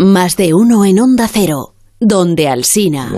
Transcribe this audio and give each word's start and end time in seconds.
Más 0.00 0.38
de 0.38 0.54
uno 0.54 0.86
en 0.86 0.98
Onda 0.98 1.28
Cero, 1.28 1.74
donde 2.00 2.48
Alsina. 2.48 3.12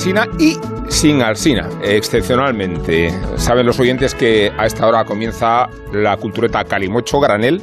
Alsina 0.00 0.26
y 0.38 0.56
sin 0.88 1.20
Alsina, 1.20 1.68
excepcionalmente. 1.82 3.12
Saben 3.36 3.66
los 3.66 3.78
oyentes 3.78 4.14
que 4.14 4.50
a 4.56 4.64
esta 4.64 4.86
hora 4.86 5.04
comienza 5.04 5.68
la 5.92 6.16
cultureta 6.16 6.64
Calimocho 6.64 7.20
Granel, 7.20 7.60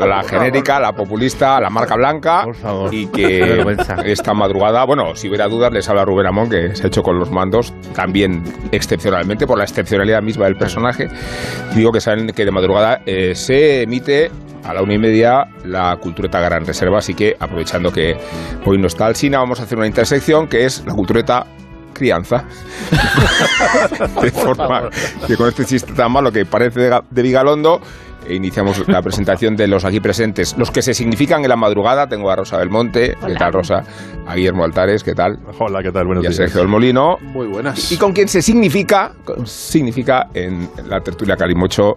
la 0.00 0.24
genérica, 0.24 0.80
la 0.80 0.92
populista, 0.92 1.60
la 1.60 1.70
marca 1.70 1.94
blanca, 1.94 2.42
Por 2.46 2.56
favor. 2.56 2.92
y 2.92 3.06
que 3.06 3.64
esta 4.04 4.34
madrugada, 4.34 4.84
bueno, 4.86 5.14
si 5.14 5.28
hubiera 5.28 5.46
dudas, 5.46 5.72
les 5.72 5.88
habla 5.88 6.04
Rubén 6.04 6.26
Amón, 6.26 6.50
que 6.50 6.74
se 6.74 6.82
ha 6.82 6.86
hecho 6.88 7.04
con 7.04 7.16
los 7.20 7.30
mandos, 7.30 7.72
también 7.94 8.42
excepcionalmente, 8.72 9.46
por 9.46 9.56
la 9.56 9.62
excepcionalidad 9.62 10.20
misma 10.20 10.46
del 10.46 10.56
personaje. 10.56 11.06
Digo 11.76 11.92
que 11.92 12.00
saben 12.00 12.26
que 12.30 12.44
de 12.44 12.50
madrugada 12.50 13.02
eh, 13.06 13.36
se 13.36 13.82
emite 13.82 14.32
a 14.64 14.74
la 14.74 14.82
una 14.82 14.94
y 14.94 14.98
media 14.98 15.44
la 15.64 15.96
cultureta 15.96 16.40
Gran 16.40 16.64
Reserva, 16.66 16.98
así 16.98 17.14
que 17.14 17.36
aprovechando 17.38 17.92
que 17.92 18.16
hoy 18.64 18.78
no 18.78 18.86
está 18.86 19.06
Alsina, 19.06 19.38
vamos 19.38 19.60
a 19.60 19.64
hacer 19.64 19.78
una 19.78 19.86
intersección 19.86 20.46
que 20.48 20.64
es 20.64 20.84
la 20.86 20.94
cultureta 20.94 21.46
crianza. 21.92 22.44
de 24.22 24.30
forma 24.30 24.88
que 25.26 25.36
con 25.36 25.48
este 25.48 25.64
chiste 25.64 25.92
tan 25.92 26.12
malo 26.12 26.30
que 26.32 26.44
parece 26.46 26.80
de, 26.80 26.90
Ga- 26.90 27.04
de 27.10 27.22
Vigalondo, 27.22 27.80
e 28.28 28.34
iniciamos 28.34 28.86
la 28.86 29.00
presentación 29.02 29.56
de 29.56 29.66
los 29.66 29.84
aquí 29.84 29.98
presentes, 30.00 30.54
los 30.58 30.70
que 30.70 30.82
se 30.82 30.92
significan 30.94 31.42
en 31.42 31.48
la 31.48 31.56
madrugada. 31.56 32.06
Tengo 32.06 32.30
a 32.30 32.36
Rosa 32.36 32.58
Belmonte, 32.58 33.16
¿qué 33.26 33.34
tal 33.34 33.52
Rosa? 33.52 33.82
A 34.26 34.34
Guillermo 34.34 34.62
Altares, 34.64 35.02
¿qué 35.02 35.14
tal? 35.14 35.38
Hola, 35.58 35.82
¿qué 35.82 35.90
tal? 35.90 36.06
Buenos 36.06 36.24
Y 36.24 36.26
a 36.26 36.30
días. 36.30 36.36
Sergio 36.36 36.60
del 36.60 36.68
Molino. 36.68 37.16
Muy 37.22 37.46
buenas. 37.48 37.90
Y 37.90 37.96
con 37.96 38.12
quien 38.12 38.28
se 38.28 38.40
significa, 38.42 39.12
significa 39.44 40.28
en 40.34 40.68
la 40.86 41.00
tertulia 41.00 41.34
Calimocho. 41.36 41.94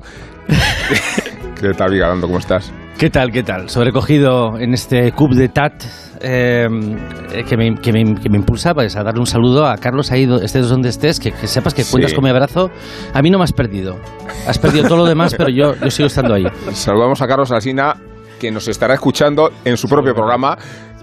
¿Qué 1.64 1.74
tal, 1.74 1.92
Vigalondo? 1.92 2.28
¿Cómo 2.28 2.40
estás? 2.40 2.74
¿Qué 2.98 3.10
tal, 3.10 3.32
qué 3.32 3.42
tal? 3.42 3.70
Sobrecogido 3.70 4.60
en 4.60 4.74
este 4.74 5.14
Cub 5.14 5.34
de 5.34 5.48
Tat 5.48 5.72
eh, 6.20 6.68
que, 7.48 7.56
me, 7.56 7.76
que, 7.76 7.94
me, 7.94 8.16
que 8.16 8.30
me 8.30 8.36
impulsa 8.38 8.74
pues, 8.74 8.98
a 8.98 9.04
darle 9.04 9.22
un 9.22 9.26
saludo 9.26 9.66
a 9.66 9.78
Carlos 9.78 10.12
ahí, 10.12 10.30
estés 10.42 10.68
donde 10.68 10.90
estés, 10.90 11.22
que, 11.22 11.32
que 11.32 11.48
sepas 11.48 11.74
que 11.74 11.84
Sí. 11.86 11.92
cuentas 11.94 12.14
con 12.14 12.26
mi 12.26 12.30
abrazo. 12.30 12.70
A 13.14 13.22
mí 13.22 13.30
no 13.30 13.38
me 13.38 13.46
has 13.46 13.54
perdido. 13.54 13.96
Has 14.46 14.60
perdido 14.60 14.90
todo 14.90 14.98
lo 14.98 15.06
demás, 15.06 15.36
pero 15.38 15.50
yo, 15.50 15.74
yo 15.76 15.90
sigo 15.90 16.08
estando 16.08 16.34
ahí. 16.34 16.44
Saludamos 16.74 17.22
a 17.22 17.28
Carlos 17.28 17.50
Alsina, 17.54 17.96
que 18.42 18.52
nos 18.52 18.68
estará 18.68 18.96
escuchando 18.96 19.50
en 19.64 19.78
su 19.78 19.88
propio 19.88 20.14
programa, 20.14 20.58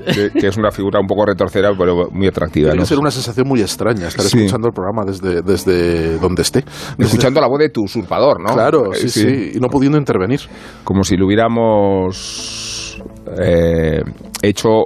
que, 0.04 0.30
que 0.30 0.46
es 0.48 0.56
una 0.56 0.70
figura 0.70 1.00
un 1.00 1.06
poco 1.06 1.26
retorcera, 1.26 1.70
pero 1.78 2.08
muy 2.10 2.26
atractiva. 2.26 2.68
Tiene 2.70 2.76
¿no? 2.78 2.82
que 2.82 2.88
ser 2.88 2.98
una 2.98 3.10
sensación 3.10 3.46
muy 3.48 3.60
extraña 3.60 4.08
estar 4.08 4.24
Sí. 4.24 4.38
escuchando 4.38 4.68
el 4.68 4.72
programa 4.74 5.04
desde, 5.06 5.42
desde 5.42 6.18
donde 6.18 6.42
esté. 6.42 6.64
Desde- 6.96 7.04
Escuchando 7.04 7.40
la 7.40 7.48
voz 7.48 7.58
de 7.60 7.68
tu 7.70 7.82
usurpador, 7.84 8.40
¿no? 8.40 8.54
Claro, 8.54 8.92
Eh, 8.92 8.96
sí, 8.96 9.08
sí, 9.08 9.52
y 9.54 9.60
no 9.60 9.68
pudiendo 9.68 9.98
intervenir. 9.98 10.40
Como 10.84 11.04
si 11.04 11.16
lo 11.16 11.26
hubiéramos 11.26 13.02
eh, 13.42 14.02
hecho, 14.42 14.84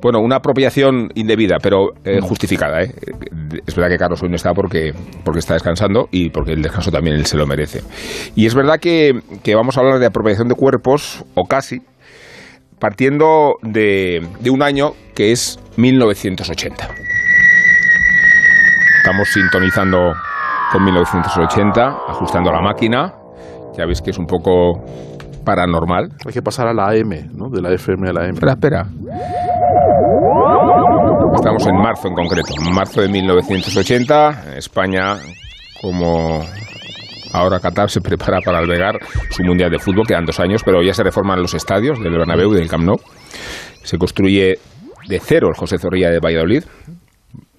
bueno, 0.00 0.20
una 0.20 0.36
apropiación 0.36 1.08
indebida, 1.14 1.56
pero 1.62 1.88
eh, 2.04 2.20
justificada. 2.20 2.82
¿eh? 2.82 2.94
Es 3.66 3.74
verdad 3.74 3.90
que 3.90 3.98
Carlos 3.98 4.22
hoy 4.22 4.28
no 4.28 4.36
está 4.36 4.52
porque, 4.52 4.92
porque 5.24 5.38
está 5.40 5.54
descansando 5.54 6.08
y 6.10 6.30
porque 6.30 6.52
el 6.52 6.62
descanso 6.62 6.90
también 6.90 7.16
él 7.16 7.26
se 7.26 7.36
lo 7.36 7.46
merece. 7.46 7.82
Y 8.34 8.46
es 8.46 8.54
verdad 8.54 8.78
que, 8.80 9.12
que 9.42 9.54
vamos 9.54 9.76
a 9.76 9.80
hablar 9.80 9.98
de 9.98 10.06
apropiación 10.06 10.48
de 10.48 10.54
cuerpos, 10.54 11.24
o 11.34 11.44
casi, 11.44 11.80
partiendo 12.84 13.54
de, 13.62 14.20
de 14.40 14.50
un 14.50 14.62
año 14.62 14.90
que 15.14 15.32
es 15.32 15.58
1980. 15.78 16.86
Estamos 18.98 19.26
sintonizando 19.32 20.12
con 20.70 20.84
1980, 20.84 21.96
ajustando 22.08 22.52
la 22.52 22.60
máquina. 22.60 23.14
Ya 23.74 23.86
veis 23.86 24.02
que 24.02 24.10
es 24.10 24.18
un 24.18 24.26
poco 24.26 24.84
paranormal. 25.46 26.10
Hay 26.26 26.32
que 26.34 26.42
pasar 26.42 26.68
a 26.68 26.74
la 26.74 26.90
AM, 26.90 27.30
¿no? 27.32 27.48
De 27.48 27.62
la 27.62 27.72
FM 27.72 28.06
a 28.10 28.12
la 28.12 28.20
AM. 28.24 28.34
Espera, 28.34 28.52
espera. 28.52 28.86
Estamos 31.36 31.66
en 31.66 31.76
marzo 31.76 32.08
en 32.08 32.14
concreto, 32.14 32.54
marzo 32.70 33.00
de 33.00 33.08
1980. 33.08 34.58
España, 34.58 35.16
como 35.80 36.42
ahora 37.34 37.58
Qatar 37.58 37.90
se 37.90 38.00
prepara 38.00 38.38
para 38.44 38.58
albergar 38.58 38.98
su 39.30 39.42
mundial 39.42 39.70
de 39.70 39.78
fútbol, 39.78 40.06
quedan 40.06 40.24
dos 40.24 40.38
años, 40.38 40.62
pero 40.64 40.82
ya 40.82 40.94
se 40.94 41.02
reforman 41.02 41.42
los 41.42 41.52
estadios 41.54 41.98
del 41.98 42.12
Bernabéu 42.12 42.54
y 42.54 42.58
del 42.58 42.68
Camp 42.68 42.84
Nou. 42.84 42.96
Se 43.82 43.98
construye 43.98 44.54
de 45.08 45.20
cero 45.20 45.48
el 45.48 45.58
José 45.58 45.78
Zorrilla 45.78 46.10
de 46.10 46.20
Valladolid. 46.20 46.62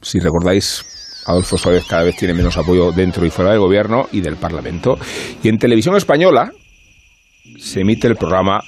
Si 0.01 0.19
recordáis, 0.19 1.23
Adolfo 1.27 1.57
Suárez 1.57 1.85
cada 1.87 2.03
vez 2.03 2.15
tiene 2.15 2.33
menos 2.33 2.57
apoyo 2.57 2.91
dentro 2.91 3.25
y 3.25 3.29
fuera 3.29 3.51
del 3.51 3.59
gobierno 3.59 4.07
y 4.11 4.21
del 4.21 4.37
Parlamento. 4.37 4.97
Y 5.43 5.49
en 5.49 5.57
televisión 5.57 5.95
española 5.95 6.51
se 7.57 7.81
emite 7.81 8.07
el 8.07 8.15
programa 8.15 8.61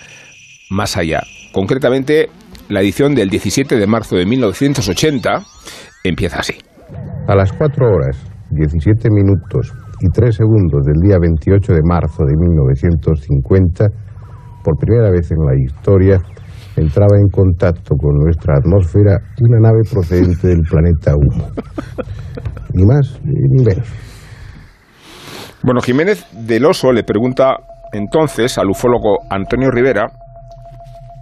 Más 0.69 0.97
Allá. 0.97 1.21
Concretamente, 1.53 2.29
la 2.67 2.81
edición 2.81 3.15
del 3.15 3.29
17 3.29 3.77
de 3.77 3.87
marzo 3.87 4.17
de 4.17 4.25
1980 4.25 5.43
empieza 6.03 6.39
así. 6.39 6.55
A 7.27 7.35
las 7.35 7.53
4 7.53 7.85
horas, 7.85 8.17
17 8.51 9.09
minutos 9.09 9.71
y 9.99 10.09
3 10.09 10.35
segundos 10.35 10.85
del 10.85 10.99
día 11.01 11.17
28 11.19 11.73
de 11.73 11.81
marzo 11.83 12.23
de 12.25 12.35
1950, 12.35 13.85
por 14.63 14.77
primera 14.77 15.09
vez 15.09 15.31
en 15.31 15.45
la 15.45 15.55
historia, 15.55 16.21
entraba 16.75 17.17
en 17.17 17.27
contacto 17.29 17.95
con 17.95 18.15
nuestra 18.17 18.55
atmósfera 18.57 19.17
una 19.41 19.59
nave 19.59 19.81
procedente 19.91 20.47
del 20.47 20.61
planeta 20.69 21.13
Humo. 21.15 21.47
Ni 22.73 22.85
más 22.85 23.19
ni 23.23 23.63
menos. 23.63 23.87
Bueno, 25.63 25.81
Jiménez 25.81 26.25
del 26.33 26.65
Oso 26.65 26.91
le 26.91 27.03
pregunta 27.03 27.57
entonces 27.91 28.57
al 28.57 28.69
ufólogo 28.69 29.17
Antonio 29.29 29.71
Rivera 29.71 30.07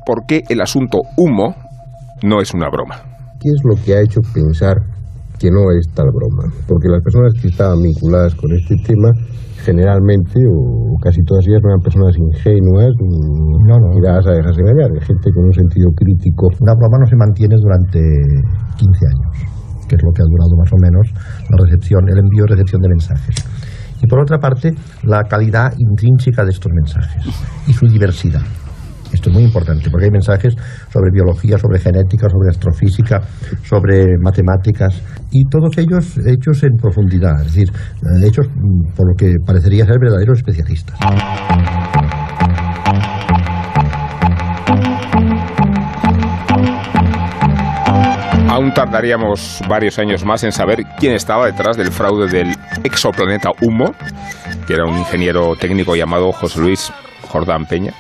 por 0.06 0.26
qué 0.28 0.44
el 0.50 0.62
asunto 0.62 1.00
humo 1.18 1.56
no 2.24 2.42
es 2.42 2.54
una 2.54 2.70
broma. 2.70 2.98
¿Qué 3.40 3.50
es 3.50 3.62
lo 3.64 3.76
que 3.84 3.96
ha 3.96 4.02
hecho 4.02 4.22
pensar 4.34 4.78
que 5.40 5.50
no 5.52 5.72
es 5.72 5.88
tal 5.94 6.08
broma? 6.12 6.52
Porque 6.68 6.88
las 6.88 7.02
personas 7.02 7.34
que 7.42 7.48
estaban 7.48 7.82
vinculadas 7.82 8.36
con 8.36 8.52
este 8.54 8.76
tema, 8.86 9.12
generalmente, 9.64 10.40
o 10.48 10.96
casi 11.02 11.22
todas 11.24 11.46
ellas, 11.48 11.60
no 11.64 11.70
eran 11.70 11.82
personas 11.84 12.16
ingenuas 12.18 12.92
ni 13.02 13.20
No, 13.68 13.80
no. 13.80 13.88
ni 13.94 14.02
dadas 14.02 14.28
a 14.28 14.32
dejarse 14.32 14.62
engañar, 14.62 14.90
gente 15.02 15.32
con 15.34 15.46
un 15.46 15.54
sentido 15.54 15.90
crítico. 15.96 16.48
Una 16.62 16.74
broma 16.76 16.98
no 17.02 17.06
se 17.08 17.16
mantiene 17.16 17.56
durante 17.58 18.00
15 18.78 19.06
años, 19.10 19.32
que 19.90 19.96
es 19.96 20.04
lo 20.04 20.12
que 20.14 20.22
ha 20.22 20.30
durado 20.30 20.54
más 20.58 20.72
o 20.72 20.78
menos 20.80 21.06
la 21.50 21.58
recepción, 21.66 22.08
el 22.08 22.20
envío 22.20 22.46
y 22.46 22.52
recepción 22.52 22.82
de 22.82 22.90
mensajes. 22.90 23.36
Y 24.02 24.08
por 24.08 24.20
otra 24.20 24.38
parte, 24.38 24.74
la 25.04 25.24
calidad 25.24 25.74
intrínseca 25.78 26.44
de 26.44 26.52
estos 26.52 26.72
mensajes 26.72 27.26
y 27.68 27.74
su 27.74 27.88
diversidad. 27.88 28.42
Esto 29.16 29.30
es 29.30 29.36
muy 29.36 29.46
importante 29.46 29.90
porque 29.90 30.06
hay 30.06 30.12
mensajes 30.12 30.54
sobre 30.92 31.10
biología, 31.10 31.58
sobre 31.58 31.80
genética, 31.80 32.28
sobre 32.30 32.50
astrofísica, 32.50 33.22
sobre 33.64 34.18
matemáticas 34.22 35.02
y 35.32 35.46
todos 35.46 35.78
ellos 35.78 36.18
hechos 36.28 36.64
en 36.64 36.76
profundidad, 36.76 37.40
es 37.40 37.56
decir, 37.56 37.70
eh, 37.72 38.28
hechos 38.28 38.48
mm, 38.50 38.94
por 38.94 39.08
lo 39.08 39.16
que 39.16 39.36
parecería 39.46 39.86
ser 39.86 40.00
verdaderos 40.02 40.40
especialistas. 40.40 41.00
Aún 48.50 48.74
tardaríamos 48.74 49.62
varios 49.70 49.98
años 49.98 50.26
más 50.26 50.44
en 50.44 50.52
saber 50.52 50.84
quién 51.00 51.14
estaba 51.14 51.46
detrás 51.46 51.78
del 51.78 51.92
fraude 51.92 52.28
del 52.28 52.54
exoplaneta 52.84 53.52
Humo, 53.62 53.94
que 54.68 54.74
era 54.74 54.86
un 54.86 54.98
ingeniero 54.98 55.56
técnico 55.56 55.96
llamado 55.96 56.32
José 56.34 56.60
Luis 56.60 56.92
Jordán 57.36 57.66
Peña. 57.66 57.94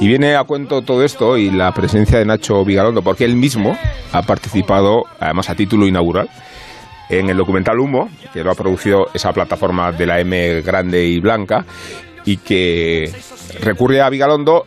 Y 0.00 0.06
viene 0.06 0.36
a 0.36 0.44
cuento 0.44 0.82
todo 0.82 1.02
esto 1.02 1.38
y 1.38 1.50
la 1.50 1.72
presencia 1.72 2.18
de 2.18 2.26
Nacho 2.26 2.62
Vigalondo, 2.62 3.00
porque 3.00 3.24
él 3.24 3.34
mismo 3.34 3.74
ha 4.12 4.20
participado, 4.20 5.04
además 5.18 5.48
a 5.48 5.54
título 5.54 5.86
inaugural, 5.86 6.28
en 7.08 7.30
el 7.30 7.38
documental 7.38 7.80
Humo, 7.80 8.10
que 8.34 8.44
lo 8.44 8.50
ha 8.50 8.54
producido 8.54 9.06
esa 9.14 9.32
plataforma 9.32 9.92
de 9.92 10.04
la 10.04 10.20
M 10.20 10.60
grande 10.60 11.06
y 11.06 11.20
blanca, 11.20 11.64
y 12.26 12.36
que 12.36 13.10
recurre 13.62 14.02
a 14.02 14.10
Vigalondo 14.10 14.66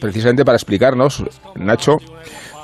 precisamente 0.00 0.44
para 0.44 0.56
explicarnos, 0.56 1.22
Nacho, 1.54 1.98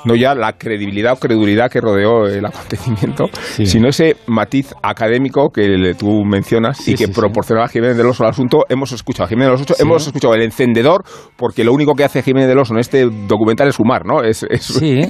no 0.05 0.15
ya 0.15 0.33
la 0.35 0.53
credibilidad 0.53 1.13
o 1.13 1.15
credulidad 1.17 1.69
que 1.69 1.81
rodeó 1.81 2.25
el 2.27 2.45
acontecimiento, 2.45 3.25
Sí. 3.55 3.65
sino 3.65 3.89
ese 3.89 4.15
matiz 4.27 4.73
académico 4.81 5.49
que 5.49 5.67
le- 5.67 5.93
tú 5.95 6.23
mencionas 6.25 6.77
Sí, 6.77 6.91
y 6.91 6.95
que 6.95 7.07
sí, 7.07 7.13
sí. 7.13 7.19
proporcionaba 7.19 7.67
Jiménez 7.67 7.97
del 7.97 8.07
Oso 8.07 8.23
al 8.23 8.29
asunto. 8.31 8.65
Hemos 8.69 8.91
escuchado 8.91 9.25
a 9.25 9.27
Jiménez 9.27 9.51
del 9.59 9.61
Oso, 9.71 9.75
hemos 9.83 10.05
escuchado 10.07 10.33
el 10.35 10.41
encendedor, 10.43 11.03
porque 11.35 11.63
lo 11.63 11.73
único 11.73 11.93
que 11.95 12.03
hace 12.03 12.21
Jiménez 12.23 12.47
del 12.47 12.59
Oso 12.59 12.73
en 12.73 12.79
este 12.79 13.05
documental 13.27 13.67
es 13.67 13.75
fumar, 13.75 14.05
¿no? 14.05 14.21
Es, 14.23 14.43
es- 14.49 14.63
Sí. 14.65 15.01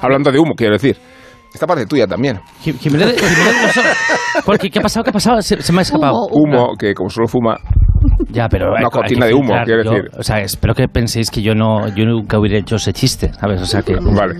Hablando 0.00 0.30
de 0.32 0.38
humo, 0.38 0.54
quiero 0.56 0.72
decir. 0.74 0.96
Esta 1.52 1.66
parte 1.68 1.86
tuya 1.86 2.06
también. 2.08 2.40
Jim- 2.62 2.76
Jiménez, 2.78 3.14
Jiménez 3.14 3.60
del 3.60 3.70
Oso- 3.70 4.42
¿Por 4.44 4.58
qué? 4.58 4.68
¿Qué 4.70 4.80
ha 4.80 4.82
pasado? 4.82 5.04
¿Qué 5.04 5.10
ha 5.10 5.12
pasado? 5.12 5.40
Se, 5.40 5.62
se 5.62 5.72
me 5.72 5.78
ha 5.78 5.82
escapado. 5.82 6.26
Humo, 6.32 6.74
que 6.76 6.94
como 6.94 7.08
solo 7.10 7.28
fuma, 7.28 7.56
Ya, 8.30 8.48
pero 8.48 8.70
Una 8.70 8.78
hay- 8.80 8.84
cortina 8.90 9.26
de 9.26 9.34
humo, 9.34 9.44
filtrar. 9.44 9.64
quiero 9.66 9.82
Yo- 9.84 9.90
decir. 9.90 10.10
O 10.18 10.22
sea, 10.22 10.40
espero 10.40 10.74
que 10.74 10.88
penséis 10.88 11.30
que 11.30 11.42
yo 11.42 11.54
no, 11.54 11.88
yo 11.94 12.04
nunca 12.04 12.38
hubiera 12.38 12.58
hecho 12.58 12.76
ese 12.76 12.92
chiste, 12.92 13.32
¿sabes? 13.34 13.60
O 13.62 13.66
sea 13.66 13.82
que. 13.82 13.94
vale. 13.96 14.34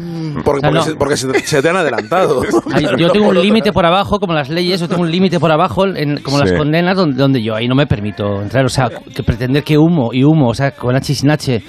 Porque, 0.44 0.60
porque 0.62 0.70
no. 0.72 0.82
se, 0.82 0.94
porque 0.96 1.16
se, 1.16 1.32
se 1.40 1.62
te 1.62 1.68
han 1.68 1.76
adelantado. 1.76 2.42
Ay, 2.72 2.86
yo 2.98 3.10
tengo 3.10 3.28
un 3.28 3.40
límite 3.40 3.72
por 3.72 3.86
abajo, 3.86 4.18
como 4.18 4.32
las 4.34 4.48
leyes, 4.48 4.80
yo 4.80 4.88
tengo 4.88 5.02
un 5.02 5.10
límite 5.10 5.38
por 5.38 5.52
abajo, 5.52 5.86
en- 5.86 6.20
como 6.22 6.38
las 6.38 6.52
condenas, 6.52 6.96
donde, 6.96 7.16
donde 7.16 7.42
yo 7.42 7.54
ahí 7.54 7.68
no 7.68 7.74
me 7.74 7.86
permito 7.86 8.42
entrar. 8.42 8.64
O 8.64 8.68
sea, 8.68 8.90
que 9.14 9.22
pretender 9.22 9.62
que 9.62 9.78
humo 9.78 10.10
y 10.12 10.24
humo, 10.24 10.48
o 10.48 10.54
sea, 10.54 10.72
con 10.72 10.96
H 10.96 11.12
y 11.12 11.14
sin 11.14 11.30
H, 11.30 11.62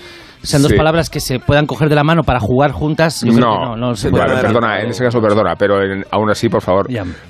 sean 0.46 0.62
dos 0.62 0.72
Sí. 0.72 0.78
palabras 0.78 1.10
que 1.10 1.20
se 1.20 1.40
puedan 1.40 1.66
coger 1.66 1.90
de 1.90 1.96
la 1.96 2.04
mano 2.04 2.24
para 2.24 2.40
jugar 2.40 2.72
juntas, 2.72 3.22
yo 3.22 3.34
creo 3.34 3.36
que 3.36 3.42
no, 3.42 3.76
no 3.78 3.96
se 3.96 4.10
puede. 4.10 4.26
vale, 4.26 4.42
perdona, 4.42 4.82
en 4.82 4.90
ese 4.90 5.04
caso 5.04 5.20
perdona, 5.22 5.56
pero 5.58 5.82
en- 5.84 6.06
aún 6.12 6.30
así, 6.30 6.50
por 6.50 6.62
favor, 6.62 6.88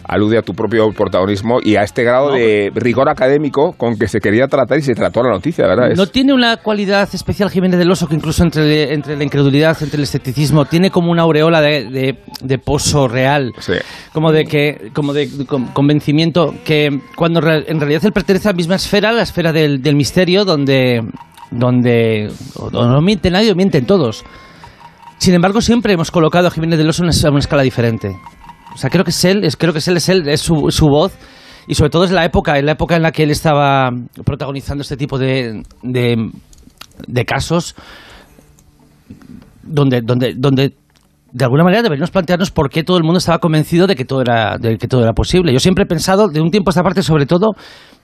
alude 0.08 0.38
a 0.38 0.42
tu 0.42 0.54
propio 0.54 0.90
protagonismo 0.92 1.60
y 1.64 1.76
a 1.76 1.84
este 1.84 2.04
grado 2.04 2.32
de 2.34 2.72
rigor 2.76 3.10
académico 3.10 3.74
con 3.78 3.98
que 3.98 4.08
se 4.08 4.20
quería 4.20 4.48
tratar 4.48 4.78
y 4.78 4.82
se 4.82 4.94
trató 4.96 5.24
la 5.24 5.30
noticia, 5.32 5.66
¿verdad? 5.68 5.92
Es- 5.92 5.98
No 5.98 6.08
tiene 6.08 6.34
una 6.34 6.58
cualidad 6.58 7.08
especial 7.14 7.50
Jiménez 7.50 7.80
del 7.80 7.90
Oso 7.92 8.08
que 8.08 8.16
incluso 8.16 8.44
entre, 8.44 8.94
entre 8.94 9.16
la 9.18 9.24
incredulidad, 9.24 9.78
entre 9.82 9.98
el 9.98 10.04
escepticismo, 10.04 10.66
tiene 10.66 10.90
como 10.92 11.12
una 11.12 11.24
aureola 11.24 11.62
de, 11.62 11.86
de- 11.90 12.20
de 12.42 12.58
pozo 12.60 13.08
real. 13.08 13.52
Sí. 13.60 13.74
Como 14.14 14.32
de 14.32 14.46
que, 14.46 14.90
como 14.94 15.14
de 15.14 15.30
con- 15.48 15.66
convencimiento 15.68 16.54
que 16.64 16.90
cuando 17.16 17.42
re- 17.42 17.66
en 17.68 17.80
realidad 17.80 18.04
él 18.06 18.12
pertenece 18.12 18.48
a 18.48 18.52
la 18.52 18.56
misma 18.58 18.76
esfera, 18.76 19.12
la 19.12 19.22
esfera 19.24 19.52
del, 19.52 19.82
del 19.82 19.96
misterio, 19.96 20.46
donde, 20.46 21.02
donde 21.58 22.32
no 22.72 23.02
miente 23.02 23.32
nadie 23.32 23.52
o 23.52 23.56
mienten 23.56 23.86
todos. 23.86 24.24
Sin 25.18 25.34
embargo, 25.34 25.62
siempre 25.62 25.94
hemos 25.94 26.12
colocado 26.12 26.48
a 26.48 26.52
Jiménez 26.52 26.78
del 26.78 26.90
Oso 26.90 27.04
en 27.04 27.10
una, 27.10 27.30
una 27.30 27.40
escala 27.40 27.64
diferente. 27.64 28.16
O 28.74 28.78
sea, 28.78 28.90
creo 28.90 29.04
que 29.04 29.12
es 29.12 29.26
él, 29.26 29.44
es, 29.44 29.56
creo 29.56 29.72
que 29.72 29.80
es 29.80 29.88
él, 29.88 29.98
es 29.98 30.10
él, 30.10 30.28
es 30.28 30.42
su, 30.42 30.70
su 30.70 30.88
voz. 30.88 31.18
Y 31.68 31.76
sobre 31.76 31.90
todo 31.90 32.04
es 32.04 32.12
la 32.12 32.26
época, 32.26 32.60
en 32.60 32.66
la 32.66 32.74
época 32.74 32.96
en 32.96 33.02
la 33.02 33.12
que 33.12 33.24
él 33.24 33.32
estaba 33.32 33.90
protagonizando 34.24 34.82
este 34.82 34.98
tipo 34.98 35.18
de, 35.18 35.64
de, 35.82 36.32
de 37.08 37.26
casos 37.26 37.76
donde, 39.64 40.02
donde, 40.02 40.34
donde 40.36 40.76
de 41.32 41.44
alguna 41.44 41.64
manera 41.64 41.82
deberíamos 41.82 42.12
plantearnos 42.12 42.52
por 42.52 42.70
qué 42.70 42.84
todo 42.84 42.98
el 42.98 43.04
mundo 43.04 43.18
estaba 43.18 43.40
convencido 43.40 43.88
de 43.88 43.96
que 43.96 44.06
todo 44.06 44.22
era, 44.22 44.58
de 44.58 44.78
que 44.78 44.88
todo 44.88 45.02
era 45.02 45.14
posible. 45.14 45.52
Yo 45.52 45.60
siempre 45.60 45.84
he 45.84 45.88
pensado, 45.88 46.30
de 46.30 46.40
un 46.40 46.50
tiempo 46.50 46.70
a 46.70 46.72
esta 46.72 46.84
parte, 46.84 47.02
sobre 47.02 47.26
todo, 47.26 47.56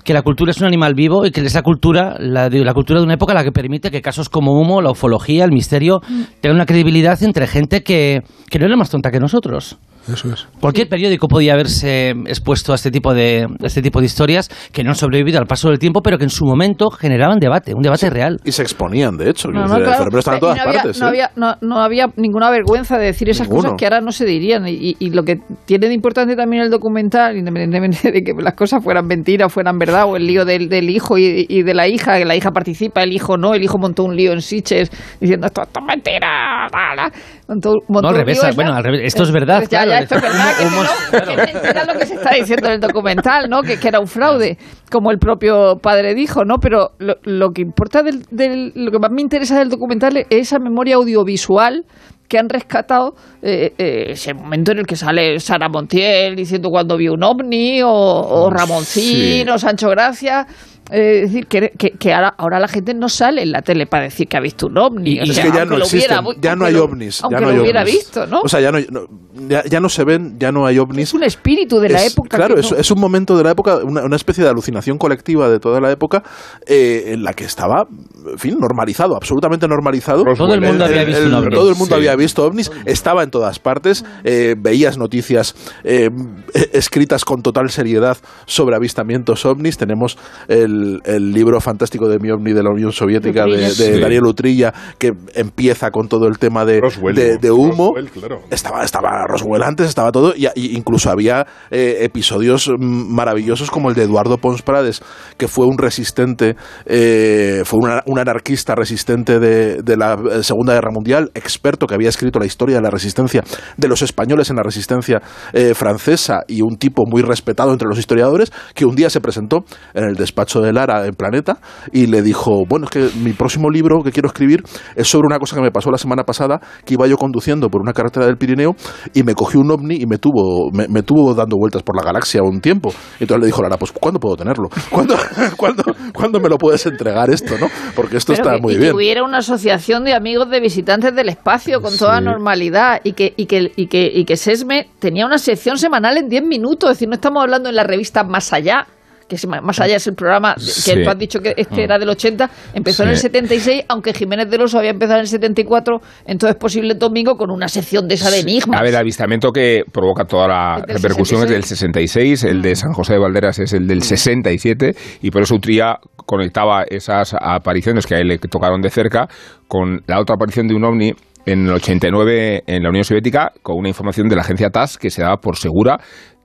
que 0.01 0.13
la 0.13 0.21
cultura 0.21 0.51
es 0.51 0.59
un 0.59 0.68
animal 0.68 0.94
vivo 0.94 1.25
y 1.25 1.31
que 1.31 1.42
es 1.42 1.53
la 1.53 1.62
cultura, 1.62 2.15
la, 2.19 2.50
la 2.50 2.74
cultura 2.74 3.00
de 3.00 3.06
una 3.06 3.15
época 3.15 3.33
la 3.33 3.44
que 3.44 3.51
permite 3.51 3.92
que 3.92 4.01
casos 4.01 4.30
como 4.30 4.59
humo, 4.59 4.81
la 4.81 4.92
ufología, 4.92 5.44
el 5.44 5.51
misterio, 5.51 6.01
tengan 6.42 6.56
una 6.56 6.65
credibilidad 6.65 7.21
entre 7.24 7.48
gente 7.48 7.83
que, 7.83 8.24
que 8.50 8.59
no 8.59 8.65
era 8.65 8.75
más 8.75 8.89
tonta 8.89 9.12
que 9.12 9.19
nosotros. 9.19 9.77
Eso 10.12 10.31
es. 10.33 10.48
Cualquier 10.59 10.88
periódico 10.89 11.27
podía 11.27 11.53
haberse 11.53 12.09
expuesto 12.25 12.71
a 12.71 12.75
este 12.75 12.92
tipo 12.92 13.13
de 13.13 13.44
a 13.62 13.68
este 13.68 13.81
tipo 13.81 14.00
de 14.00 14.06
historias 14.06 14.50
que 14.71 14.83
no 14.83 14.89
han 14.92 14.95
sobrevivido 14.95 15.39
al 15.39 15.45
paso 15.45 15.69
del 15.69 15.80
tiempo, 15.80 16.01
pero 16.01 16.18
que 16.18 16.24
en 16.24 16.30
su 16.30 16.45
momento 16.45 16.89
generaban 16.89 17.39
debate, 17.39 17.74
un 17.74 17.81
debate 17.81 18.09
real. 18.09 18.39
Y 18.44 18.51
se 18.51 18.63
exponían, 18.63 19.18
de 19.18 19.30
hecho. 19.30 19.50
No, 19.50 19.62
no, 19.62 19.68
decir, 19.68 19.77
el 19.77 19.83
claro. 19.83 19.98
cerebro 20.00 20.19
está 20.19 20.33
en 20.33 20.39
todas 20.39 20.57
no 20.57 20.63
había, 20.63 20.74
partes. 20.81 21.00
no, 21.00 21.06
¿eh? 21.06 21.09
había, 21.09 21.31
no, 21.36 21.56
no 21.62 21.80
había 21.81 22.07
ninguna 22.15 22.50
vergüenza 22.50 22.98
de 22.98 23.06
decir 23.06 23.30
esas 23.30 23.48
Ninguno. 23.48 23.63
cosas 23.69 23.77
que 23.77 23.86
ahora 23.86 24.01
no 24.01 24.12
se 24.12 24.25
dirían. 24.25 24.68
Y, 24.68 24.95
y 24.98 25.09
lo 25.12 25.24
que 25.24 25.38
tiene 25.65 25.88
de 25.88 25.94
importante 25.94 26.36
también 26.36 26.63
el 26.63 26.69
documental, 26.69 27.38
independientemente 27.38 28.12
de 28.12 28.24
que 28.24 28.33
las 28.42 28.53
cosas 28.56 28.83
fueran 28.83 29.06
mentiras, 29.06 29.51
fueran 29.53 29.77
verdad, 29.77 30.06
o 30.07 30.15
el 30.15 30.25
lío 30.25 30.45
del, 30.45 30.68
del 30.69 30.89
hijo 30.89 31.18
y, 31.18 31.45
y 31.48 31.63
de 31.63 31.74
la 31.74 31.88
hija, 31.88 32.18
que 32.18 32.25
la 32.25 32.36
hija 32.36 32.51
participa, 32.51 33.03
el 33.03 33.13
hijo 33.13 33.38
no, 33.38 33.53
el 33.53 33.63
hijo 33.63 33.77
montó 33.77 34.03
un 34.03 34.15
lío 34.15 34.31
en 34.33 34.42
Siches 34.42 34.89
diciendo 35.19 35.48
esto, 35.48 35.62
esto 35.62 35.80
es 35.80 35.86
mentira. 35.86 36.68
la, 36.95 37.12
la". 37.51 37.56
Montó, 37.56 37.74
montó 37.88 38.01
No, 38.01 38.07
al 38.09 38.15
revés, 38.25 38.56
bueno, 38.56 38.74
al 38.74 38.83
revés, 38.83 39.01
esto 39.03 39.24
es 39.24 39.31
verdad, 39.31 39.57
Pues 39.57 39.69
ya, 39.69 39.83
claro. 39.83 39.92
ya, 39.92 40.00
esto 40.00 40.15
es 40.15 40.21
verdad, 40.21 40.57
que, 40.57 40.65
no, 40.65 41.25
que 41.25 41.31
es 41.51 41.53
mentira 41.53 41.86
lo 41.86 42.00
que 42.00 42.06
se 42.06 42.13
está 42.15 42.30
diciendo 42.36 42.68
en 42.68 42.74
el 42.74 42.80
documental, 42.80 43.50
¿no? 43.50 43.62
Que, 43.62 43.77
que 43.77 43.88
era 43.88 44.00
un 44.00 44.07
fraude, 44.07 44.57
como 44.89 45.12
el 45.12 45.18
propio 45.19 45.75
padre 45.81 46.13
dijo, 46.15 46.44
¿no? 46.45 46.56
Pero 46.62 46.92
lo, 47.00 47.15
lo 47.24 47.50
que 47.51 47.62
importa 47.62 48.03
del, 48.03 48.24
del- 48.31 48.71
lo 48.75 48.92
que 48.92 49.00
más 49.00 49.12
me 49.12 49.21
interesa 49.21 49.59
del 49.59 49.69
documental 49.69 50.18
es 50.18 50.25
esa 50.30 50.59
memoria 50.59 50.95
audiovisual 50.95 51.83
que 52.30 52.39
han 52.39 52.48
rescatado 52.48 53.13
eh, 53.42 53.74
eh, 53.77 54.06
ese 54.12 54.33
momento 54.33 54.71
en 54.71 54.77
el 54.80 54.86
que 54.86 54.95
sale 54.95 55.38
Sara 55.42 55.68
Montiel 55.68 56.33
diciendo 56.38 56.69
cuando 56.69 56.95
vio 56.95 57.12
un 57.13 57.24
ovni 57.24 57.81
o, 57.81 57.89
o 57.92 58.50
Ramoncín 58.50 59.44
Sí. 59.45 59.50
o 59.53 59.57
Sancho 59.57 59.89
Gracia 59.89 60.48
eh, 60.89 61.22
es 61.24 61.31
decir 61.31 61.48
que, 61.48 61.72
que- 61.78 61.92
que 61.92 62.13
ahora, 62.13 62.33
ahora 62.38 62.60
la 62.60 62.68
gente 62.68 62.94
no 62.94 63.07
sale 63.10 63.44
en 63.44 63.51
la 63.51 63.62
tele 63.62 63.86
para 63.86 64.04
decir 64.06 64.28
que 64.28 64.38
ha 64.38 64.39
visto 64.39 64.68
un 64.68 64.78
ovni 64.78 65.12
Y- 65.12 65.19
O 65.19 65.24
Es 65.24 65.36
sea, 65.36 65.44
que 65.45 65.51
ya 65.51 65.66
no 65.66 65.78
lo 65.78 65.83
existen, 65.86 66.19
hubiera- 66.25 66.42
ya 66.42 66.56
no 66.56 66.66
hay 66.66 66.74
lo- 66.74 66.83
ovnis. 66.86 67.24
aunque 67.24 67.36
ya 67.36 67.39
no 67.42 67.48
lo 67.48 67.54
hay 67.54 67.60
hubiera 67.60 67.81
ovnis. 67.81 67.95
visto 67.95 68.28
¿no? 68.28 68.42
O 68.42 68.48
sea, 68.50 68.60
ya 68.62 68.72
no, 68.72 68.80
no- 68.89 69.07
ya, 69.48 69.63
ya 69.66 69.80
no 69.80 69.88
se 69.89 70.04
ven, 70.04 70.38
ya 70.39 70.51
no 70.51 70.66
hay 70.66 70.78
ovnis. 70.80 71.10
es 71.10 71.13
un 71.13 71.24
espíritu 71.24 71.80
de 71.80 71.89
la 71.89 72.04
Es- 72.04 72.13
época 72.13 72.38
Claro, 72.38 72.56
que 72.56 72.62
es, 72.62 72.72
no- 72.72 72.78
es 72.78 72.92
un 72.92 73.00
momento 73.00 73.38
de 73.38 73.44
la 73.44 73.51
época, 73.51 73.78
una, 73.78 74.04
una 74.04 74.16
especie 74.16 74.44
de 74.44 74.50
alucinación 74.50 74.98
colectiva 74.98 75.50
de 75.50 75.60
toda 75.60 75.80
la 75.80 75.92
época 75.92 76.24
eh, 76.66 77.04
en 77.07 77.24
la 77.24 77.34
que 77.34 77.45
estaba, 77.45 77.88
en 78.31 78.39
fin, 78.39 78.57
normalizado, 78.60 79.16
absolutamente 79.16 79.68
normalizado. 79.68 80.24
Todo 80.36 80.54
el 80.54 80.62
mundo 80.62 80.86
había 80.86 81.04
visto 81.06 81.25
un 81.25 81.34
ovni. 81.34 81.56
Todo 81.56 81.69
el 81.69 81.75
mundo 81.75 81.95
Sí. 81.95 82.00
había 82.00 82.16
visto 82.16 82.44
ovnis, 82.45 82.72
estaba 82.86 83.24
en 83.24 83.31
todas 83.31 83.60
partes, 83.60 84.04
eh, 84.24 84.56
veías 84.57 84.98
noticias 84.98 85.56
eh, 85.84 86.10
eh, 86.54 86.69
escritas 86.74 87.24
con 87.25 87.42
total 87.42 87.69
seriedad 87.69 88.18
sobre 88.45 88.75
avistamientos 88.75 89.45
ovnis. 89.45 89.77
Tenemos 89.77 90.18
el, 90.48 90.71
el 91.06 91.32
libro 91.32 91.60
fantástico 91.62 92.08
de 92.08 92.20
mi 92.20 92.30
ovni 92.32 92.54
de 92.54 92.64
la 92.64 92.70
Unión 92.72 92.92
Soviética 92.92 93.46
de, 93.46 93.58
de 93.58 93.70
Sí. 93.72 94.00
Daniel 94.00 94.26
Utrilla, 94.26 94.74
que 94.98 95.14
empieza 95.34 95.92
con 95.92 96.08
todo 96.08 96.28
el 96.28 96.38
tema 96.38 96.66
de, 96.66 96.80
Roswell, 96.82 97.16
de, 97.16 97.52
humo. 97.52 97.94
Roswell, 97.96 98.10
claro. 98.12 98.42
Estaba, 98.50 98.84
estaba 98.84 99.26
Roswell 99.28 99.64
antes, 99.64 99.88
estaba 99.88 100.12
todo, 100.12 100.34
y, 100.36 100.48
y 100.56 100.76
incluso 100.78 101.10
había 101.10 101.46
eh, 101.70 101.98
episodios 102.02 102.70
maravillosos 102.78 103.72
como 103.72 103.90
el 103.90 103.96
de 103.96 104.04
Eduardo 104.04 104.38
Pons 104.38 104.62
Prades, 104.62 105.02
que 105.38 105.48
fue 105.48 105.66
un 105.66 105.78
resistente, 105.78 106.56
eh, 106.86 107.62
fue 107.66 107.80
una- 107.82 108.04
un 108.06 108.20
anarquista 108.20 108.76
resistente 108.76 109.40
de, 109.40 109.82
de 109.82 109.98
la 109.98 110.14
eh, 110.32 110.44
Segunda 110.44 110.74
Guerra 110.74 110.92
Mundial, 110.92 111.32
experto 111.34 111.88
que 111.88 111.96
había 111.96 112.10
escrito 112.10 112.40
la 112.40 112.46
historia 112.46 112.78
de 112.78 112.82
la 112.82 112.90
resistencia 112.90 113.44
de 113.78 113.88
los 113.88 114.02
españoles 114.02 114.50
en 114.50 114.56
la 114.58 114.63
resistencia 114.63 115.22
eh, 115.54 115.74
francesa 115.74 116.42
y 116.48 116.62
un 116.62 116.78
tipo 116.78 117.04
muy 117.06 117.22
respetado 117.22 117.72
entre 117.72 117.88
los 117.88 117.98
historiadores, 118.00 118.51
que 118.74 118.86
un 118.86 118.96
día 118.96 119.10
se 119.10 119.22
presentó 119.22 119.66
en 119.94 120.04
el 120.06 120.16
despacho 120.16 120.61
de 120.62 120.74
Lara 120.74 121.06
en 121.06 121.13
Planeta 121.13 121.60
y 121.91 122.08
le 122.08 122.22
dijo, 122.22 122.63
bueno, 122.68 122.86
es 122.86 122.91
que 122.91 123.10
mi 123.20 123.34
próximo 123.34 123.70
libro 123.70 124.01
que 124.03 124.12
quiero 124.12 124.27
escribir 124.27 124.63
es 124.96 125.08
sobre 125.08 125.25
una 125.27 125.39
cosa 125.39 125.56
que 125.56 125.62
me 125.62 125.72
pasó 125.72 125.91
la 125.91 125.98
semana 125.98 126.24
pasada, 126.24 126.60
que 126.86 126.94
iba 126.96 127.08
yo 127.08 127.18
conduciendo 127.18 127.70
por 127.70 127.82
una 127.82 127.94
carretera 127.94 128.25
del 128.25 128.38
Pirineo 128.38 128.75
y 129.13 129.24
me 129.24 129.34
cogió 129.36 129.60
un 129.60 129.72
ovni 129.72 129.96
y 129.96 130.06
me 130.06 130.18
tuvo, 130.18 130.70
me, 130.72 130.88
me 130.88 131.03
tuvo 131.03 131.34
dando 131.34 131.58
vueltas 131.58 131.84
por 131.84 131.96
la 131.96 132.03
galaxia 132.03 132.41
un 132.44 132.62
tiempo. 132.62 132.89
Y 133.20 133.24
entonces 133.24 133.41
le 133.41 133.46
dijo 133.48 133.62
Lara, 133.62 133.77
pues 133.77 133.91
¿cuándo 133.91 134.20
puedo 134.20 134.36
tenerlo? 134.38 134.70
¿Cuándo, 134.89 135.15
cuándo, 135.58 135.84
cuándo 136.13 136.39
me 136.39 136.50
lo 136.50 136.58
puedes 136.58 136.86
entregar 136.86 137.30
esto? 137.30 137.56
¿no? 137.60 137.68
Porque 137.96 138.18
esto 138.18 138.34
Pero 138.34 138.44
está 138.44 138.56
que- 138.56 138.62
muy 138.62 138.74
y 138.74 138.77
bien. 138.77 138.89
que 138.91 138.96
hubiera 138.96 139.24
una 139.24 139.39
asociación 139.39 140.03
de 140.03 140.13
amigos 140.13 140.50
de 140.50 140.60
visitantes 140.60 141.15
del 141.15 141.30
espacio 141.30 141.82
con 141.82 141.98
toda 141.98 142.22
normalidad 142.22 143.01
y 143.03 143.13
que, 143.13 143.34
y, 143.36 143.46
que, 143.46 143.72
y, 143.75 143.88
que, 143.88 144.12
y 144.13 144.25
que 144.25 144.36
Sesme 144.38 144.88
tenía 145.00 145.25
una 145.25 145.38
sección 145.38 145.77
semanal 145.77 146.18
en 146.18 146.27
10 146.30 146.44
minutos. 146.44 146.89
Es 146.91 146.98
decir, 146.98 147.08
no 147.10 147.15
estamos 147.15 147.41
hablando 147.44 147.70
en 147.70 147.75
la 147.75 147.84
revista 147.84 148.24
Más 148.24 148.53
Allá, 148.53 148.88
que 149.32 149.36
es, 149.38 149.48
Más 149.48 149.80
Allá 149.80 149.96
es 149.96 150.08
el 150.08 150.14
programa 150.14 150.56
que 150.56 150.62
Sí. 150.62 151.04
tú 151.04 151.10
has 151.10 151.18
dicho 151.18 151.40
que 151.40 151.54
este 151.56 151.84
era 151.86 151.98
del 151.98 152.10
80, 152.10 152.50
empezó 152.74 153.04
en 153.04 153.10
el 153.10 153.16
Sí. 153.16 153.22
76, 153.24 153.86
aunque 153.88 154.14
Jiménez 154.14 154.50
del 154.50 154.62
Oso 154.62 154.78
había 154.78 154.90
empezado 154.90 155.20
en 155.20 155.22
el 155.22 155.28
74, 155.28 156.02
entonces 156.26 156.58
posible 156.58 156.96
domingo 156.96 157.36
con 157.38 157.50
una 157.50 157.70
sección 157.70 158.10
de 158.10 158.16
esa 158.16 158.30
de 158.30 158.42
enigmas. 158.42 158.78
A 158.78 158.84
ver, 158.84 158.90
el 158.92 158.98
avistamiento 158.98 159.52
que 159.52 159.84
provoca 159.90 160.26
toda 160.26 160.48
la 160.50 160.84
repercusión 160.86 161.44
es 161.44 161.50
del 161.50 161.64
66, 161.64 162.44
el 162.44 162.62
de 162.62 162.76
San 162.76 162.92
José 162.92 163.14
de 163.14 163.20
Valderas 163.20 163.60
es 163.60 163.72
el 163.72 163.88
del 163.88 164.04
67, 164.04 164.92
y 165.22 165.32
por 165.32 165.44
eso 165.44 165.56
Utría 165.56 165.98
conectaba 166.26 166.84
esas 166.90 167.34
apariciones 167.40 168.06
que 168.06 168.16
a 168.16 168.20
él 168.20 168.28
le 168.28 168.38
tocaron 168.38 168.82
de 168.82 168.90
cerca 168.90 169.28
con 169.70 170.02
la 170.08 170.20
otra 170.20 170.36
aparición 170.36 170.68
de 170.68 170.76
un 170.76 170.84
ovni 170.84 171.14
en 171.45 171.67
el 171.67 171.74
89 171.74 172.63
en 172.67 172.83
la 172.83 172.89
Unión 172.89 173.03
Soviética 173.03 173.51
con 173.62 173.77
una 173.77 173.89
información 173.89 174.29
de 174.29 174.36
la 174.36 174.41
agencia 174.41 174.69
TASS 174.69 174.98
que 174.98 175.10
se 175.10 175.21
daba 175.21 175.38
por 175.38 175.57
segura 175.57 176.00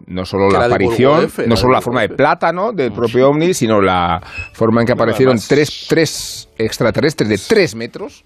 no 0.06 0.24
solo 0.24 0.48
la 0.50 0.66
aparición, 0.66 1.28
no 1.46 1.56
solo 1.56 1.72
la 1.72 1.80
forma 1.80 2.02
de 2.02 2.10
plátano 2.10 2.72
del 2.72 2.92
propio 2.92 3.30
ovni, 3.30 3.54
sino 3.54 3.80
la 3.80 4.20
forma 4.52 4.82
en 4.82 4.86
que 4.86 4.92
aparecieron 4.92 5.32
además- 5.32 5.48
tres, 5.48 5.86
tres 5.88 6.48
extraterrestres 6.58 7.28
de 7.28 7.38
tres 7.38 7.74
metros 7.74 8.24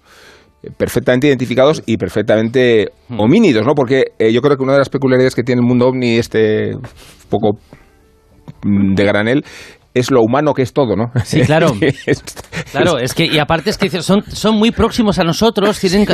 eh, 0.63 0.69
perfectamente 0.77 1.27
identificados 1.27 1.81
y 1.85 1.97
perfectamente 1.97 2.89
homínidos, 3.17 3.65
¿no? 3.65 3.73
Porque 3.73 4.11
eh, 4.19 4.31
yo 4.31 4.41
creo 4.41 4.57
que 4.57 4.63
una 4.63 4.73
de 4.73 4.79
las 4.79 4.89
peculiaridades 4.89 5.33
que 5.33 5.43
tiene 5.43 5.61
el 5.61 5.67
mundo 5.67 5.87
ovni, 5.87 6.17
este 6.17 6.73
poco 7.29 7.57
mm, 8.63 8.93
de 8.93 9.03
granel, 9.05 9.45
es 9.93 10.11
lo 10.11 10.21
humano 10.21 10.53
que 10.53 10.61
es 10.61 10.73
todo, 10.73 10.95
¿no? 10.95 11.11
Sí, 11.25 11.41
claro. 11.41 11.73
es, 12.05 12.23
Claro, 12.71 12.97
es 12.99 13.13
que, 13.13 13.25
y 13.25 13.37
aparte 13.39 13.69
es 13.69 13.77
que 13.77 13.89
son, 14.01 14.23
son 14.31 14.55
muy 14.57 14.71
próximos 14.71 15.19
a 15.19 15.23
nosotros, 15.23 15.77
tienen, 15.79 16.05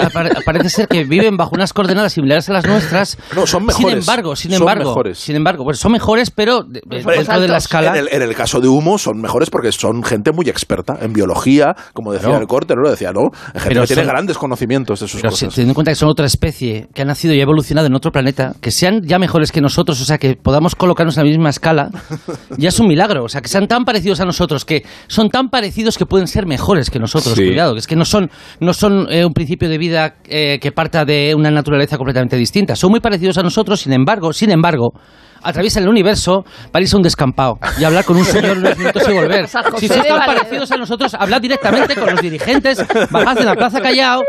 parece 0.43 0.69
ser 0.69 0.88
que 0.88 1.03
viven 1.03 1.38
bajo 1.38 1.51
unas 1.53 1.72
coordenadas 1.74 2.13
similares 2.13 2.50
a 2.50 2.53
las 2.53 2.65
nuestras. 2.65 3.17
No, 3.36 3.46
son 3.46 3.60
Sin 3.62 3.67
mejores. 3.67 4.00
embargo, 4.00 4.36
sin 4.36 4.51
Son 4.51 4.62
embargo, 4.62 4.89
mejores. 4.89 5.19
sin 5.19 5.36
embargo, 5.36 5.63
pues 5.63 5.77
son 5.77 5.91
mejores, 5.91 6.31
pero 6.31 6.63
de- 6.63 6.81
dentro 6.88 7.39
de 7.39 7.48
la 7.48 7.57
escala. 7.57 7.91
En 7.91 7.96
el, 7.98 8.07
en 8.12 8.22
el 8.24 8.34
caso 8.36 8.60
de 8.60 8.67
Humo 8.67 8.98
son 8.98 9.22
mejores 9.22 9.50
porque 9.51 9.72
son 9.72 10.03
gente 10.03 10.31
muy 10.31 10.50
experta 10.50 10.98
en 11.00 11.13
biología, 11.13 11.75
como 11.93 12.12
decía 12.12 12.29
Claro. 12.29 12.41
el 12.41 12.48
corte, 12.48 12.74
¿no? 12.75 12.89
Decía, 12.89 13.12
¿no? 13.12 13.29
Gente 13.53 13.67
Pero 13.69 13.81
que 13.81 13.88
tiene 13.88 14.01
son- 14.03 14.10
grandes 14.12 14.38
conocimientos 14.38 15.00
de 15.01 15.07
sus 15.07 15.22
Pero 15.22 15.31
si- 15.36 15.46
cosas. 15.46 15.55
teniendo 15.55 15.72
en 15.72 15.75
cuenta 15.75 15.91
que 15.91 15.96
son 15.96 16.10
otra 16.10 16.25
especie, 16.25 16.88
que 16.96 17.03
ha 17.03 17.05
nacido 17.05 17.34
y 17.36 17.39
ha 17.39 17.43
evolucionado 17.43 17.86
en 17.88 17.93
otro 17.93 18.12
planeta, 18.12 18.53
que 18.62 18.72
sean 18.72 19.01
ya 19.03 19.19
mejores 19.19 19.51
que 19.51 19.62
nosotros, 19.62 20.01
o 20.01 20.05
sea, 20.05 20.17
que 20.17 20.36
podamos 20.36 20.75
colocarnos 20.75 21.17
en 21.17 21.24
la 21.25 21.29
misma 21.29 21.50
escala, 21.50 21.89
ya 22.57 22.69
es 22.69 22.79
un 22.79 22.88
milagro. 22.88 23.24
O 23.25 23.29
sea, 23.29 23.41
que 23.41 23.48
sean 23.50 23.66
tan 23.67 23.86
parecidos 23.86 24.19
a 24.19 24.25
nosotros, 24.25 24.65
que 24.65 24.83
son 25.07 25.29
tan 25.29 25.50
parecidos 25.50 25.97
que 25.97 26.05
pueden 26.05 26.27
ser 26.27 26.45
mejores 26.45 26.89
que 26.89 27.00
nosotros. 27.00 27.36
Sí. 27.36 27.45
Cuidado, 27.45 27.74
que 27.74 27.79
es 27.79 27.88
que 27.88 27.95
no 27.95 28.05
son, 28.05 28.29
no 28.59 28.74
son 28.74 29.07
eh, 29.12 29.25
un 29.25 29.33
principio 29.33 29.69
de 29.69 29.77
vida 29.77 30.15
eh, 30.27 30.59
que 30.62 30.71
parta 30.71 31.05
de 31.05 31.33
una 31.36 31.51
naturaleza 31.51 31.97
completamente 31.97 32.38
distinta. 32.38 32.75
Son 32.75 32.91
muy 32.91 33.00
parecidos 33.00 33.38
a 33.38 33.43
nosotros, 33.43 33.81
sin 33.81 33.93
embargo, 33.93 34.33
sin 34.33 34.51
embargo. 34.51 34.93
Atraviesan 35.44 35.84
el 35.84 35.89
universo 35.89 36.44
para 36.72 36.84
irse 36.84 36.96
a 36.96 36.98
un 36.98 37.03
descampado 37.03 37.60
y 37.79 37.84
hablar 37.84 38.06
con 38.06 38.17
un 38.17 38.25
señor 38.25 38.58
unos 38.58 38.77
minutos 38.77 39.03
y 39.08 39.13
volver. 39.13 39.48
Si 39.48 39.88
sois 39.88 40.03
de 40.03 40.10
tan 40.10 40.25
parecidos 40.25 40.72
a 40.72 40.77
nosotros, 40.77 41.13
hablad 41.13 41.41
directamente 41.41 41.96
con 41.96 42.10
los 42.12 42.22
dirigentes, 42.22 42.84
bajad 43.12 43.38
en 43.39 43.46
la 43.46 43.56
Plaza 43.56 43.82
Callao, 43.82 44.24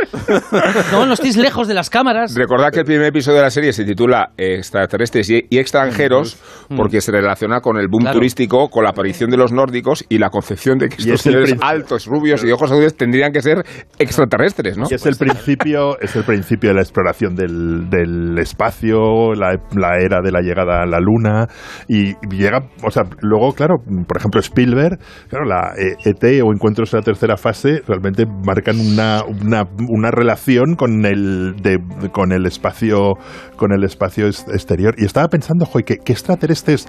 no, 0.93 1.07
no 1.07 1.13
estéis 1.15 1.37
lejos 1.37 1.69
de 1.69 1.75
las 1.75 1.91
cámaras. 1.91 2.35
Recordad 2.35 2.71
que 2.71 2.81
el 2.81 2.85
primer 2.85 3.07
episodio 3.07 3.39
de 3.39 3.45
la 3.45 3.51
serie 3.51 3.73
se 3.73 3.85
titula 3.85 4.31
Extraterrestres 4.37 5.31
y, 5.31 5.47
extranjeros 5.59 6.39
porque 6.77 7.01
se 7.01 7.13
relaciona 7.13 7.61
con 7.61 7.77
el 7.79 7.89
boom 7.89 8.03
Claro. 8.03 8.19
turístico, 8.21 8.69
con 8.71 8.85
la 8.85 8.91
aparición 8.91 9.29
de 9.29 9.37
los 9.37 9.53
nórdicos 9.53 10.05
y 10.09 10.19
la 10.19 10.31
concepción 10.31 10.79
de 10.79 10.89
que 10.89 10.97
estos 10.97 11.23
señores 11.23 11.55
altos, 11.61 12.07
rubios 12.07 12.43
y 12.45 12.47
de 12.47 12.53
ojos 12.53 12.71
azules 12.71 12.97
tendrían 12.97 13.33
que 13.33 13.43
ser 13.43 13.65
extraterrestres, 13.99 14.79
¿no? 14.79 14.87
Y 14.89 14.95
es 14.95 15.05
el 15.05 15.17
principio, 15.17 15.99
es 16.01 16.15
el 16.17 16.25
principio 16.25 16.71
de 16.71 16.75
la 16.77 16.83
exploración 16.83 17.35
del, 17.35 17.91
del 17.91 18.39
espacio, 18.39 19.35
la, 19.35 19.59
la 19.77 19.97
era 20.01 20.21
de 20.23 20.31
la 20.31 20.41
llegada 20.41 20.83
a 20.83 20.87
la 20.87 20.98
luna 21.01 21.47
y 21.89 22.15
llega, 22.35 22.61
o 22.83 22.91
sea, 22.91 23.05
luego 23.21 23.53
claro, 23.53 23.77
por 24.07 24.17
ejemplo 24.17 24.41
Spielberg, 24.41 24.99
claro, 25.29 25.45
la 25.45 25.73
eh, 25.79 25.97
ET 26.05 26.43
o 26.43 26.53
Encuentros 26.53 26.93
en 26.95 26.99
la 27.01 27.05
tercera 27.05 27.37
fase 27.37 27.83
realmente 27.87 28.25
marcan 28.27 28.79
una, 28.81 29.23
una, 29.25 29.65
una 29.89 30.11
relación 30.11 30.75
con 30.77 31.05
el 31.07 31.57
de, 31.63 31.79
con 32.13 32.33
el 32.33 32.47
espacio 32.47 33.15
con 33.57 33.73
el 33.73 33.83
espacio 33.85 34.29
es- 34.29 34.47
exterior 34.53 34.95
y 34.99 35.05
estaba 35.05 35.29
pensando, 35.29 35.65
joder, 35.67 35.85
¿qué, 35.85 35.97
qué 36.05 36.13
extraterrestres 36.13 36.89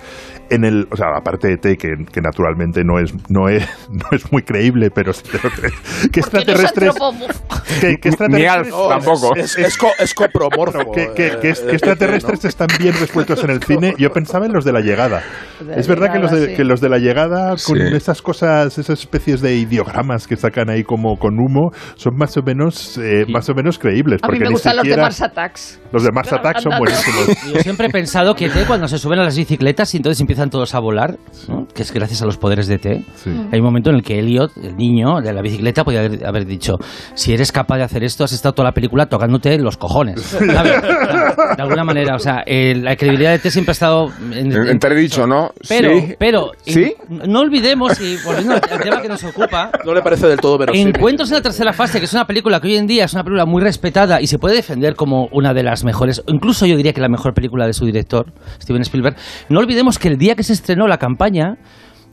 en 0.49 0.63
el, 0.65 0.87
o 0.91 0.95
sea, 0.95 1.07
aparte 1.17 1.47
de 1.47 1.53
ET 1.55 1.77
que, 1.77 1.89
que 2.11 2.21
naturalmente 2.21 2.83
no 2.83 2.99
es 2.99 3.13
no 3.29 3.49
es 3.49 3.67
no 3.91 4.05
es 4.11 4.31
muy 4.31 4.43
creíble, 4.43 4.89
pero 4.91 5.13
sí 5.13 5.23
te 5.23 5.37
lo 5.43 5.49
creo. 5.53 5.71
¿Qué 6.11 6.21
Porque 6.21 6.37
no 6.45 6.53
es 6.53 6.63
extraterrestres 6.63 6.89
antropomorfo. 6.89 7.43
¿Qué, 7.81 7.97
qué 7.97 8.09
Ni 8.29 8.45
Alf 8.45 8.67
extraterrestres? 8.67 8.69
No, 8.69 8.87
tampoco. 8.87 9.35
Es, 9.35 9.57
es, 9.57 9.77
co- 9.77 9.91
es 9.99 10.13
copromorfo. 10.13 10.91
¿Qué, 10.93 11.09
qué- 11.15 11.27
eh, 11.27 11.37
qué- 11.41 11.49
eh, 11.49 11.53
qué 11.65 11.71
extraterrestres 11.71 12.45
están 12.45 12.67
bien 12.79 12.93
resueltos 12.99 13.43
en 13.43 13.49
el 13.49 13.63
cine? 13.69 13.93
Yo 13.99 14.09
pensaba 14.11 14.45
en 14.45 14.53
los 14.53 14.63
de 14.65 14.71
la 14.71 14.79
llegada. 14.79 15.21
De 15.59 15.65
la 15.65 15.75
Es 15.75 15.87
verdad 15.87 16.11
que 16.11 16.19
los 16.19 16.31
de, 16.31 16.47
sí. 16.47 16.55
que 16.55 16.63
los 16.63 16.79
de 16.81 16.89
la 16.89 16.97
llegada, 16.97 17.49
con 17.49 17.77
Sí. 17.77 17.95
esas 17.95 18.21
cosas, 18.21 18.77
esas 18.77 18.99
especies 18.99 19.41
de 19.41 19.55
ideogramas 19.57 20.25
que 20.25 20.35
sacan 20.37 20.69
ahí 20.69 20.83
como 20.83 21.17
con 21.17 21.33
humo, 21.39 21.71
son 21.95 22.15
más 22.15 22.35
o 22.37 22.41
menos, 22.41 22.97
eh, 22.97 23.25
más 23.29 23.49
o 23.49 23.53
menos 23.53 23.77
creíbles. 23.77 24.21
A 24.23 24.27
mí 24.29 24.39
me 24.39 24.49
gustan 24.49 24.77
los 24.77 24.87
de 24.87 24.95
Mars 24.97 25.21
Attacks. 25.21 25.81
Los 25.91 26.03
de 26.03 26.09
Mars 26.13 26.31
Attack 26.31 26.59
son 26.59 26.73
buenísimos. 26.77 27.27
Yo 27.53 27.59
siempre 27.61 27.87
he 27.87 27.89
pensado 27.89 28.35
que 28.35 28.49
T, 28.49 28.63
cuando 28.65 28.87
se 28.87 28.97
suben 28.97 29.19
a 29.19 29.23
las 29.23 29.35
bicicletas 29.37 29.93
y 29.93 29.97
entonces 29.97 30.21
empiezan 30.21 30.49
todos 30.49 30.73
a 30.75 30.79
volar, 30.79 31.17
¿no? 31.49 31.67
que 31.73 31.81
es 31.81 31.91
gracias 31.91 32.21
a 32.21 32.25
los 32.25 32.37
poderes 32.37 32.67
de 32.67 32.77
T, 32.77 33.03
Sí. 33.15 33.29
hay 33.51 33.59
un 33.59 33.65
momento 33.65 33.89
en 33.89 33.97
el 33.97 34.03
que 34.03 34.19
Elliot, 34.19 34.51
el 34.63 34.77
niño 34.77 35.19
de 35.21 35.33
la 35.33 35.41
bicicleta, 35.41 35.83
podía 35.83 35.99
haber, 35.99 36.25
haber 36.25 36.45
dicho, 36.45 36.75
si 37.15 37.33
eres 37.33 37.51
capaz 37.51 37.77
de 37.77 37.83
hacer 37.83 38.03
esto, 38.05 38.23
has 38.23 38.31
estado 38.31 38.53
toda 38.53 38.69
la 38.69 38.73
película 38.73 39.07
tocándote 39.07 39.57
los 39.59 39.75
cojones. 39.77 40.21
¿sabes? 40.21 40.81
De 40.81 41.61
alguna 41.61 41.83
manera, 41.83 42.15
o 42.15 42.19
sea, 42.19 42.43
eh, 42.45 42.75
la 42.75 42.95
credibilidad 42.95 43.31
de 43.31 43.39
T 43.39 43.51
siempre 43.51 43.71
ha 43.71 43.73
estado... 43.73 43.88
En, 44.31 44.51
En- 44.51 44.67
Entre 44.69 44.95
dicho, 44.95 45.25
¿no? 45.27 45.51
pero, 45.67 45.89
Sí. 45.99 46.15
pero, 46.17 46.51
¿Sí? 46.65 46.93
en- 47.09 47.31
no 47.31 47.39
olvidemos, 47.41 47.99
y 48.01 48.17
volviendo 48.23 48.53
al 48.53 48.61
tema 48.61 49.01
que 49.01 49.07
nos 49.07 49.23
ocupa, 49.23 49.71
No 49.85 49.93
le 49.93 50.01
parece 50.01 50.27
del 50.27 50.39
todo 50.39 50.57
verosímil. 50.57 50.95
Encuentros 50.95 51.29
en 51.31 51.35
la 51.37 51.41
tercera 51.41 51.73
fase, 51.73 51.99
que 51.99 52.05
es 52.05 52.13
una 52.13 52.25
película 52.27 52.59
que 52.59 52.67
hoy 52.67 52.77
en 52.77 52.87
día 52.87 53.05
es 53.05 53.13
una 53.13 53.23
película 53.23 53.45
muy 53.45 53.61
respetada 53.61 54.21
y 54.21 54.27
se 54.27 54.39
puede 54.39 54.55
defender 54.55 54.95
como 54.95 55.27
una 55.31 55.53
de 55.53 55.63
las 55.63 55.83
mejores, 55.83 56.19
o 56.27 56.31
incluso 56.31 56.65
yo 56.65 56.75
diría 56.77 56.93
que 56.93 57.01
la 57.01 57.09
mejor 57.09 57.33
película 57.33 57.65
de 57.67 57.73
su 57.73 57.85
director, 57.85 58.31
Steven 58.61 58.81
Spielberg. 58.81 59.15
No 59.49 59.59
olvidemos 59.59 59.97
que 59.99 60.07
el 60.09 60.17
día 60.17 60.35
que 60.35 60.43
se 60.43 60.53
estrenó 60.53 60.87
la 60.87 60.97
campaña, 60.97 61.57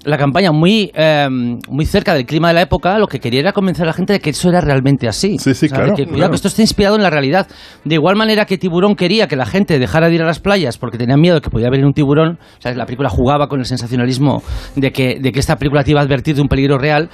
la 0.06 0.16
campaña 0.16 0.52
muy, 0.52 0.90
eh, 0.94 1.28
muy 1.68 1.84
cerca 1.84 2.14
del 2.14 2.24
clima 2.26 2.48
de 2.48 2.54
la 2.54 2.62
época, 2.62 2.98
lo 2.98 3.08
que 3.08 3.18
quería 3.20 3.40
era 3.40 3.52
convencer 3.52 3.82
a 3.84 3.86
la 3.88 3.92
gente 3.92 4.12
de 4.14 4.20
que 4.20 4.30
eso 4.30 4.48
era 4.48 4.60
realmente 4.60 5.08
así. 5.08 5.36
Sí, 5.38 5.52
sí, 5.54 5.66
O 5.66 5.68
sea, 5.68 5.78
claro, 5.78 5.90
de 5.90 5.96
que, 5.96 6.02
cuidado, 6.04 6.16
claro. 6.16 6.30
que 6.30 6.36
esto 6.36 6.48
está 6.48 6.62
inspirado 6.62 6.96
en 6.96 7.02
la 7.02 7.10
realidad. 7.10 7.48
De 7.84 7.94
igual 7.96 8.16
manera 8.16 8.44
que 8.46 8.56
Tiburón 8.56 8.94
quería 8.96 9.26
que 9.28 9.36
la 9.36 9.46
gente 9.46 9.78
dejara 9.78 10.08
de 10.08 10.14
ir 10.14 10.22
a 10.22 10.26
las 10.26 10.38
playas 10.40 10.78
porque 10.78 10.96
tenía 10.96 11.16
miedo 11.16 11.34
de 11.34 11.40
que 11.40 11.50
podía 11.50 11.68
venir 11.70 11.84
un 11.86 11.92
tiburón, 11.92 12.38
o 12.58 12.60
sea, 12.62 12.72
la 12.74 12.86
película 12.86 13.08
jugaba 13.10 13.48
con 13.48 13.58
el 13.60 13.66
sensacionalismo 13.66 14.42
de 14.76 14.92
que, 14.92 15.18
de 15.20 15.32
que 15.32 15.40
esta 15.40 15.56
película 15.56 15.82
te 15.84 15.90
iba 15.90 16.00
a 16.00 16.04
advertir 16.04 16.36
de 16.36 16.42
un 16.42 16.48
peligro 16.48 16.78
real. 16.78 17.10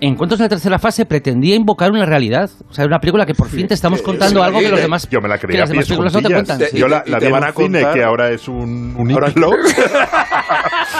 Encuentros 0.00 0.40
en 0.40 0.46
la 0.46 0.48
tercera 0.48 0.80
fase 0.80 1.06
pretendía 1.06 1.54
invocar 1.54 1.92
una 1.92 2.04
realidad. 2.04 2.50
O 2.68 2.74
sea, 2.74 2.84
una 2.86 2.98
película 2.98 3.24
que 3.24 3.34
por 3.34 3.46
fin 3.48 3.68
te 3.68 3.74
estamos 3.74 4.02
contando 4.02 4.40
sí, 4.40 4.46
algo 4.46 4.58
que 4.58 4.68
los 4.68 4.80
demás, 4.80 5.08
Yo 5.08 5.20
me 5.20 5.28
la 5.28 5.38
que 5.38 5.46
creía 5.46 5.60
las 5.60 5.70
a 5.70 5.72
demás 5.74 5.86
películas 5.86 6.12
no 6.12 6.18
te 6.18 6.24
juntillas. 6.34 6.48
cuentan. 6.48 6.68
sí. 6.72 6.76
Yo 6.76 6.88
la, 6.88 7.04
la 7.06 7.18
te 7.20 7.26
vi 7.26 7.26
en 7.26 7.32
van 7.32 7.42
un 7.44 7.48
a 7.48 7.52
cine 7.52 7.78
contar- 7.82 7.94
que 7.94 8.02
ahora 8.02 8.30
es 8.30 8.48
un, 8.48 8.96
un 8.98 9.12
Ahora-. 9.12 9.32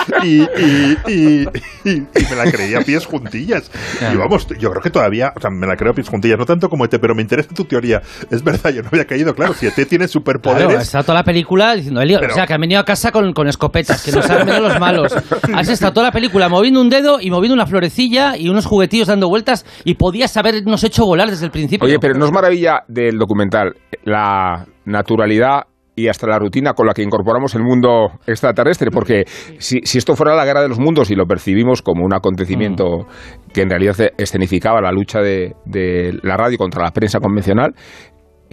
y, 0.22 0.42
y, 0.42 0.98
y, 1.08 1.48
y- 1.84 1.92
y 1.92 2.26
me 2.30 2.36
la 2.36 2.50
creía 2.50 2.78
a 2.78 2.82
pies 2.82 3.06
juntillas. 3.06 3.70
Y 4.12 4.16
vamos, 4.16 4.46
yo 4.58 4.70
creo 4.70 4.82
que 4.82 4.90
todavía, 4.90 5.32
o 5.36 5.40
sea, 5.40 5.50
me 5.50 5.66
la 5.66 5.76
creo 5.76 5.92
a 5.92 5.94
pies 5.94 6.08
juntillas, 6.08 6.38
no 6.38 6.46
tanto 6.46 6.68
como 6.68 6.84
ET, 6.84 6.98
pero 7.00 7.14
me 7.14 7.22
interesa 7.22 7.54
tu 7.54 7.64
teoría. 7.64 8.02
Es 8.30 8.42
verdad, 8.42 8.70
yo 8.70 8.82
no 8.82 8.88
había 8.92 9.04
caído, 9.06 9.34
claro, 9.34 9.54
si 9.54 9.66
ET 9.66 9.74
tiene 9.74 9.88
Claro, 10.06 10.08
superpoderes. 10.08 10.80
está 10.82 11.02
toda 11.02 11.14
la 11.14 11.24
película 11.24 11.74
diciendo, 11.74 12.00
Pero- 12.02 12.32
o 12.32 12.34
sea, 12.34 12.46
que 12.46 12.54
han 12.54 12.60
venido 12.60 12.80
a 12.80 12.84
casa 12.84 13.12
con, 13.12 13.32
con 13.32 13.48
escopetas, 13.48 14.02
que 14.02 14.12
nos 14.12 14.28
han 14.28 14.46
venido 14.46 14.60
los 14.68 14.78
malos. 14.80 15.12
Has 15.54 15.68
estado 15.68 15.92
toda 15.92 16.06
la 16.06 16.12
película 16.12 16.48
moviendo 16.48 16.80
un 16.80 16.88
dedo 16.90 17.20
y 17.20 17.30
moviendo 17.30 17.54
una 17.54 17.66
florecilla 17.66 18.36
y 18.36 18.48
unos 18.48 18.66
juguetillos 18.66 19.08
dando 19.08 19.28
vueltas 19.28 19.64
y 19.84 19.94
podías 19.94 20.36
habernos 20.36 20.82
hecho 20.84 21.04
volar 21.06 21.30
desde 21.30 21.46
el 21.46 21.50
principio. 21.50 21.86
Oye, 21.86 21.98
pero 21.98 22.14
no 22.14 22.26
es 22.26 22.32
maravilla 22.32 22.84
del 22.88 23.18
documental 23.18 23.74
la 24.04 24.66
naturalidad 24.84 25.62
y 25.94 26.08
hasta 26.08 26.26
la 26.26 26.38
rutina 26.38 26.72
con 26.72 26.86
la 26.86 26.94
que 26.94 27.02
incorporamos 27.02 27.54
el 27.54 27.62
mundo 27.62 28.12
extraterrestre, 28.26 28.90
porque 28.90 29.24
si, 29.58 29.80
si 29.84 29.98
esto 29.98 30.16
fuera 30.16 30.34
la 30.34 30.44
guerra 30.44 30.62
de 30.62 30.68
los 30.68 30.78
mundos 30.78 31.10
y 31.10 31.14
lo 31.14 31.26
percibimos 31.26 31.82
como 31.82 32.04
un 32.04 32.14
acontecimiento 32.14 33.06
que 33.52 33.62
en 33.62 33.70
realidad 33.70 33.96
escenificaba 34.16 34.80
la 34.80 34.90
lucha 34.90 35.20
de, 35.20 35.54
de 35.66 36.18
la 36.22 36.36
radio 36.36 36.56
contra 36.56 36.82
la 36.82 36.90
prensa 36.90 37.20
convencional, 37.20 37.74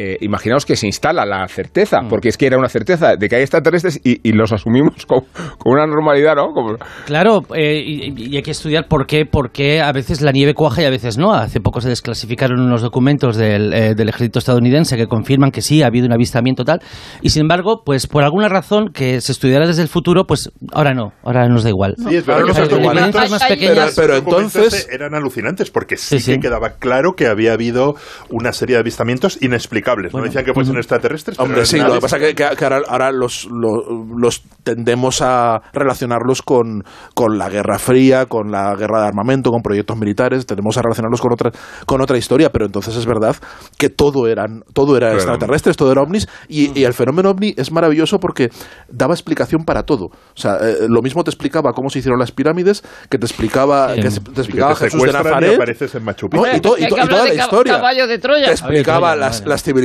eh, 0.01 0.18
imaginaos 0.22 0.65
que 0.65 0.75
se 0.75 0.88
instala 0.88 1.25
la 1.25 1.48
certeza, 1.48 2.00
porque 2.10 2.29
es 2.29 2.38
que 2.38 2.46
era 2.48 2.58
una 2.58 2.70
certeza 2.70 3.15
de 3.18 3.27
que 3.27 3.36
hay 3.36 3.41
extraterrestres 3.41 4.00
y, 4.03 4.20
y 4.27 4.32
los 4.32 4.51
asumimos 4.53 5.06
con, 5.06 5.22
con 5.58 5.74
una 5.74 5.86
normalidad, 5.86 6.36
¿no? 6.36 6.53
Como- 6.53 6.77
Claro, 7.06 7.41
eh, 7.56 7.82
y, 7.86 8.13
y 8.32 8.36
hay 8.38 8.41
que 8.41 8.51
estudiar 8.51 8.88
por 8.88 9.06
qué, 9.08 9.25
por 9.25 9.51
qué 9.51 9.82
a 9.82 9.91
veces 9.91 10.22
la 10.22 10.32
nieve 10.32 10.53
cuaja 10.53 10.82
y 10.82 10.86
a 10.86 10.89
veces 10.89 11.18
no. 11.18 11.34
Hace 11.34 11.60
poco 11.60 11.82
se 11.82 11.89
desclasificaron 11.89 12.60
unos 12.62 12.82
documentos 12.82 13.36
del, 13.36 13.74
eh, 13.74 13.94
del 13.96 14.10
ejército 14.10 14.39
estadounidense 14.39 14.96
que 14.96 15.08
confirman 15.08 15.51
que 15.51 15.62
sí, 15.62 15.84
ha 15.84 15.88
habido 15.88 16.06
un 16.06 16.13
avistamiento 16.13 16.63
tal. 16.63 16.79
Y 17.22 17.32
sin 17.32 17.41
embargo, 17.41 17.82
pues 17.86 18.08
por 18.08 18.24
alguna 18.24 18.48
razón 18.48 18.89
que 18.94 19.20
se 19.22 19.32
estudiará 19.34 19.68
desde 19.68 19.82
el 19.82 19.88
futuro, 19.89 20.24
pues 20.25 20.50
ahora 20.72 20.94
no, 20.94 21.12
ahora 21.24 21.48
nos 21.50 21.63
da 21.63 21.70
igual. 21.70 21.96
Sí, 21.98 22.15
es 22.15 22.25
verdad 22.25 22.44
no 22.70 22.79
igual. 22.79 22.96
más 23.29 23.44
pequeñas. 23.44 23.94
pero- 23.96 24.15
entonces- 24.18 24.88
eran 24.91 25.13
alucinantes 25.13 25.70
porque 25.72 25.98
sí, 25.98 26.20
Sí, 26.20 26.20
sí. 26.20 26.32
que 26.34 26.39
quedaba 26.39 26.72
claro 26.79 27.13
que 27.18 27.27
había 27.27 27.53
habido 27.53 27.96
una 28.29 28.53
serie 28.53 28.75
de 28.75 28.82
avistamientos 28.82 29.38
inexplicables. 29.41 29.88
No 29.96 30.24
decían 30.24 30.46
que 30.46 30.53
fuesen 30.53 30.75
extraterrestres. 30.77 31.38
pero 31.38 31.46
Hombre, 31.50 31.65
sí, 31.65 31.79
lo 31.79 31.93
que 31.93 32.00
pasa 32.01 32.17
es 32.17 32.24
que, 32.24 32.36
que- 32.36 32.55
que 32.55 32.63
ahora, 32.65 32.81
ahora 32.88 33.12
los, 33.12 33.46
lo- 33.51 34.05
los 34.17 34.43
tendemos 34.63 35.22
a 35.22 35.62
relacionarlos 35.74 36.41
con, 36.41 36.84
con 37.13 37.38
la 37.38 37.50
Guerra 37.50 37.79
Fría, 37.79 38.25
con 38.25 38.51
la 38.51 38.75
guerra 38.75 39.01
de 39.01 39.08
armamento, 39.08 39.51
con 39.51 39.62
proyectos 39.62 39.98
militares, 39.98 40.46
tendemos 40.46 40.77
a 40.77 40.81
relacionarlos 40.81 41.22
con 41.22 41.34
otra, 41.34 41.51
con 41.86 42.01
otra 42.01 42.17
historia, 42.17 42.50
pero 42.51 42.65
entonces 42.65 42.96
es 42.96 43.05
verdad 43.05 43.36
que 43.77 43.89
todo 43.89 44.27
eran, 44.27 44.63
todo 44.74 44.96
era 44.98 45.08
Claro. 45.10 45.17
extraterrestres, 45.19 45.77
todo 45.77 45.91
era 45.91 46.01
ovnis, 46.01 46.27
y, 46.48 46.77
y 46.79 46.84
el 46.84 46.93
fenómeno 46.93 47.29
ovni 47.31 47.53
es 47.58 47.72
maravilloso 47.72 48.19
porque 48.19 48.50
daba 48.89 49.13
explicación 49.13 49.63
para 49.65 49.84
todo. 49.84 50.05
O 50.05 50.12
sea, 50.36 50.58
eh, 50.62 50.86
lo 50.88 51.01
mismo 51.01 51.24
te 51.24 51.29
explicaba 51.31 51.72
cómo 51.74 51.89
se 51.89 52.00
hicieron 52.00 52.19
las 52.19 52.31
pirámides, 52.31 52.84
que 53.10 53.17
te 53.17 53.25
explicaba, 53.25 53.93
Sí. 53.96 54.01
que 54.01 54.12
se- 54.12 54.19
Y 54.19 54.24
te 54.24 54.31
que 54.34 54.41
explicaba 54.41 54.74
te 54.74 54.79
Jesús 54.86 55.01
de 55.01 55.08
secuestran 55.08 55.25
y 55.25 55.36
Nazaret. 55.41 55.55
apareces 55.55 55.96
en 55.96 56.03
Machu 56.03 56.27
¿no? 56.31 56.43
Picchu. 56.43 56.55
Y, 56.58 56.60
to- 56.60 56.77
y 56.77 56.88
to- 56.88 56.96
que 56.96 57.01
y 57.01 57.08
toda 57.08 57.24
de 57.24 57.29
la 57.29 57.43
historia. 57.43 57.74
caballo 57.74 58.08
de 58.08 58.17
Troya. 58.19 58.46
Te 58.46 58.51
explicaba 58.51 59.12
Troya, 59.13 59.15
las, 59.15 59.46
las 59.46 59.63
civilizaciones 59.63 59.78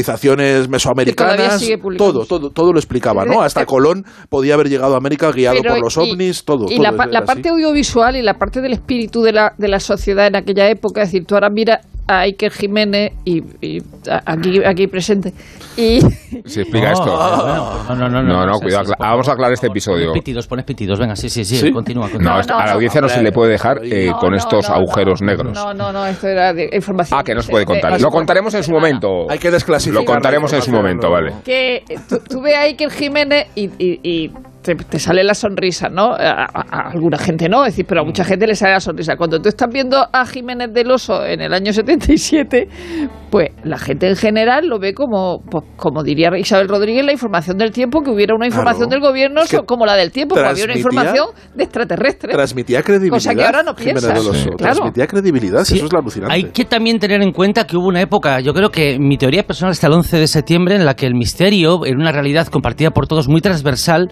mesoamericanas, 0.69 1.61
sigue 1.61 1.79
publicando. 1.79 2.13
todo, 2.13 2.27
todo, 2.27 2.51
todo 2.51 2.73
lo 2.73 2.79
explicaba, 2.79 3.25
¿no? 3.25 3.43
Eh, 3.43 3.47
Hasta 3.47 3.63
eh, 3.63 3.67
Colón 3.67 4.05
podía 4.29 4.55
haber 4.55 4.69
llegado 4.69 4.95
a 4.95 4.99
América 4.99 5.31
guiado 5.33 5.57
Pero 5.63 5.75
por 5.75 5.83
los 5.85 5.97
y- 5.97 6.01
ovnis, 6.13 6.45
todo. 6.45 6.67
Y 6.71 6.77
todo 6.77 6.83
la, 6.97 7.07
la 7.07 7.25
parte 7.25 7.49
audiovisual 7.49 8.17
y 8.17 8.23
la 8.23 8.35
parte 8.39 8.61
del 8.61 8.73
espíritu 8.73 9.23
de 9.23 9.33
la, 9.33 9.55
de 9.59 9.69
la 9.69 9.81
sociedad 9.81 10.27
en 10.27 10.37
aquella 10.37 10.69
época, 10.69 11.03
es 11.03 11.09
decir, 11.09 11.25
tú 11.27 11.35
ahora 11.35 11.51
mira 11.51 11.81
a 12.07 12.21
Iker 12.21 12.53
Jiménez 12.53 13.13
y, 13.25 13.43
y 13.61 13.83
aquí, 14.27 14.61
aquí 14.65 14.87
presente. 14.87 15.33
Y 15.77 16.01
Se 16.45 16.63
explica 16.63 16.93
No, 16.93 16.93
esto. 16.93 17.07
no, 17.89 17.95
no, 17.97 18.09
no, 18.09 18.23
no, 18.23 18.23
No, 18.23 18.47
no, 18.47 18.59
cuidado. 18.61 18.93
Vamos 18.99 19.27
a 19.27 19.31
favor. 19.31 19.33
aclarar 19.33 19.53
este 19.55 19.67
episodio. 19.69 20.09
Pones 20.09 20.23
pitidos, 20.23 20.47
pones 20.47 20.65
pitidos, 20.65 20.99
venga, 20.99 21.17
sí, 21.17 21.29
sí, 21.29 21.45
sí, 21.45 21.57
¿Sí? 21.57 21.73
continúa. 21.73 22.07
No, 22.07 22.13
continúa. 22.13 22.41
esto- 22.41 22.53
no, 22.55 22.61
a 22.61 22.67
la 22.67 22.73
audiencia 22.73 23.01
no, 23.01 23.07
no, 23.09 23.13
se 23.15 23.23
le 23.23 23.33
puede 23.33 23.53
dejar 23.53 23.81
eh, 23.85 24.07
No, 24.11 24.19
con 24.19 24.31
no, 24.31 24.37
estos 24.37 24.69
no, 24.69 24.75
agujeros 24.75 25.21
no, 25.23 25.27
negros. 25.27 25.53
No, 25.55 25.73
no, 25.75 25.93
no, 25.93 26.07
esto 26.07 26.29
era 26.29 26.53
de 26.53 26.69
información. 26.73 27.19
Ah, 27.19 27.25
que 27.25 27.35
no 27.35 27.41
se 27.43 27.51
puede 27.51 27.65
contar. 27.65 28.01
Lo 28.01 28.11
contaremos 28.11 28.55
en 28.55 28.63
su 28.63 28.71
momento. 28.73 29.31
Hay 29.31 29.39
que 29.39 29.51
desclasificar. 29.51 30.03
Lo 30.05 30.07
contaremos 30.13 30.53
en 30.53 30.63
su 30.63 30.71
momento, 30.71 31.11
vale. 31.11 31.33
que 31.45 31.83
ves 31.89 32.57
a 32.57 32.61
Iker 32.63 32.91
Jiménez 32.91 33.47
y, 33.55 33.65
y- 33.79 34.01
y 34.03 34.31
te, 34.65 34.75
te 34.75 34.99
sale 34.99 35.23
la 35.23 35.35
sonrisa, 35.35 35.89
¿no? 35.91 36.13
A, 36.15 36.45
a- 36.45 36.65
a 36.71 36.91
alguna 36.91 37.19
gente 37.19 37.49
no, 37.49 37.65
es 37.67 37.73
decir, 37.75 37.85
pero 37.87 38.01
a 38.01 38.05
mucha 38.05 38.25
gente 38.25 38.47
le 38.47 38.55
sale 38.55 38.73
la 38.73 38.81
sonrisa. 38.81 39.17
Cuando 39.17 39.41
tú 39.41 39.49
estás 39.51 39.69
viendo 39.71 39.99
a 40.11 40.27
Jiménez 40.27 40.73
del 40.73 40.91
Oso 40.91 41.25
en 41.25 41.43
el 41.43 41.53
año 41.53 41.73
77, 41.73 42.69
pues 43.31 43.51
la 43.63 43.79
gente 43.79 44.09
en 44.09 44.17
general 44.17 44.67
lo 44.67 44.79
ve 44.79 44.95
como, 44.95 45.41
pues, 45.51 45.65
como 45.77 46.03
diría 46.03 46.31
Isabel 46.39 46.67
Rodríguez, 46.69 47.05
la 47.05 47.13
información 47.13 47.59
del 47.59 47.73
tiempo, 47.73 48.03
que 48.03 48.11
hubiera 48.11 48.35
una 48.35 48.47
información 48.47 48.89
Claro. 48.89 49.03
del 49.03 49.11
gobierno 49.11 49.43
Es 49.43 49.51
que 49.51 49.59
como 49.67 49.85
la 49.87 49.95
del 49.97 50.11
tiempo, 50.11 50.35
pues 50.35 50.47
había 50.47 50.65
una 50.65 50.77
información 50.77 51.27
de 51.55 51.65
extraterrestres. 51.65 52.35
Transmitía 52.35 52.83
credibilidad. 52.83 53.17
Cosa 53.17 53.35
que 53.35 53.45
ahora 53.45 53.63
no 53.63 53.75
piensas. 53.75 54.09
del 54.15 54.19
Oso. 54.19 54.33
Sí. 54.35 54.49
Claro. 54.57 54.75
Transmitía 54.77 55.07
credibilidad, 55.07 55.65
Sí, 55.65 55.77
eso 55.77 55.87
es 55.87 55.93
alucinante. 55.95 56.35
Hay 56.35 56.45
que 56.45 56.65
también 56.65 56.99
tener 56.99 57.21
en 57.23 57.33
cuenta 57.33 57.67
que 57.67 57.77
hubo 57.77 57.89
una 57.89 58.01
época, 58.01 58.41
yo 58.41 58.55
creo 58.55 58.71
que 58.71 58.99
mi 58.99 59.19
teoría 59.19 59.43
personal 59.45 59.73
hasta 59.73 59.87
el 59.89 59.93
11 59.93 60.17
de 60.17 60.27
septiembre, 60.27 60.77
en 60.77 60.85
la 60.87 60.95
que 60.95 61.07
el 61.07 61.15
misterio 61.15 61.85
era 61.85 61.97
una 61.97 62.13
realidad 62.13 62.47
compartida 62.49 62.91
por 62.91 63.07
todos, 63.07 63.29
muy 63.29 63.41
transversal 63.41 64.09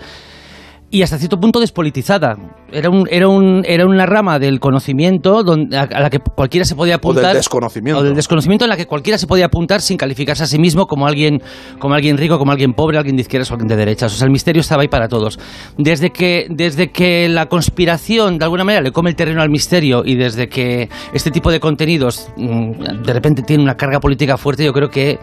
y 0.93 1.03
hasta 1.03 1.17
cierto 1.17 1.41
punto 1.41 1.59
despolitizada. 1.59 2.37
Era, 2.71 2.91
un, 2.91 3.09
era, 3.11 3.27
un, 3.27 3.63
era 3.67 3.87
una 3.87 4.05
rama 4.05 4.39
del 4.39 4.61
conocimiento 4.61 5.43
donde, 5.43 5.75
a, 5.75 5.87
la 5.87 6.11
que 6.11 6.19
cualquiera 6.19 6.67
se 6.67 6.77
podía 6.77 6.97
O 6.97 6.99
apuntar. 6.99 7.29
del 7.29 7.37
desconocimiento. 7.37 8.01
O 8.01 8.05
del 8.05 8.15
desconocimiento 8.15 8.67
en 8.67 8.69
la 8.69 8.77
que 8.77 8.87
cualquiera 8.87 9.17
se 9.17 9.27
podía 9.27 9.47
apuntar 9.47 9.81
sin 9.81 9.97
calificarse 9.97 10.43
a 10.43 10.47
sí 10.47 10.59
mismo 10.59 10.87
como 10.87 11.07
alguien, 11.07 11.43
como 11.79 11.95
alguien 11.95 12.19
rico, 12.19 12.39
como 12.39 12.53
alguien 12.53 12.75
pobre, 12.75 12.99
alguien 12.99 13.17
de 13.17 13.23
izquierdas 13.23 13.51
o 13.51 13.55
alguien 13.55 13.69
de 13.69 13.77
derechas. 13.77 14.13
O 14.13 14.17
sea, 14.17 14.27
el 14.27 14.33
misterio 14.33 14.61
estaba 14.61 14.83
ahí 14.83 14.89
para 14.89 15.09
todos. 15.09 15.39
Desde 15.79 16.11
que, 16.11 16.47
desde 16.51 16.93
que 16.93 17.27
la 17.31 17.47
conspiración 17.47 18.39
de 18.39 18.45
alguna 18.45 18.65
manera 18.65 18.83
le 18.83 18.93
come 18.93 19.09
el 19.09 19.17
terreno 19.17 19.41
al 19.41 19.49
misterio 19.49 20.03
y 20.05 20.17
desde 20.17 20.51
que 20.51 20.91
este 21.15 21.31
tipo 21.31 21.51
de 21.51 21.59
contenidos 21.59 22.29
mm, 22.37 23.03
de 23.03 23.13
repente 23.15 23.41
tiene 23.41 23.63
una 23.63 23.77
carga 23.77 23.99
política 23.99 24.37
fuerte, 24.37 24.63
yo 24.63 24.75
creo 24.75 24.91
que 24.91 25.19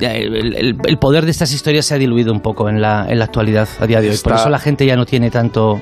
el, 0.00 0.54
el- 0.56 0.76
el 0.84 0.98
poder 0.98 1.24
de 1.24 1.30
estas 1.30 1.52
historias 1.52 1.86
se 1.86 1.94
ha 1.94 1.98
diluido 1.98 2.32
un 2.32 2.40
poco 2.40 2.68
en 2.68 2.80
la, 2.80 3.06
en 3.08 3.18
la 3.18 3.24
actualidad 3.26 3.68
a 3.80 3.86
día 3.86 4.00
de 4.00 4.08
hoy. 4.10 4.16
Por 4.22 4.32
eso 4.40 4.48
la 4.50 4.58
gente 4.58 4.86
ya 4.86 4.96
no 4.96 5.06
tiene 5.06 5.30
tanto... 5.30 5.80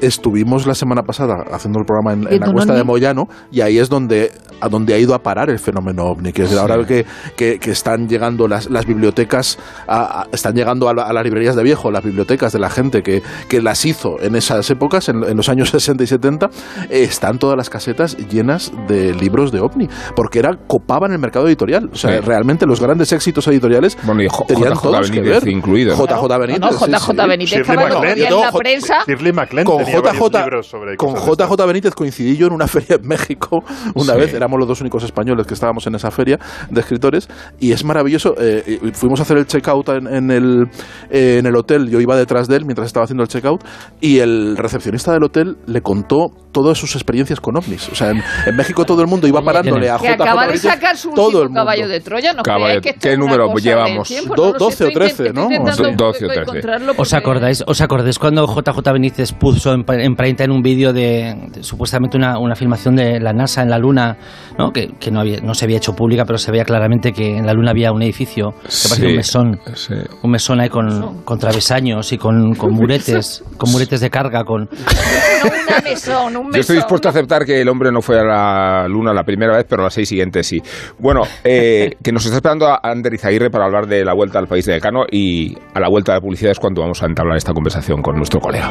Estuvimos 0.00 0.66
la 0.66 0.74
semana 0.74 1.02
pasada 1.02 1.44
haciendo 1.52 1.78
el 1.80 1.84
programa 1.86 2.12
en, 2.12 2.20
en 2.22 2.28
¿Viendo 2.28 2.46
la 2.46 2.52
cuesta 2.52 2.74
de? 2.74 2.84
Moyano 2.84 3.28
y 3.52 3.60
ahí 3.60 3.78
es 3.78 3.88
donde 3.88 4.30
a 4.62 4.68
donde 4.68 4.92
ha 4.92 4.98
ido 4.98 5.14
a 5.14 5.20
parar 5.22 5.48
el 5.48 5.58
fenómeno 5.58 6.04
ovni, 6.04 6.32
que 6.34 6.42
es 6.42 6.54
ahora 6.54 6.84
que, 6.86 7.06
que, 7.34 7.58
que 7.58 7.70
están 7.70 8.08
llegando 8.08 8.46
las, 8.46 8.68
las 8.68 8.84
bibliotecas, 8.84 9.58
a- 9.86 10.20
a- 10.22 10.26
están 10.32 10.54
llegando 10.54 10.88
a, 10.90 10.92
la- 10.94 11.04
a 11.04 11.12
las 11.14 11.24
librerías 11.24 11.56
de 11.56 11.62
viejo, 11.62 11.90
las 11.90 12.04
bibliotecas 12.04 12.52
de 12.52 12.58
la 12.58 12.68
gente 12.68 13.02
que, 13.02 13.22
que 13.48 13.62
las 13.62 13.86
hizo 13.86 14.20
en 14.20 14.36
esas 14.36 14.68
épocas, 14.70 15.08
en, 15.08 15.24
en 15.24 15.34
los 15.36 15.48
años 15.48 15.70
60 15.70 16.04
y 16.04 16.06
70, 16.06 16.46
eh, 16.90 17.02
están 17.04 17.38
todas 17.38 17.56
las 17.56 17.70
casetas 17.70 18.18
llenas 18.28 18.70
de 18.86 19.14
libros 19.14 19.50
de 19.50 19.60
ovni, 19.60 19.88
porque 20.14 20.40
era 20.40 20.50
copaban 20.66 21.12
el 21.12 21.18
mercado 21.18 21.46
editorial. 21.48 21.88
O 21.92 21.96
sea, 21.96 22.10
Sí. 22.10 22.26
realmente 22.26 22.66
los 22.66 22.80
grandes 22.82 23.12
éxitos 23.12 23.46
editoriales 23.48 23.96
Bueno, 24.02 24.22
y 24.22 24.28
J- 24.28 24.44
tenían 24.46 24.74
JJ 24.74 24.82
todos 24.82 25.10
que 25.10 25.20
Benítez 25.20 25.44
ver. 25.44 25.52
incluido. 25.54 25.96
JJ 25.96 26.38
Benítez. 26.38 26.60
No, 26.60 26.70
no, 26.70 26.78
sí, 26.78 26.84
JJ 26.90 27.06
sí. 27.22 27.28
Benítez 27.28 27.60
estaba 27.60 27.82
en 27.88 28.40
la 28.42 28.52
prensa. 28.52 28.94
Shirley 29.06 29.32
MacLaine 29.32 29.64
con 29.64 29.86
JJ, 29.90 30.62
sobre 30.62 30.96
con 30.96 31.14
de 31.14 31.20
JJ 31.20 31.66
Benítez 31.66 31.94
coincidí 31.94 32.36
yo 32.36 32.46
en 32.46 32.52
una 32.52 32.66
feria 32.66 32.96
en 33.00 33.06
México 33.06 33.62
una 33.94 34.14
Sí. 34.14 34.20
vez, 34.20 34.34
éramos 34.34 34.58
los 34.58 34.68
dos 34.68 34.80
únicos 34.80 35.02
españoles 35.04 35.46
que 35.46 35.54
estábamos 35.54 35.86
en 35.86 35.94
esa 35.94 36.10
feria 36.10 36.38
de 36.70 36.80
escritores 36.80 37.28
y 37.58 37.72
es 37.72 37.84
maravilloso, 37.84 38.34
eh, 38.38 38.78
fuimos 38.94 39.20
a 39.20 39.22
hacer 39.22 39.38
el 39.38 39.46
checkout 39.46 39.88
en, 39.90 40.06
en 40.06 40.30
el, 40.30 40.64
eh, 41.10 41.36
en 41.38 41.46
el 41.46 41.56
hotel, 41.56 41.88
yo 41.88 42.00
iba 42.00 42.16
detrás 42.16 42.48
de 42.48 42.56
él 42.56 42.64
mientras 42.64 42.86
estaba 42.86 43.04
haciendo 43.04 43.22
el 43.22 43.28
checkout 43.28 43.62
y 44.00 44.18
el 44.18 44.56
recepcionista 44.56 45.12
del 45.12 45.24
hotel 45.24 45.56
le 45.66 45.80
contó 45.82 46.28
todas 46.52 46.76
sus 46.78 46.94
experiencias 46.96 47.40
con 47.40 47.56
ovnis, 47.56 47.88
o 47.90 47.94
sea, 47.94 48.10
en, 48.10 48.22
en 48.46 48.56
México 48.56 48.84
todo 48.84 49.00
el 49.02 49.06
mundo 49.08 49.26
iba 49.28 49.40
parándole 49.44 49.88
a 49.90 49.98
Que 49.98 50.08
JJ 50.08 50.14
acaba 50.22 50.42
de 50.42 50.46
Benítez, 50.48 50.70
sacar 50.72 50.96
su 50.96 51.10
todo 51.10 51.42
el 51.42 51.48
mundo. 51.48 51.60
caballo 51.60 51.88
de 51.88 52.00
Troya. 52.00 52.32
No 52.32 52.42
Caballo- 52.42 52.80
que 52.80 52.94
¿qué 52.94 53.16
número 53.16 53.52
llevamos? 53.56 54.08
tiempo, 54.08 54.34
Do- 54.34 54.52
no 54.52 54.58
lo 54.58 54.70
sé, 54.70 54.84
12 54.84 54.84
o 54.84 54.88
estoy 54.88 54.94
13, 54.94 55.24
intent- 55.24 55.34
¿no? 55.34 55.42
estoy 55.42 55.56
intentando 55.56 56.04
12 56.06 56.24
o 56.24 56.28
13. 56.28 56.40
encontrarlo 56.42 56.92
¿Os 56.96 57.12
acordáis, 57.14 57.64
¿Os 57.66 57.80
acordáis 57.80 58.18
cuando 58.18 58.46
JJ 58.46 58.92
Benítez 58.92 59.32
puso 59.32 59.72
en, 59.72 59.79
en 59.88 60.16
en 60.20 60.50
un 60.50 60.62
vídeo 60.62 60.92
de, 60.92 61.34
de 61.52 61.62
supuestamente 61.62 62.16
una, 62.16 62.38
una 62.38 62.54
filmación 62.54 62.96
de 62.96 63.20
la 63.20 63.32
NASA 63.32 63.62
en 63.62 63.70
la 63.70 63.78
Luna, 63.78 64.16
¿no? 64.58 64.70
que, 64.70 64.88
que 64.98 65.10
no, 65.10 65.20
había, 65.20 65.40
no 65.40 65.54
se 65.54 65.64
había 65.64 65.78
hecho 65.78 65.94
pública, 65.94 66.24
pero 66.24 66.38
se 66.38 66.50
veía 66.50 66.64
claramente 66.64 67.12
que 67.12 67.36
en 67.38 67.46
la 67.46 67.52
Luna 67.52 67.70
había 67.72 67.92
un 67.92 68.02
edificio 68.02 68.52
que 68.62 68.70
Sí. 68.70 68.88
parecía 68.88 69.08
un 69.10 69.16
mesón. 69.16 69.60
Sí. 69.74 69.94
Un 70.22 70.30
mesón 70.30 70.60
ahí 70.60 70.68
con, 70.68 71.22
con 71.24 71.38
travesaños 71.38 72.12
y 72.12 72.18
con, 72.18 72.54
con 72.54 72.72
muretes, 72.72 73.42
con 73.56 73.70
muretes 73.72 74.00
de 74.00 74.10
carga, 74.10 74.44
con... 74.44 74.62
No, 74.64 75.50
una 75.50 75.80
mesón, 75.82 76.36
un 76.36 76.46
mesón. 76.46 76.52
Yo 76.52 76.60
estoy 76.60 76.76
dispuesto 76.76 77.08
a 77.08 77.10
aceptar 77.10 77.44
que 77.44 77.60
el 77.60 77.68
hombre 77.68 77.90
no 77.90 78.00
fue 78.02 78.18
a 78.20 78.24
la 78.24 78.88
luna 78.88 79.12
la 79.12 79.24
primera 79.24 79.56
vez, 79.56 79.66
pero 79.68 79.82
las 79.82 79.94
seis 79.94 80.08
siguientes 80.08 80.46
sí. 80.46 80.60
Bueno, 80.98 81.22
eh, 81.44 81.96
que 82.02 82.12
nos 82.12 82.24
está 82.24 82.36
esperando 82.36 82.66
a 82.68 82.80
Ander 82.82 83.14
Izaguirre 83.14 83.50
para 83.50 83.64
hablar 83.64 83.86
de 83.86 84.04
la 84.04 84.14
vuelta 84.14 84.38
al 84.38 84.46
país 84.46 84.64
de 84.66 84.74
Decano 84.74 85.04
y 85.10 85.56
a 85.74 85.80
la 85.80 85.88
vuelta 85.88 86.12
de 86.12 86.18
la 86.18 86.22
publicidad 86.22 86.52
es 86.52 86.58
cuando 86.58 86.82
vamos 86.82 87.02
a 87.02 87.06
entablar 87.06 87.36
esta 87.36 87.52
conversación 87.52 88.02
con 88.02 88.16
nuestro 88.16 88.40
colega. 88.40 88.70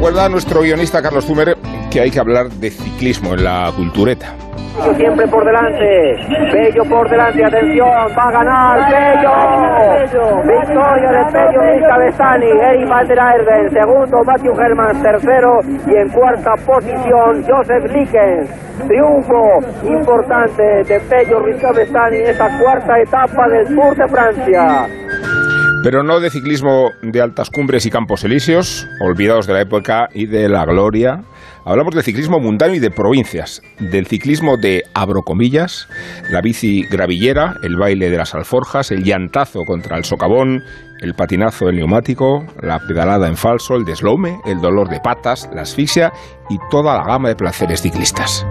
Recuerda 0.00 0.30
nuestro 0.30 0.62
guionista 0.62 1.02
Carlos 1.02 1.26
Zumer 1.26 1.58
que 1.90 2.00
hay 2.00 2.10
que 2.10 2.18
hablar 2.18 2.48
de 2.48 2.70
ciclismo 2.70 3.34
en 3.34 3.44
la 3.44 3.70
cultureta. 3.76 4.34
Siempre 4.96 5.28
por 5.28 5.44
delante. 5.44 6.16
Pello 6.50 6.84
por 6.88 7.06
delante, 7.10 7.44
atención, 7.44 7.86
va 8.16 8.28
a 8.28 8.30
ganar 8.32 8.78
Pello. 8.88 10.40
Victoria 10.40 11.10
de 11.10 11.32
Pello 11.32 11.76
y 11.76 11.80
Cabestani, 11.82 12.46
Eri 12.46 12.84
Van 12.86 13.06
der 13.08 13.18
Erden, 13.18 13.70
segundo 13.74 14.24
Matthew 14.24 14.58
Hermans, 14.58 15.02
tercero 15.02 15.60
y 15.86 15.94
en 15.94 16.08
cuarta 16.08 16.54
posición 16.64 17.44
Joseph 17.46 17.84
Likens. 17.92 18.48
Triunfo 18.88 19.58
importante 19.86 20.62
de 20.62 20.98
Pello 21.10 21.40
Ruiz 21.40 21.60
Cabestani 21.60 22.16
en 22.16 22.26
esta 22.28 22.48
cuarta 22.58 22.98
etapa 22.98 23.48
del 23.48 23.66
Tour 23.66 23.94
de 23.94 24.08
Francia. 24.08 24.86
Pero 25.82 26.02
no 26.02 26.20
de 26.20 26.28
ciclismo 26.28 26.90
de 27.00 27.22
altas 27.22 27.48
cumbres 27.48 27.86
y 27.86 27.90
campos 27.90 28.22
elíseos, 28.24 28.86
olvidados 29.00 29.46
de 29.46 29.54
la 29.54 29.62
época 29.62 30.08
y 30.12 30.26
de 30.26 30.46
la 30.46 30.66
gloria. 30.66 31.22
Hablamos 31.64 31.94
del 31.94 32.04
ciclismo 32.04 32.38
mundano 32.38 32.74
y 32.74 32.80
de 32.80 32.90
provincias, 32.90 33.62
del 33.78 34.06
ciclismo 34.06 34.58
de 34.58 34.82
abrocomillas, 34.92 35.88
la 36.30 36.42
bici 36.42 36.82
gravillera, 36.82 37.54
el 37.62 37.76
baile 37.76 38.10
de 38.10 38.18
las 38.18 38.34
alforjas, 38.34 38.90
el 38.90 39.04
llantazo 39.04 39.60
contra 39.64 39.96
el 39.96 40.04
socavón, 40.04 40.62
el 41.00 41.14
patinazo 41.14 41.70
en 41.70 41.76
neumático, 41.76 42.44
la 42.60 42.78
pedalada 42.86 43.26
en 43.26 43.36
falso, 43.36 43.74
el 43.76 43.84
deslome, 43.84 44.38
el 44.44 44.60
dolor 44.60 44.88
de 44.90 45.00
patas, 45.00 45.48
la 45.54 45.62
asfixia 45.62 46.12
y 46.50 46.58
toda 46.70 46.94
la 46.98 47.04
gama 47.04 47.30
de 47.30 47.36
placeres 47.36 47.80
ciclistas. 47.80 48.46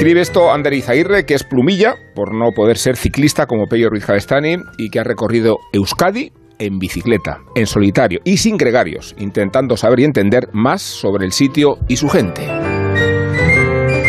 Escribe 0.00 0.22
esto 0.22 0.50
Ander 0.50 0.72
Izaguirre, 0.72 1.26
que 1.26 1.34
es 1.34 1.44
plumilla 1.44 1.94
por 2.14 2.32
no 2.32 2.52
poder 2.52 2.78
ser 2.78 2.96
ciclista 2.96 3.44
como 3.44 3.66
Pello 3.66 3.90
Ruiz 3.90 4.06
Javestani 4.06 4.56
y 4.78 4.88
que 4.88 4.98
ha 4.98 5.04
recorrido 5.04 5.58
Euskadi 5.74 6.32
en 6.58 6.78
bicicleta, 6.78 7.42
en 7.54 7.66
solitario 7.66 8.20
y 8.24 8.38
sin 8.38 8.56
gregarios, 8.56 9.14
intentando 9.18 9.76
saber 9.76 10.00
y 10.00 10.04
entender 10.04 10.48
más 10.54 10.80
sobre 10.80 11.26
el 11.26 11.32
sitio 11.32 11.76
y 11.86 11.98
su 11.98 12.08
gente. 12.08 12.48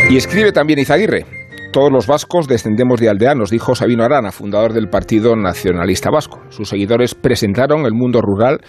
Y 0.09 0.15
escribe 0.15 0.53
también 0.53 0.79
Izaguirre, 0.79 1.25
Todos 1.71 1.89
los 1.89 2.05
vascos 2.05 2.49
descendemos 2.49 2.99
de 2.99 3.07
aldeanos, 3.07 3.49
dijo 3.49 3.75
Sabino 3.75 4.03
Arana, 4.03 4.33
fundador 4.33 4.73
del 4.73 4.89
Partido 4.89 5.37
Nacionalista 5.37 6.09
Vasco. 6.11 6.41
Sus 6.49 6.67
seguidores 6.67 7.15
presentaron 7.15 7.85
el 7.85 7.93
mundo 7.93 8.19
rural 8.21 8.59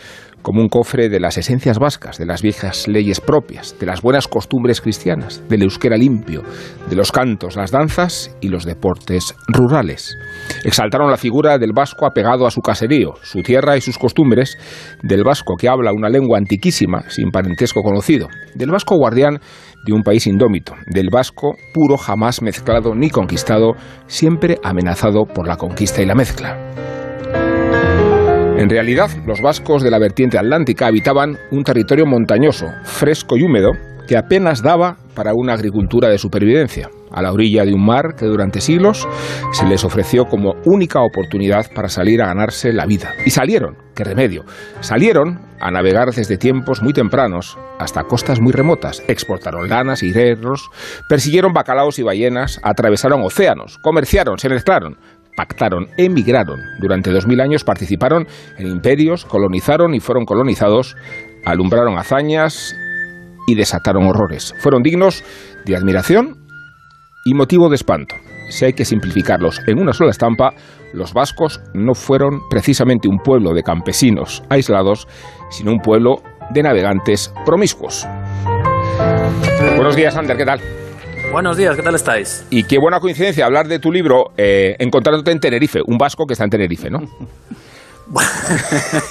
como 0.41 0.61
un 0.61 0.69
cofre 0.69 1.09
de 1.09 1.19
las 1.19 1.37
esencias 1.38 1.79
vascas, 1.79 2.19
de 2.19 2.27
las 2.27 2.43
viejas 2.43 2.87
leyes 2.87 3.21
propias, 3.21 3.77
de 3.79 3.87
las 3.87 4.03
buenas 4.03 4.29
costumbres 4.29 4.81
cristianas, 4.81 5.43
del 5.49 5.62
euskera 5.62 5.97
limpio, 5.97 6.43
de 6.88 6.97
los 6.97 7.11
cantos, 7.11 7.57
las 7.57 7.71
danzas 7.71 8.37
y 8.41 8.49
los 8.49 8.65
deportes 8.65 9.35
rurales. 9.49 10.17
Exaltaron 10.65 11.11
la 11.11 11.17
figura 11.17 11.59
del 11.59 11.73
vasco 11.73 12.07
apegado 12.07 12.47
a 12.47 12.51
su 12.51 12.61
caserío, 12.61 13.15
su 13.23 13.43
tierra 13.43 13.77
y 13.77 13.81
sus 13.81 13.99
costumbres, 13.99 14.59
del 15.03 15.25
vasco 15.25 15.55
que 15.57 15.69
habla 15.69 15.93
una 15.93 16.09
lengua 16.09 16.38
antiquísima, 16.38 17.09
sin 17.09 17.31
parentesco 17.31 17.83
conocido, 17.83 18.29
del 18.55 18.71
vasco 18.71 18.97
guardián 18.97 19.41
de 19.85 19.92
un 19.92 20.03
país 20.03 20.27
indómito, 20.27 20.75
del 20.87 21.09
vasco 21.11 21.57
puro 21.75 21.97
jamás 21.97 22.42
mezclado 22.42 22.95
ni 22.95 23.11
conquistado, 23.11 23.75
siempre 24.07 24.59
amenazado 24.62 25.25
por 25.25 25.47
la 25.47 25.57
conquista 25.57 26.03
y 26.03 26.07
la 26.07 26.14
mezcla. 26.14 26.57
En 28.59 28.71
realidad, 28.71 29.11
los 29.27 29.40
vascos 29.40 29.83
de 29.83 29.90
la 29.90 29.99
vertiente 29.99 30.38
atlántica 30.38 30.87
habitaban 30.87 31.37
un 31.51 31.64
territorio 31.64 32.07
montañoso, 32.07 32.66
fresco 32.85 33.37
y 33.37 33.42
húmedo, 33.42 33.73
que 34.07 34.16
apenas 34.16 34.62
daba 34.62 34.99
para 35.14 35.35
una 35.35 35.55
agricultura 35.55 36.09
de 36.09 36.18
supervivencia, 36.18 36.90
a 37.11 37.22
la 37.22 37.33
orilla 37.33 37.64
de 37.64 37.75
un 37.75 37.85
mar 37.85 38.14
que 38.16 38.27
durante 38.27 38.61
siglos 38.61 39.07
se 39.53 39.66
les 39.66 39.85
ofreció 39.85 40.25
como 40.25 40.55
única 40.64 41.01
oportunidad 41.01 41.70
para 41.75 41.88
salir 41.88 42.22
a 42.22 42.27
ganarse 42.27 42.72
la 42.72 42.87
vida. 42.87 43.12
Y 43.25 43.31
salieron, 43.31 43.77
qué 43.94 44.05
remedio, 44.05 44.44
salieron 44.81 45.40
a 45.61 45.70
navegar 45.70 46.11
desde 46.11 46.38
tiempos 46.38 46.83
muy 46.83 46.92
tempranos 46.92 47.59
hasta 47.79 48.05
costas 48.05 48.40
muy 48.40 48.53
remotas, 48.53 49.03
exportaron 49.09 49.68
lanas 49.68 50.03
y 50.03 50.12
hierros, 50.12 50.68
persiguieron 51.09 51.53
bacalaos 51.53 51.98
y 51.98 52.03
ballenas, 52.03 52.61
atravesaron 52.62 53.22
océanos, 53.22 53.79
comerciaron, 53.79 54.38
se 54.38 54.48
mezclaron, 54.48 54.96
pactaron, 55.37 55.88
emigraron. 55.96 56.61
Durante 56.81 57.11
dos 57.11 57.27
mil 57.27 57.40
años 57.40 57.64
participaron 57.64 58.27
en 58.59 58.66
imperios, 58.66 59.25
colonizaron 59.25 59.94
y 59.94 60.01
fueron 60.01 60.25
colonizados, 60.25 60.96
alumbraron 61.44 61.98
hazañas 61.98 62.75
y 63.53 63.55
desataron 63.55 64.07
horrores. 64.07 64.55
Fueron 64.61 64.83
dignos 64.83 65.23
de 65.67 65.77
admiración 65.77 66.38
y 67.25 67.35
motivo 67.35 67.69
de 67.69 67.77
espanto. 67.77 68.15
Si 68.49 68.65
hay 68.65 68.73
que 68.73 68.85
simplificarlos 68.85 69.61
en 69.67 69.79
una 69.79 69.93
sola 69.93 70.11
estampa, 70.11 70.55
los 70.95 71.12
vascos 71.12 71.61
no 71.75 71.95
fueron 71.95 72.41
precisamente 72.51 73.09
un 73.09 73.19
pueblo 73.19 73.53
de 73.53 73.62
campesinos 73.62 74.43
aislados, 74.49 75.07
sino 75.51 75.71
un 75.71 75.81
pueblo 75.81 76.23
de 76.51 76.62
navegantes 76.62 77.33
promiscuos. 77.45 78.07
Buenos 79.77 79.97
días, 79.97 80.17
Ander, 80.17 80.37
¿qué 80.37 80.45
tal? 80.45 80.61
Buenos 81.31 81.57
días, 81.57 81.77
¿qué 81.77 81.83
tal 81.83 81.95
estáis? 81.95 82.47
Y 82.51 82.65
qué 82.65 82.79
buena 82.79 83.01
coincidencia 83.01 83.47
hablar 83.47 83.69
de 83.69 83.79
tu 83.79 83.93
libro 83.93 84.33
eh, 84.37 84.77
encontrándote 84.79 85.31
en 85.31 85.41
Tenerife, 85.41 85.81
un 85.87 85.99
vasco 85.99 86.27
que 86.27 86.33
está 86.33 86.45
en 86.45 86.51
Tenerife, 86.51 86.91
¿no? 86.91 87.01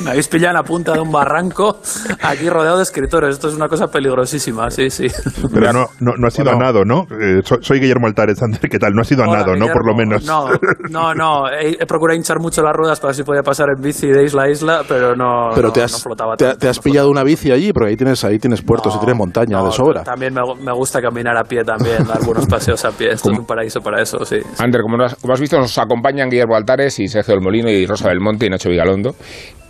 Me 0.04 0.12
habéis 0.12 0.28
pillado 0.28 0.52
en 0.52 0.58
la 0.58 0.64
punta 0.64 0.94
de 0.94 1.00
un 1.00 1.12
barranco, 1.12 1.80
aquí 2.22 2.50
rodeado 2.50 2.78
de 2.78 2.84
escritores. 2.84 3.36
Esto 3.36 3.50
es 3.50 3.56
una 3.56 3.68
cosa 3.68 3.88
peligrosísima, 3.88 4.70
sí, 4.70 4.90
sí. 4.90 5.08
Pero 5.54 5.74
no, 5.74 5.88
no, 6.00 6.14
no 6.18 6.28
ha 6.28 6.30
sido 6.30 6.52
a 6.52 6.56
nado, 6.56 6.86
¿no? 6.86 7.08
Eh, 7.20 7.42
soy, 7.44 7.58
soy 7.62 7.80
Guillermo 7.80 8.08
Altares, 8.08 8.42
Ander, 8.44 8.60
¿qué 8.70 8.78
tal? 8.78 8.94
No 8.94 9.02
ha 9.02 9.04
sido 9.04 9.24
a 9.24 9.28
Hola, 9.28 9.40
nado, 9.40 9.56
¿no? 9.56 9.68
Por 9.68 9.86
lo 9.86 9.96
menos. 9.96 10.24
No, 10.26 10.50
no, 10.90 11.14
no. 11.16 11.50
He, 11.50 11.78
he 11.80 11.86
procurado 11.86 12.16
hinchar 12.16 12.40
mucho 12.40 12.62
las 12.62 12.74
ruedas 12.76 13.00
para 13.00 13.10
ver 13.10 13.16
si 13.16 13.24
podía 13.24 13.42
pasar 13.42 13.68
en 13.76 13.82
bici 13.82 14.08
de 14.08 14.24
isla 14.24 14.44
a 14.44 14.50
isla, 14.50 14.82
pero 14.88 15.16
no, 15.16 15.50
Pero 15.56 15.68
no, 15.68 15.74
te 15.74 15.80
no 15.80 15.86
has, 15.86 16.04
flotaba 16.04 16.36
te, 16.36 16.46
tanto, 16.46 16.60
te 16.60 16.70
has 16.70 16.78
no 16.78 16.84
pillado 16.84 17.10
una 17.10 17.24
bici 17.24 17.52
allí, 17.52 17.74
porque 17.74 17.90
ahí 17.90 17.98
tienes, 17.98 18.24
ahí 18.24 18.38
tienes 18.40 18.62
puertos 18.62 18.96
y 18.96 19.00
tienes 19.00 19.18
montaña 19.18 19.58
No, 19.58 19.66
de 19.66 19.72
sobra. 19.72 20.04
También 20.04 20.34
me, 20.34 20.42
me 20.64 20.72
gusta 20.74 21.02
caminar 21.02 21.36
a 21.38 21.44
pie 21.44 21.64
también, 21.64 22.06
dar 22.08 22.18
algunos 22.18 22.46
paseos 22.46 22.84
a 22.86 22.92
pie. 22.92 23.12
Esto 23.14 23.32
es 23.32 23.40
un 23.40 23.46
paraíso 23.46 23.80
para 23.82 24.02
eso, 24.02 24.24
sí. 24.26 24.38
Ander, 24.60 24.82
como, 24.82 25.02
has, 25.04 25.16
como 25.16 25.34
has 25.34 25.40
visto, 25.40 25.58
nos 25.58 25.78
acompañan 25.78 26.30
Guillermo 26.30 26.56
Altares 26.56 27.00
y 27.00 27.08
Sergio 27.08 27.34
del 27.34 27.44
Molino 27.44 27.70
y 27.70 27.86
Rosa 27.86 28.08
Belmonte 28.10 28.46
y 28.46 28.50
Nacho 28.50 28.70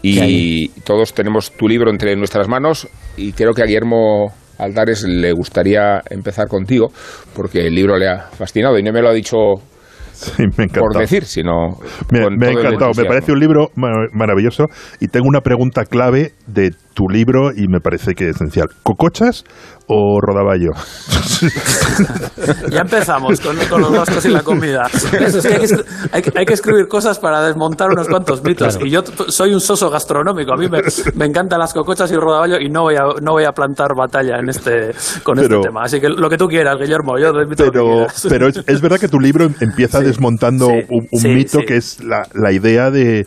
Y 0.04 0.70
todos 0.84 1.14
tenemos 1.14 1.52
tu 1.52 1.68
libro 1.68 1.92
entre 1.92 2.16
nuestras 2.16 2.48
manos 2.48 2.88
y 3.18 3.34
creo 3.34 3.54
que 3.54 3.62
a 3.62 3.66
Guillermo 3.66 4.34
Altares 4.58 5.04
le 5.04 5.32
gustaría 5.32 6.02
empezar 6.10 6.48
contigo 6.48 6.92
porque 7.36 7.68
el 7.68 7.76
libro 7.76 7.98
le 7.98 8.08
ha 8.08 8.30
fascinado 8.32 8.78
y 8.80 8.84
no 8.84 8.92
me 8.92 9.02
lo 9.02 9.10
ha 9.10 9.14
dicho 9.14 9.38
Sí, 10.14 10.44
me 10.56 10.68
por 10.68 10.96
decir, 10.96 11.26
sino 11.26 11.80
Me, 12.12 12.30
me 12.30 12.48
ha 12.48 12.52
encantado, 12.52 12.92
me 12.96 13.06
parece 13.06 13.32
un 13.32 13.40
libro 13.40 13.70
ma- 13.76 14.08
maravilloso. 14.14 14.66
Y 15.00 15.08
tengo 15.08 15.26
una 15.28 15.42
pregunta 15.42 15.86
clave 15.86 16.34
de 16.46 16.72
tu 16.94 17.08
libro 17.10 17.52
y 17.56 17.68
me 17.68 17.80
parece 17.80 18.14
que 18.14 18.30
es 18.30 18.36
esencial. 18.36 18.68
¿Cocochas 18.84 19.44
o 19.88 20.20
rodaballo? 20.22 20.72
Ya 22.72 22.82
empezamos 22.82 23.40
con, 23.40 23.56
con 23.70 23.82
los 23.82 23.92
vascos 23.92 24.26
y 24.26 24.30
la 24.30 24.42
comida. 24.42 24.84
Es, 24.94 25.36
es 25.36 25.46
que 25.46 25.54
hay, 25.54 25.60
que, 25.60 25.66
es- 25.66 25.86
hay 26.12 26.22
que- 26.22 26.32
hay 26.40 26.46
que 26.46 26.54
escribir 26.54 26.88
cosas 26.88 27.20
para 27.20 27.44
desmontar 27.46 27.90
unos 27.92 28.08
cuantos 28.08 28.44
mitos. 28.44 28.80
Y 28.84 28.90
yo 28.90 29.04
soy 29.28 29.54
un 29.54 29.60
soso 29.60 29.90
gastronómico. 29.90 30.54
A 30.54 30.58
mí 30.58 30.68
me, 30.70 30.80
me 31.16 31.26
encantan 31.26 31.60
las 31.60 31.74
cocochas 31.74 32.10
y 32.12 32.16
el 32.16 32.22
rodaballo 32.22 32.58
y 32.60 32.70
no 32.70 32.84
voy 32.84 32.96
a, 32.96 33.04
no 33.22 33.34
voy 33.34 33.44
a 33.44 33.52
plantar 33.52 33.90
batalla 33.96 34.38
en 34.40 34.50
este, 34.50 34.92
con 35.24 35.36
Pero- 35.36 35.58
este 35.58 35.68
tema. 35.70 35.82
Así 35.84 36.00
que 36.00 36.10
lo 36.10 36.30
que 36.30 36.38
tú 36.38 36.48
quieras, 36.48 36.78
Guillermo. 36.80 37.18
Yo 37.20 37.34
te 37.34 37.44
invito 37.44 37.64
a 37.64 37.66
lo 37.68 37.72
que 37.72 37.80
Pero, 37.80 38.08
pero 38.30 38.48
es, 38.48 38.64
es 38.66 38.82
verdad 38.82 39.00
que 39.00 39.08
tu 39.08 39.20
libro 39.20 39.48
empieza 39.60 40.00
Sí, 40.00 40.06
desmontando 40.06 40.68
sí, 40.68 40.86
un, 40.90 41.08
un 41.12 41.20
sí, 41.20 41.28
mito 41.30 41.60
sí. 41.60 41.66
que 41.66 41.78
es 41.78 42.04
la, 42.04 42.24
la 42.34 42.52
idea 42.52 42.90
de... 42.92 43.26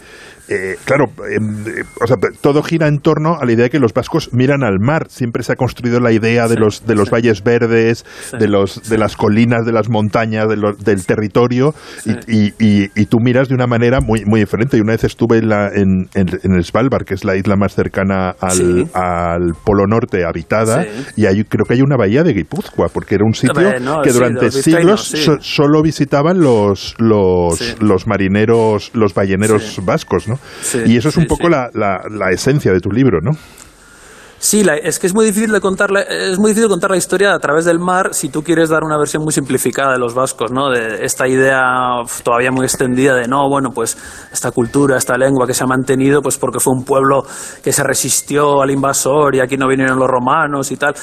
eh, 0.49 0.77
claro, 0.85 1.07
em, 1.35 1.67
eh, 1.67 1.85
o 2.03 2.07
sea, 2.07 2.17
todo 2.41 2.63
gira 2.63 2.87
en 2.89 2.99
torno 2.99 3.37
a 3.41 3.45
la 3.45 3.53
idea 3.53 3.65
de 3.65 3.71
que 3.71 3.79
los 3.79 3.93
vascos 3.93 4.31
miran 4.33 4.63
al 4.63 4.79
mar. 4.81 5.07
Siempre 5.09 5.43
se 5.43 5.53
ha 5.53 5.57
construido 5.57 6.01
la 6.01 6.13
idea 6.13 6.49
de 6.49 6.55
Sí, 6.55 6.61
los 6.61 6.87
de 6.87 6.95
los 6.95 7.09
sí. 7.09 7.13
valles 7.13 7.43
verdes, 7.43 8.05
Sí. 8.31 8.37
de 8.39 8.49
los 8.49 8.89
de 8.89 8.99
las 8.99 9.17
colinas, 9.17 9.65
de 9.67 9.73
las 9.73 9.89
montañas, 9.89 10.49
de 10.49 10.57
del 10.85 11.07
territorio, 11.07 11.75
y, 12.05 12.13
y- 12.47 12.53
y- 12.59 12.91
y 12.95 13.07
tú 13.07 13.19
miras 13.21 13.49
de 13.49 13.55
una 13.55 13.67
manera 13.67 14.01
muy 14.01 14.25
muy 14.25 14.41
diferente. 14.41 14.77
Y 14.77 14.81
una 14.81 14.93
vez 14.93 15.05
estuve 15.05 15.39
en, 15.39 15.49
la, 15.49 15.69
en, 15.75 16.09
en- 16.15 16.39
en 16.43 16.53
el 16.55 16.65
Svalbard, 16.65 17.05
que 17.05 17.15
es 17.15 17.25
la 17.25 17.37
isla 17.37 17.57
más 17.57 17.75
cercana 17.75 18.31
al, 18.41 18.89
al 18.95 19.55
Polo 19.65 19.87
Norte 19.87 20.25
habitada, 20.25 20.85
y 21.17 21.27
hay, 21.27 21.45
creo 21.45 21.65
que 21.67 21.75
hay 21.75 21.83
una 21.83 21.97
bahía 21.97 22.23
de 22.23 22.33
Guipúzcoa, 22.33 22.89
porque 22.89 23.15
era 23.17 23.25
un 23.25 23.35
sitio 23.35 23.79
no, 23.81 24.03
que 24.03 24.13
durante 24.13 24.51
siglos 24.51 25.03
so- 25.09 25.39
solo 25.41 25.83
visitaban 25.83 26.39
los 26.41 26.95
los, 26.99 27.77
los 27.81 28.07
marineros, 28.07 28.91
los 28.95 29.15
balleneros 29.15 29.81
vascos, 29.85 30.29
¿no? 30.29 30.34
Sí, 30.63 30.81
y 30.87 30.97
eso 30.97 31.09
es 31.09 31.17
un 31.17 31.27
poco 31.27 31.47
sí. 31.47 31.51
la, 31.53 31.69
la, 31.75 32.01
la 32.11 32.31
esencia 32.31 32.73
de 32.73 32.81
tu 32.81 32.91
libro, 32.91 33.21
¿no? 33.23 33.33
Sí, 34.39 34.63
la- 34.63 34.77
es 34.77 34.99
que 34.99 35.07
es 35.07 35.15
muy 35.15 35.25
difícil 35.25 35.53
de 35.53 35.61
contar 35.61 35.91
la, 35.91 36.03
es 36.03 36.39
muy 36.39 36.51
difícil 36.51 36.69
contar 36.69 36.91
la 36.91 36.99
historia 36.99 37.33
a 37.33 37.39
través 37.39 37.65
del 37.65 37.79
mar 37.79 38.11
si 38.13 38.29
tú 38.29 38.43
quieres 38.43 38.69
dar 38.69 38.85
una 38.85 38.99
versión 38.99 39.23
muy 39.23 39.33
simplificada 39.33 39.93
de 39.93 39.99
los 39.99 40.13
vascos, 40.15 40.53
¿no? 40.53 40.69
De 40.69 41.03
esta 41.03 41.27
idea 41.27 41.63
todavía 42.23 42.51
muy 42.51 42.67
extendida 42.67 43.15
de 43.15 43.27
no, 43.27 43.49
bueno, 43.49 43.71
pues 43.75 43.97
esta 44.33 44.51
cultura, 44.51 44.99
esta 44.99 45.17
lengua 45.17 45.47
que 45.47 45.55
se 45.55 45.65
ha 45.65 45.67
mantenido, 45.67 46.21
pues 46.21 46.37
porque 46.37 46.61
fue 46.61 46.75
un 46.75 46.85
pueblo 46.85 47.23
que 47.63 47.73
se 47.73 47.83
resistió 47.85 48.61
al 48.61 48.71
invasor 48.71 49.35
y 49.35 49.41
aquí 49.41 49.57
no 49.57 49.67
vinieron 49.67 49.99
los 49.99 50.09
romanos 50.11 50.71
y 50.73 50.77
tal. 50.77 50.95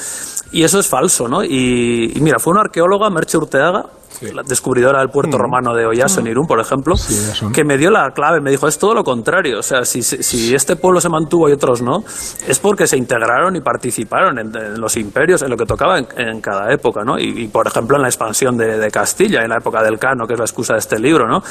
Y 0.51 0.61
eso 0.63 0.79
es 0.79 0.85
falso, 0.87 1.27
¿no? 1.27 1.43
Y, 1.43 2.11
y 2.15 2.21
mira, 2.21 2.37
fue 2.37 2.51
una 2.51 2.61
arqueóloga, 2.61 3.09
Merche 3.09 3.37
Urteaga, 3.39 3.85
la 4.33 4.43
descubridora 4.43 4.99
del 4.99 5.09
puerto 5.09 5.37
romano 5.37 5.73
de 5.73 5.85
Oyaso 5.85 6.19
en 6.19 6.27
Irún, 6.27 6.45
por 6.47 6.59
ejemplo, 6.59 6.95
que 7.53 7.63
me 7.63 7.77
dio 7.77 7.89
la 7.89 8.11
clave, 8.11 8.39
me 8.41 8.51
dijo, 8.51 8.67
es 8.67 8.77
todo 8.77 8.93
lo 8.93 9.03
contrario, 9.03 9.59
o 9.59 9.63
sea, 9.63 9.83
si, 9.83 10.01
si- 10.03 10.21
si 10.23 10.53
este 10.55 10.75
pueblo 10.75 11.01
se 11.01 11.09
mantuvo 11.09 11.49
y 11.49 11.53
otros 11.53 11.81
no, 11.81 12.03
es 12.47 12.59
porque 12.59 12.87
se 12.87 12.97
integraron 12.97 13.55
y 13.55 13.61
participaron 13.61 14.37
en, 14.39 14.55
en 14.55 14.79
los 14.79 14.95
imperios, 14.97 15.41
en 15.41 15.49
lo 15.49 15.57
que 15.57 15.65
tocaba 15.65 15.97
en, 15.99 16.07
en 16.17 16.41
cada 16.41 16.71
época, 16.73 17.03
¿no? 17.03 17.17
Y, 17.19 17.43
y, 17.43 17.47
por 17.47 17.65
ejemplo, 17.67 17.95
en 17.97 18.03
la 18.03 18.07
expansión 18.09 18.57
de, 18.57 18.77
de 18.77 18.91
Castilla, 18.91 19.41
en 19.43 19.49
la 19.49 19.57
época 19.57 19.81
del 19.83 19.97
Cano, 19.97 20.25
que 20.27 20.33
es 20.33 20.39
la 20.39 20.45
excusa 20.45 20.73
de 20.73 20.79
este 20.79 20.99
libro, 20.99 21.27
¿no? 21.27 21.41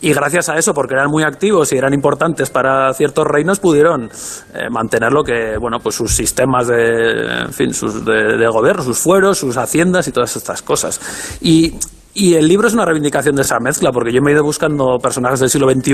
Y 0.00 0.12
gracias 0.12 0.48
a 0.48 0.56
eso, 0.58 0.74
porque 0.74 0.94
eran 0.94 1.10
muy 1.10 1.22
activos 1.22 1.72
y 1.72 1.76
eran 1.78 1.94
importantes 1.94 2.50
para 2.50 2.92
ciertos 2.94 3.24
reinos, 3.26 3.58
pudieron 3.60 4.10
eh, 4.54 4.68
mantener 4.70 5.12
lo 5.12 5.22
que, 5.24 5.56
bueno, 5.58 5.78
pues 5.82 5.94
sus 5.94 6.14
sistemas 6.14 6.66
de, 6.66 7.42
en 7.46 7.52
fin, 7.52 7.72
sus 7.72 8.04
de, 8.04 8.36
de 8.36 8.46
gobierno, 8.48 8.82
sus 8.82 8.98
fueros, 8.98 9.38
sus 9.38 9.56
haciendas 9.56 10.06
y 10.08 10.12
todas 10.12 10.34
estas 10.36 10.62
cosas. 10.62 11.00
Y, 11.40 11.74
y 12.18 12.34
el 12.34 12.48
libro 12.48 12.66
es 12.66 12.74
una 12.74 12.84
reivindicación 12.84 13.36
de 13.36 13.42
esa 13.42 13.60
mezcla, 13.60 13.92
porque 13.92 14.12
yo 14.12 14.20
me 14.20 14.32
he 14.32 14.34
ido 14.34 14.42
buscando 14.42 14.98
personajes 14.98 15.38
del 15.38 15.48
siglo 15.48 15.70
XXI 15.70 15.92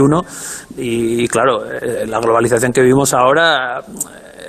y, 0.78 1.28
claro, 1.28 1.66
eh, 1.70 2.06
la 2.06 2.18
globalización 2.18 2.72
que 2.72 2.80
vivimos 2.80 3.12
ahora 3.12 3.82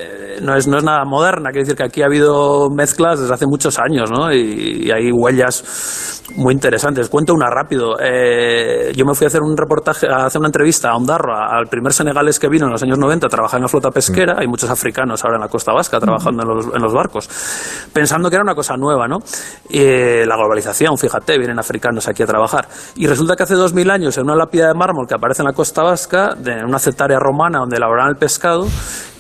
eh, 0.06 0.40
no 0.42 0.56
es, 0.56 0.68
no 0.68 0.78
es 0.78 0.84
nada 0.84 1.04
moderna. 1.06 1.50
Quiere 1.52 1.62
decir 1.62 1.76
que 1.76 1.84
aquí 1.84 2.02
ha 2.02 2.06
habido 2.06 2.70
mezclas 2.70 3.20
desde 3.20 3.34
hace 3.34 3.48
muchos 3.48 3.80
años, 3.80 4.12
¿no? 4.12 4.32
Y, 4.32 4.86
y 4.86 4.92
hay 4.92 5.12
huellas 5.12 6.16
muy 6.36 6.54
interesantes. 6.54 7.10
Cuento 7.10 7.34
una 7.34 7.50
rápido. 7.50 7.98
Eh, 8.00 8.92
yo 8.96 9.06
me 9.06 9.14
fui 9.14 9.26
a 9.26 9.28
hacer 9.28 9.42
un 9.42 9.56
reportaje, 9.56 10.08
a 10.08 10.26
hacer 10.26 10.40
una 10.40 10.48
entrevista 10.48 10.90
a 10.90 10.96
Ondarroa, 10.96 11.48
al 11.52 11.68
primer 11.68 11.94
senegalés 11.94 12.40
que 12.40 12.50
vino 12.50 12.66
en 12.66 12.72
los 12.72 12.84
años 12.84 12.98
90 12.98 13.28
a 13.28 13.30
trabajar 13.30 13.60
en 13.60 13.64
la 13.64 13.68
flota 13.68 13.92
pesquera. 13.92 14.36
Hay 14.40 14.48
muchos 14.48 14.70
africanos 14.70 15.24
ahora 15.24 15.38
en 15.38 15.42
la 15.42 15.48
costa 15.48 15.72
vasca 15.74 16.00
trabajando 16.00 16.44
en 16.44 16.50
los, 16.50 16.76
en 16.76 16.82
los 16.82 16.94
barcos, 16.94 17.30
pensando 17.94 18.30
que 18.30 18.36
era 18.36 18.44
una 18.44 18.56
cosa 18.56 18.76
nueva, 18.76 19.08
¿no? 19.08 19.20
Eh, 19.70 20.26
la 20.28 20.36
globalización, 20.36 20.98
fíjate, 20.98 21.38
vienen 21.38 21.60
africanos 21.60 22.08
aquí 22.08 22.24
a 22.24 22.26
trabajar. 22.26 22.68
Y 22.96 23.08
resulta 23.08 23.36
que 23.36 23.44
hace 23.44 23.56
dos 23.56 23.74
mil 23.74 23.90
años, 23.90 24.18
en 24.18 24.24
una 24.24 24.36
lápida 24.36 24.68
de 24.68 24.74
mármol 24.74 25.08
que 25.08 25.16
aparece 25.16 25.42
en 25.42 25.48
la 25.48 25.54
costa 25.54 25.84
vasca, 25.84 26.36
de 26.36 26.64
una 26.64 26.80
cetaria 26.80 27.20
romana 27.20 27.60
donde 27.60 27.78
elaboraban 27.78 28.12
el 28.12 28.18
pescado, 28.18 28.68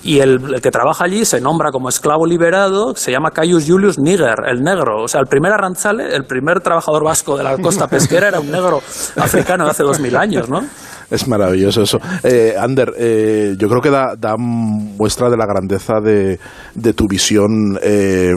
Y 0.05 0.19
el, 0.19 0.53
el 0.53 0.61
que 0.61 0.69
trabaja 0.69 1.05
allí 1.05 1.25
se 1.25 1.41
nombra 1.41 1.71
como 1.71 1.89
esclavo 1.89 2.27
liberado, 2.27 2.95
se 2.95 3.11
llama 3.11 3.31
Caius 3.31 3.65
Julius 3.67 3.97
Niger, 3.97 4.35
el 4.45 4.61
negro. 4.61 5.01
O 5.01 5.07
sea, 5.07 5.19
el 5.19 5.25
primer 5.25 5.51
arranzale, 5.51 6.15
el 6.15 6.25
primer 6.25 6.61
trabajador 6.61 7.03
vasco 7.03 7.35
de 7.35 7.43
la 7.43 7.57
costa 7.57 7.87
pesquera 7.87 8.27
era 8.27 8.39
un 8.39 8.51
negro 8.51 8.83
africano 9.15 9.65
de 9.65 9.71
hace 9.71 9.81
dos 9.81 9.99
mil 9.99 10.15
años, 10.15 10.47
¿no? 10.47 10.63
Es 11.11 11.27
maravilloso 11.27 11.81
eso. 11.83 11.99
Eh, 12.23 12.55
Ander, 12.59 12.93
eh, 12.97 13.55
yo 13.57 13.67
creo 13.69 13.81
que 13.81 13.89
da, 13.89 14.15
da 14.17 14.35
muestra 14.37 15.29
de 15.29 15.37
la 15.37 15.45
grandeza 15.45 15.99
de, 16.03 16.39
de 16.73 16.93
tu 16.93 17.07
visión, 17.07 17.77
eh, 17.83 18.33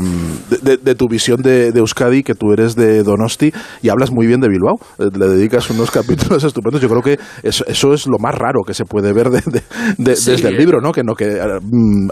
de, 0.62 0.94
tu 0.94 1.08
visión 1.08 1.40
de, 1.40 1.72
de 1.72 1.78
Euskadi, 1.80 2.22
que 2.22 2.34
tú 2.34 2.52
eres 2.52 2.74
de 2.74 3.02
Donosti 3.02 3.52
y 3.82 3.88
hablas 3.88 4.10
muy 4.10 4.26
bien 4.26 4.40
de 4.40 4.48
Bilbao. 4.48 4.76
Eh, 4.98 5.08
Le 5.16 5.28
dedicas 5.28 5.70
unos 5.70 5.90
capítulos 5.98 6.44
estupendos. 6.44 6.80
Yo 6.82 6.88
creo 6.88 7.02
que 7.02 7.18
eso, 7.42 7.64
eso 7.66 7.94
es 7.94 8.06
lo 8.06 8.18
más 8.18 8.34
raro 8.34 8.62
que 8.66 8.74
se 8.74 8.84
puede 8.84 9.12
ver 9.12 9.28
Sí. 9.28 9.52
desde 9.98 10.48
el 10.48 10.56
libro, 10.56 10.80
¿no? 10.80 10.92
Que, 10.92 11.02
no, 11.02 11.14
que 11.14 11.26
eh, 11.36 11.58
mm, 11.60 12.08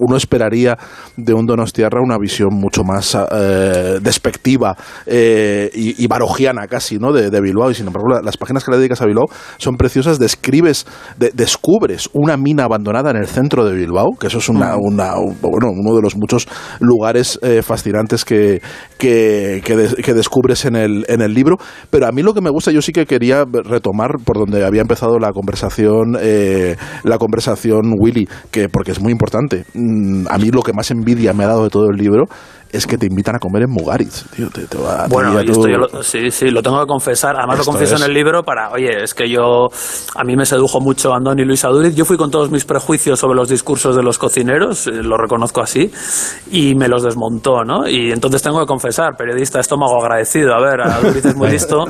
uno 0.00 0.16
esperaría 0.16 0.76
de 1.16 1.32
un 1.34 1.46
Donostiarra 1.46 2.00
una 2.02 2.16
visión 2.18 2.50
mucho 2.52 2.82
más 2.84 3.16
eh, 3.32 3.98
despectiva 4.00 4.76
eh, 5.06 5.70
y, 5.74 6.02
y 6.02 6.06
barogiana 6.06 6.66
casi, 6.66 6.98
¿no? 6.98 7.12
De, 7.12 7.40
Bilbao. 7.40 7.70
Y 7.70 7.74
sin 7.74 7.86
embargo, 7.86 8.08
la- 8.08 8.20
las 8.22 8.36
páginas 8.36 8.64
que 8.64 8.70
le 8.70 8.78
dedicas 8.78 9.00
a 9.02 9.06
Bilbao 9.06 9.26
son 9.58 9.76
preciosas. 9.76 9.97
Describes, 10.06 10.86
de- 11.18 11.30
descubres 11.34 12.08
una 12.12 12.36
mina 12.36 12.64
abandonada 12.64 13.10
en 13.10 13.16
el 13.16 13.26
centro 13.26 13.64
de 13.64 13.74
Bilbao, 13.74 14.10
que 14.18 14.26
eso 14.28 14.38
es 14.38 14.48
una, 14.48 14.76
una- 14.76 15.16
un- 15.18 15.36
bueno, 15.40 15.68
uno 15.70 15.94
de 15.96 16.02
los 16.02 16.16
muchos 16.16 16.46
lugares 16.80 17.38
eh, 17.42 17.62
fascinantes 17.62 18.24
que, 18.24 18.60
que, 18.98 19.62
que 19.64 20.02
que 20.02 20.14
descubres 20.14 20.64
en 20.64 20.76
el, 20.76 21.04
en 21.08 21.20
el 21.20 21.34
libro. 21.34 21.56
Pero 21.90 22.06
a 22.06 22.12
mí 22.12 22.22
lo 22.22 22.34
que 22.34 22.40
me 22.40 22.50
gusta, 22.50 22.70
yo 22.70 22.82
sí 22.82 22.92
que 22.92 23.06
quería 23.06 23.44
retomar 23.64 24.12
por 24.24 24.38
donde 24.38 24.64
había 24.64 24.80
empezado 24.82 25.18
la 25.18 25.32
conversación, 25.32 26.16
eh, 26.20 26.76
la 27.04 27.18
conversación 27.18 27.94
Willy, 27.98 28.28
que 28.50 28.68
porque 28.68 28.92
es 28.92 29.00
muy 29.00 29.12
importante. 29.12 29.64
Mm, 29.74 30.26
a 30.28 30.38
mí 30.38 30.50
lo 30.50 30.62
que 30.62 30.72
más 30.72 30.90
envidia 30.90 31.32
me 31.32 31.44
ha 31.44 31.48
dado 31.48 31.64
de 31.64 31.70
todo 31.70 31.90
el 31.90 31.96
libro 31.96 32.24
es 32.70 32.86
que 32.86 32.98
te 32.98 33.06
invitan 33.06 33.36
a 33.36 33.38
comer 33.38 33.62
en 33.62 33.70
Mugaritz, 33.70 34.24
tío. 34.34 34.48
Te, 34.50 34.66
te 34.66 34.76
va- 34.78 35.06
Bueno, 35.08 35.32
guía 35.32 35.42
y 35.42 35.46
tú- 35.46 35.52
esto 35.52 35.68
yo 35.68 35.78
lo, 35.78 36.02
sí, 36.02 36.30
sí, 36.30 36.50
lo 36.50 36.62
tengo 36.62 36.78
que 36.80 36.86
confesar. 36.86 37.36
Además 37.36 37.58
Esto 37.60 37.70
lo 37.70 37.72
confieso 37.72 37.94
es. 37.96 38.00
en 38.02 38.06
el 38.08 38.14
libro 38.14 38.42
para, 38.42 38.70
oye, 38.70 39.02
es 39.02 39.14
que 39.14 39.28
yo, 39.28 39.68
a 40.14 40.24
mí 40.24 40.36
me 40.36 40.44
sedujo 40.46 40.80
mucho 40.80 41.14
Andoni 41.14 41.42
y 41.42 41.44
Luis 41.44 41.64
Aduriz. 41.64 41.94
Yo 41.94 42.04
fui 42.04 42.16
con 42.16 42.30
todos 42.30 42.50
mis 42.50 42.64
prejuicios 42.64 43.18
sobre 43.18 43.36
los 43.36 43.48
discursos 43.48 43.96
de 43.96 44.02
los 44.02 44.18
cocineros, 44.18 44.86
eh, 44.86 44.92
lo 45.02 45.16
reconozco 45.16 45.60
así, 45.62 45.90
y 46.50 46.74
me 46.74 46.88
los 46.88 47.02
desmontó, 47.02 47.64
¿no? 47.64 47.88
Y 47.88 48.12
entonces 48.12 48.42
tengo 48.42 48.60
que 48.60 48.66
confesar, 48.66 49.16
periodista 49.16 49.60
estómago 49.60 50.00
agradecido. 50.02 50.54
A 50.54 50.60
ver, 50.60 50.80
Aduriz 50.82 51.24
es 51.24 51.36
muy 51.36 51.48
listo. 51.50 51.84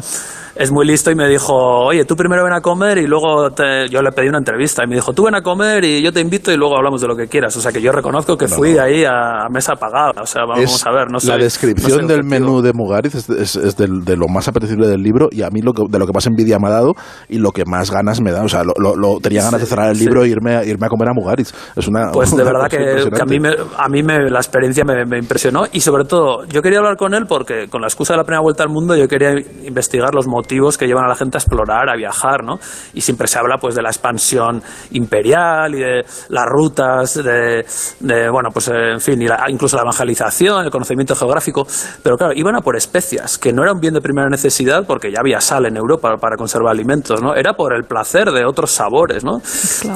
Es 0.61 0.73
muy 0.73 0.85
listo 0.85 1.13
y 1.13 1.15
me 1.15 1.29
dijo, 1.29 1.55
oye, 1.55 2.05
tú 2.05 2.17
primero 2.17 2.43
ven 2.43 2.53
a 2.53 2.61
comer 2.61 2.99
y 2.99 3.07
luego 3.07 3.53
te- 3.53 3.89
yo 3.89 4.03
le 4.03 4.11
pedí 4.11 4.27
una 4.29 4.39
entrevista 4.39 4.83
y 4.83 4.89
me 4.89 4.97
dijo, 4.97 5.13
tú 5.13 5.23
ven 5.27 5.37
a 5.37 5.41
comer 5.43 5.85
y 5.85 6.03
yo 6.03 6.13
te 6.13 6.21
invito 6.21 6.51
y 6.51 6.57
luego 6.57 6.77
hablamos 6.77 7.01
de 7.01 7.07
lo 7.07 7.15
que 7.15 7.29
quieras. 7.29 7.57
O 7.57 7.61
sea 7.61 7.71
que 7.71 7.81
yo 7.81 7.93
reconozco 7.93 8.37
que 8.37 8.49
fui 8.49 8.77
ahí 8.77 9.05
a, 9.05 9.45
a 9.45 9.49
mesa 9.51 9.77
pagada. 9.77 10.21
O 10.21 10.27
sea, 10.27 10.43
vamos 10.49 10.68
Es 10.75 10.87
a 10.87 10.91
ver, 10.91 11.11
no 11.11 11.21
sé. 11.21 11.29
la 11.29 11.37
descripción 11.39 12.07
del 12.07 12.25
menú 12.25 12.61
de 12.63 12.73
Mugaritz 12.73 13.15
es, 13.15 13.29
es- 13.31 13.57
es 13.57 13.77
de 13.77 14.17
lo 14.17 14.29
más 14.29 14.49
apetecible 14.49 14.87
del 14.87 15.03
libro 15.03 15.29
y 15.31 15.43
a 15.43 15.51
mí 15.51 15.61
lo 15.63 15.73
que, 15.73 15.83
de 15.89 15.99
lo 15.99 16.07
que 16.07 16.13
más 16.13 16.27
envidia 16.27 16.59
me 16.59 16.69
ha 16.69 16.71
dado 16.73 16.95
y 17.29 17.39
lo 17.39 17.51
que 17.53 17.65
más 17.67 17.91
ganas 17.91 18.21
me 18.21 18.33
da. 18.33 18.43
O 18.45 18.49
sea, 18.49 18.63
lo, 18.65 18.73
lo- 18.79 18.97
lo- 18.97 19.21
tenía 19.21 19.43
ganas 19.43 19.61
de 19.61 19.67
cerrar 19.67 19.91
el 19.91 19.97
sí. 19.97 20.05
libro 20.05 20.23
e 20.25 20.29
irme, 20.29 20.57
a- 20.57 20.65
irme 20.65 20.87
a 20.87 20.89
comer 20.89 21.09
a 21.09 21.13
Mugaritz. 21.15 21.53
Es 21.77 21.89
una, 21.89 22.11
Pues 22.13 22.31
de 22.37 22.45
verdad 22.45 22.69
que, 22.69 23.11
que 23.11 23.23
a 23.23 23.25
mí, 23.25 23.41
me, 23.41 23.51
a 23.77 23.89
mí 23.89 24.03
me, 24.03 24.31
la 24.31 24.39
experiencia 24.39 24.85
me, 24.85 25.05
me 25.05 25.19
impresionó 25.19 25.65
y 25.73 25.81
sobre 25.81 26.05
todo 26.05 26.45
yo 26.47 26.63
quería 26.63 26.79
hablar 26.79 26.97
con 26.97 27.15
él 27.15 27.25
porque 27.29 27.69
con 27.69 27.81
la 27.81 27.89
excusa 27.89 28.13
de 28.15 28.19
la 28.19 28.25
primera 28.25 28.43
vuelta 28.43 28.63
al 28.63 28.69
mundo 28.71 28.97
yo 28.97 29.09
quería 29.09 29.33
investigar 29.65 30.15
los 30.15 30.27
motivos 30.27 30.77
que 30.79 30.87
llevan 30.87 31.05
a 31.05 31.09
la 31.09 31.15
gente 31.17 31.37
a 31.37 31.41
explorar, 31.41 31.89
a 31.89 31.97
viajar, 31.97 32.45
¿no? 32.45 32.59
Y 32.95 33.01
siempre 33.01 33.27
se 33.29 33.39
habla 33.39 33.57
pues 33.61 33.75
de 33.75 33.83
la 33.83 33.89
expansión 33.91 34.63
imperial 34.93 35.75
y 35.75 35.79
de 35.79 36.05
las 36.29 36.45
rutas, 36.47 37.15
de, 37.15 37.65
de, 38.01 38.31
bueno, 38.31 38.51
pues 38.53 38.69
eh, 38.69 38.93
en 38.95 39.01
fin, 39.01 39.21
y 39.23 39.27
la- 39.27 39.45
incluso 39.49 39.77
la 39.77 39.83
evangelización, 39.83 40.58
el 40.65 40.71
conocimiento 40.71 41.15
geográfico, 41.15 41.67
pero 42.03 42.17
claro, 42.17 42.33
iban 42.35 42.55
a 42.57 42.61
por 42.61 42.77
especias, 42.77 43.39
que 43.39 43.53
no 43.53 43.63
era 43.63 43.73
un 43.73 43.81
bien 43.81 43.95
de 43.95 44.01
primera 44.01 44.29
necesidad 44.29 44.85
porque 44.87 45.11
ya 45.13 45.21
había 45.21 45.41
sal 45.41 45.67
en 45.67 45.77
Europa 45.77 46.17
para 46.21 46.37
conservar 46.37 46.73
alimentos, 46.73 47.23
¿no? 47.23 47.35
Era 47.35 47.55
por 47.55 47.75
el 47.75 47.85
placer 47.85 48.31
de 48.31 48.45
otros 48.45 48.71
sabores, 48.71 49.25
¿no? 49.25 49.41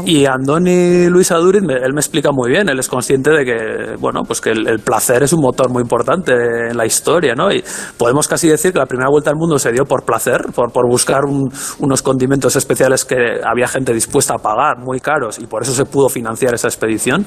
Y 0.05 0.27
Andoni 0.27 1.07
Luis 1.09 1.31
Aduriz, 1.33 1.62
él 1.62 1.92
me 1.94 2.01
explica 2.01 2.31
muy 2.33 2.51
bien, 2.51 2.68
él 2.68 2.79
es 2.79 2.88
consciente 2.88 3.31
de 3.31 3.44
que, 3.44 3.96
bueno, 3.98 4.20
pues 4.27 4.40
que 4.40 4.51
el, 4.51 4.66
el 4.68 4.79
placer 4.81 5.22
es 5.22 5.33
un 5.33 5.40
motor 5.40 5.70
muy 5.70 5.83
importante 5.83 6.33
en 6.70 6.77
la 6.77 6.87
historia, 6.87 7.35
¿no? 7.35 7.53
Y 7.53 7.62
podemos 7.96 8.29
casi 8.29 8.48
decir 8.48 8.72
que 8.72 8.79
la 8.79 8.87
primera 8.87 9.09
vuelta 9.11 9.31
al 9.31 9.37
mundo 9.37 9.59
se 9.59 9.72
dio 9.72 9.85
por 9.85 10.05
placer, 10.05 10.46
por, 10.55 10.72
por 10.72 10.87
buscar 10.88 11.25
un- 11.25 11.51
unos 11.79 12.03
condimentos 12.03 12.57
especiales 12.57 13.05
que 13.05 13.16
había 13.44 13.68
gente 13.68 13.92
dispuesta 13.92 14.35
a 14.35 14.38
pagar 14.38 14.79
muy 14.79 15.01
caros 15.01 15.38
y 15.38 15.46
por 15.46 15.62
eso 15.62 15.72
se 15.72 15.85
pudo 15.85 16.09
financiar 16.09 16.55
esa 16.55 16.68
expedición. 16.68 17.27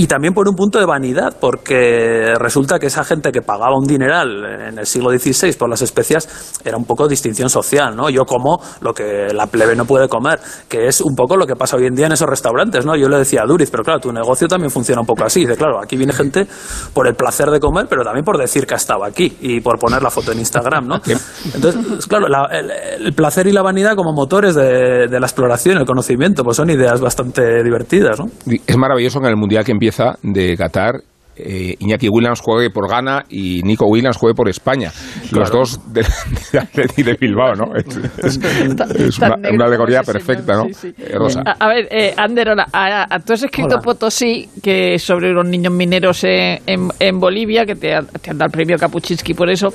Y 0.00 0.06
también 0.06 0.32
por 0.32 0.48
un 0.48 0.54
punto 0.56 0.78
de 0.78 0.86
vanidad, 0.86 1.36
porque 1.38 2.32
resulta 2.38 2.78
que 2.78 2.86
esa 2.86 3.04
gente 3.04 3.30
que 3.32 3.42
pagaba 3.42 3.76
un 3.76 3.84
dineral 3.86 4.46
en 4.70 4.78
el 4.78 4.86
siglo 4.86 5.10
XVI 5.10 5.52
por 5.58 5.68
las 5.68 5.82
especias 5.82 6.58
era 6.64 6.78
un 6.78 6.86
poco 6.86 7.06
distinción 7.06 7.50
social, 7.50 7.94
¿no? 7.94 8.08
Yo 8.08 8.24
como 8.24 8.62
lo 8.80 8.94
que 8.94 9.28
la 9.34 9.46
plebe 9.48 9.76
no 9.76 9.84
puede 9.84 10.08
comer, 10.08 10.40
que 10.70 10.86
es 10.86 11.02
un 11.02 11.14
poco 11.14 11.36
lo 11.36 11.46
que 11.46 11.54
pasa 11.54 11.76
hoy 11.76 11.84
en 11.84 11.94
día 11.94 12.06
en 12.06 12.12
esos 12.12 12.26
restaurantes, 12.26 12.86
¿no? 12.86 12.96
Yo 12.96 13.10
le 13.10 13.18
decía 13.18 13.42
a 13.42 13.46
Duriz, 13.46 13.70
pero 13.70 13.82
claro, 13.84 14.00
tu 14.00 14.10
negocio 14.10 14.48
también 14.48 14.70
funciona 14.70 15.02
un 15.02 15.06
poco 15.06 15.22
así. 15.22 15.40
Dice, 15.40 15.54
claro, 15.58 15.78
aquí 15.82 15.98
viene 15.98 16.14
gente 16.14 16.46
por 16.94 17.06
el 17.06 17.14
placer 17.14 17.50
de 17.50 17.60
comer, 17.60 17.84
pero 17.86 18.02
también 18.02 18.24
por 18.24 18.38
decir 18.38 18.66
que 18.66 18.72
ha 18.72 18.78
estado 18.78 19.04
aquí 19.04 19.36
y 19.42 19.60
por 19.60 19.78
poner 19.78 20.02
la 20.02 20.08
foto 20.08 20.32
en 20.32 20.38
Instagram, 20.38 20.86
¿no? 20.86 20.96
Entonces, 21.54 22.06
claro, 22.06 22.26
la- 22.26 22.48
el, 22.50 22.70
el 23.04 23.12
placer 23.12 23.46
y 23.48 23.52
la 23.52 23.60
vanidad 23.60 23.96
como 23.96 24.14
motores 24.14 24.54
de, 24.54 25.08
de 25.10 25.20
la 25.20 25.26
exploración, 25.26 25.76
el 25.76 25.84
conocimiento, 25.84 26.42
pues 26.42 26.56
son 26.56 26.70
ideas 26.70 27.02
bastante 27.02 27.62
divertidas, 27.62 28.18
¿no? 28.18 28.24
Es 28.66 28.78
maravilloso 28.78 29.18
en 29.18 29.26
el 29.26 29.36
Mundial 29.36 29.62
que 29.62 29.72
empieza 29.72 29.89
de 30.22 30.56
Qatar, 30.56 31.02
eh, 31.36 31.74
Iñaki 31.78 32.08
Williams 32.08 32.40
juegue 32.40 32.70
por 32.70 32.88
Ghana 32.88 33.24
y 33.30 33.62
Nico 33.62 33.86
Williams 33.86 34.16
juegue 34.16 34.34
por 34.34 34.48
España. 34.48 34.90
Los 35.32 35.50
dos 35.50 35.80
de, 35.92 36.02
de 36.74 37.02
de 37.04 37.14
Bilbao, 37.14 37.54
¿no? 37.54 37.74
Es, 37.74 37.86
es- 38.18 38.36
es 39.00 39.18
Tan 39.18 39.38
una, 39.40 39.50
una 39.50 39.64
alegoría 39.66 40.02
perfecta, 40.02 40.54
¿no? 40.54 40.64
sí, 40.66 40.74
sí. 40.74 40.94
Eh, 40.98 41.14
Rosa. 41.16 41.42
A, 41.46 41.52
a 41.64 41.68
ver, 41.68 41.88
eh, 41.90 42.12
Ander, 42.16 42.50
hola. 42.50 42.66
A- 42.72 43.06
a- 43.14 43.18
tú 43.20 43.32
has 43.32 43.42
escrito 43.42 43.74
Hola. 43.76 43.82
Potosí, 43.82 44.48
que 44.62 44.94
es 44.94 45.02
sobre 45.02 45.30
unos 45.30 45.46
niños 45.46 45.72
mineros 45.72 46.22
en, 46.24 46.58
en- 46.66 46.88
en 46.98 47.18
Bolivia, 47.20 47.64
que 47.64 47.74
te, 47.74 47.94
han- 47.94 48.06
te 48.06 48.30
han 48.30 48.38
dado 48.38 48.46
el 48.48 48.52
premio 48.52 48.76
Kapuczynski 48.76 49.34
por 49.34 49.48
eso. 49.50 49.68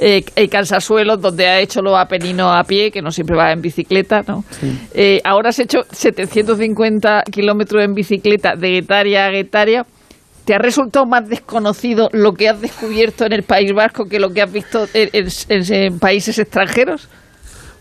Eh, 0.00 0.24
y 0.36 0.48
Cansasuelos, 0.48 1.20
donde 1.20 1.46
ha 1.46 1.60
hecho 1.60 1.80
los 1.82 1.96
apeninos 1.96 2.50
a 2.52 2.64
pie, 2.64 2.90
que 2.90 3.00
no 3.02 3.10
siempre 3.12 3.36
va 3.36 3.52
en 3.52 3.60
bicicleta, 3.60 4.22
¿no? 4.26 4.44
Eh, 4.94 5.20
ahora 5.24 5.50
has 5.50 5.58
hecho 5.60 5.80
750 5.90 7.22
kilómetros 7.30 7.82
en 7.84 7.94
bicicleta 7.94 8.56
de 8.56 8.70
Guetaria 8.70 9.26
a 9.26 9.30
Guetaria. 9.30 9.86
¿Te 10.44 10.54
ha 10.54 10.58
resultado 10.58 11.06
más 11.06 11.28
desconocido 11.28 12.08
lo 12.12 12.32
que 12.34 12.48
has 12.48 12.60
descubierto 12.60 13.24
en 13.24 13.32
el 13.32 13.44
País 13.44 13.72
Vasco 13.72 14.06
que 14.06 14.18
lo 14.18 14.30
que 14.32 14.42
has 14.42 14.52
visto 14.52 14.86
en- 14.92 15.98
países 16.00 16.38
extranjeros? 16.38 17.08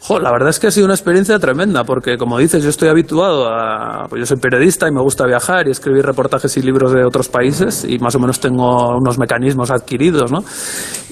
Jo, 0.04 0.20
la 0.20 0.32
verdad 0.32 0.50
es 0.50 0.60
que 0.60 0.66
ha 0.66 0.72
sido 0.72 0.86
una 0.86 0.96
experiencia 0.96 1.38
tremenda, 1.38 1.84
porque 1.84 2.18
como 2.18 2.40
dices, 2.40 2.64
yo 2.64 2.72
estoy 2.72 2.90
habituado 2.90 3.48
a. 3.48 4.08
Pues 4.10 4.22
yo 4.22 4.26
soy 4.26 4.38
periodista 4.38 4.88
y 4.88 4.92
me 4.92 5.00
gusta 5.00 5.28
viajar 5.28 5.68
y 5.68 5.72
escribir 5.72 6.04
reportajes 6.04 6.58
y 6.58 6.64
libros 6.64 6.92
de 6.92 7.06
otros 7.06 7.30
países, 7.30 7.86
y 7.88 8.00
más 8.00 8.16
o 8.16 8.20
menos 8.20 8.40
tengo 8.40 8.98
unos 8.98 9.20
mecanismos 9.20 9.70
adquiridos, 9.70 10.32
¿no? 10.32 10.40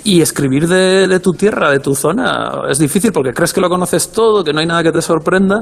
Y 0.04 0.22
escribir 0.22 0.68
de, 0.68 1.08
de 1.08 1.20
tu 1.20 1.34
tierra, 1.34 1.70
de 1.70 1.80
tu 1.80 1.94
zona, 1.94 2.64
es 2.68 2.80
difícil 2.80 3.12
porque 3.12 3.32
crees 3.32 3.54
que 3.54 3.62
lo 3.62 3.70
conoces 3.70 4.12
todo, 4.12 4.44
que 4.44 4.54
no 4.54 4.60
hay 4.60 4.66
nada 4.66 4.82
que 4.82 4.92
te 4.92 5.04
sorprenda, 5.04 5.62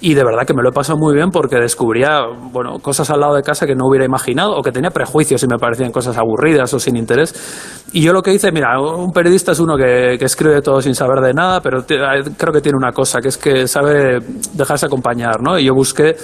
y 0.00 0.14
de 0.14 0.24
verdad 0.24 0.44
que 0.44 0.54
me 0.54 0.62
lo 0.62 0.70
he 0.70 0.72
pasado 0.72 0.98
muy 0.98 1.14
bien 1.14 1.30
porque 1.30 1.56
descubría, 1.60 2.22
bueno, 2.50 2.80
cosas 2.80 3.08
al 3.10 3.20
lado 3.20 3.36
de 3.36 3.42
casa 3.42 3.66
que 3.66 3.76
no 3.76 3.86
hubiera 3.86 4.04
imaginado, 4.04 4.52
o 4.52 4.62
que 4.62 4.72
tenía 4.72 4.90
prejuicios 4.90 5.40
y 5.44 5.46
me 5.46 5.58
parecían 5.58 5.92
cosas 5.92 6.18
aburridas 6.18 6.74
o 6.74 6.80
sin 6.80 6.96
interés. 6.96 7.84
Y 7.92 8.02
yo 8.02 8.12
lo 8.12 8.22
que 8.22 8.34
hice, 8.34 8.50
mira, 8.50 8.80
un 8.80 9.12
periodista 9.12 9.52
es 9.52 9.60
uno 9.60 9.76
que, 9.76 10.16
que 10.18 10.24
escribe 10.24 10.60
todo 10.60 10.80
sin 10.80 10.96
saber 10.96 11.20
de 11.20 11.32
nada, 11.32 11.60
pero 11.60 11.84
creo 11.86 12.52
que 12.52 12.63
tiene 12.64 12.78
una 12.78 12.92
cosa, 12.92 13.20
que 13.20 13.28
es 13.28 13.36
que 13.36 13.68
sabe 13.68 14.18
dejarse 14.54 14.86
acompañar, 14.86 15.40
¿no? 15.40 15.58
Y 15.58 15.66
yo 15.66 15.74
busqué 15.74 16.16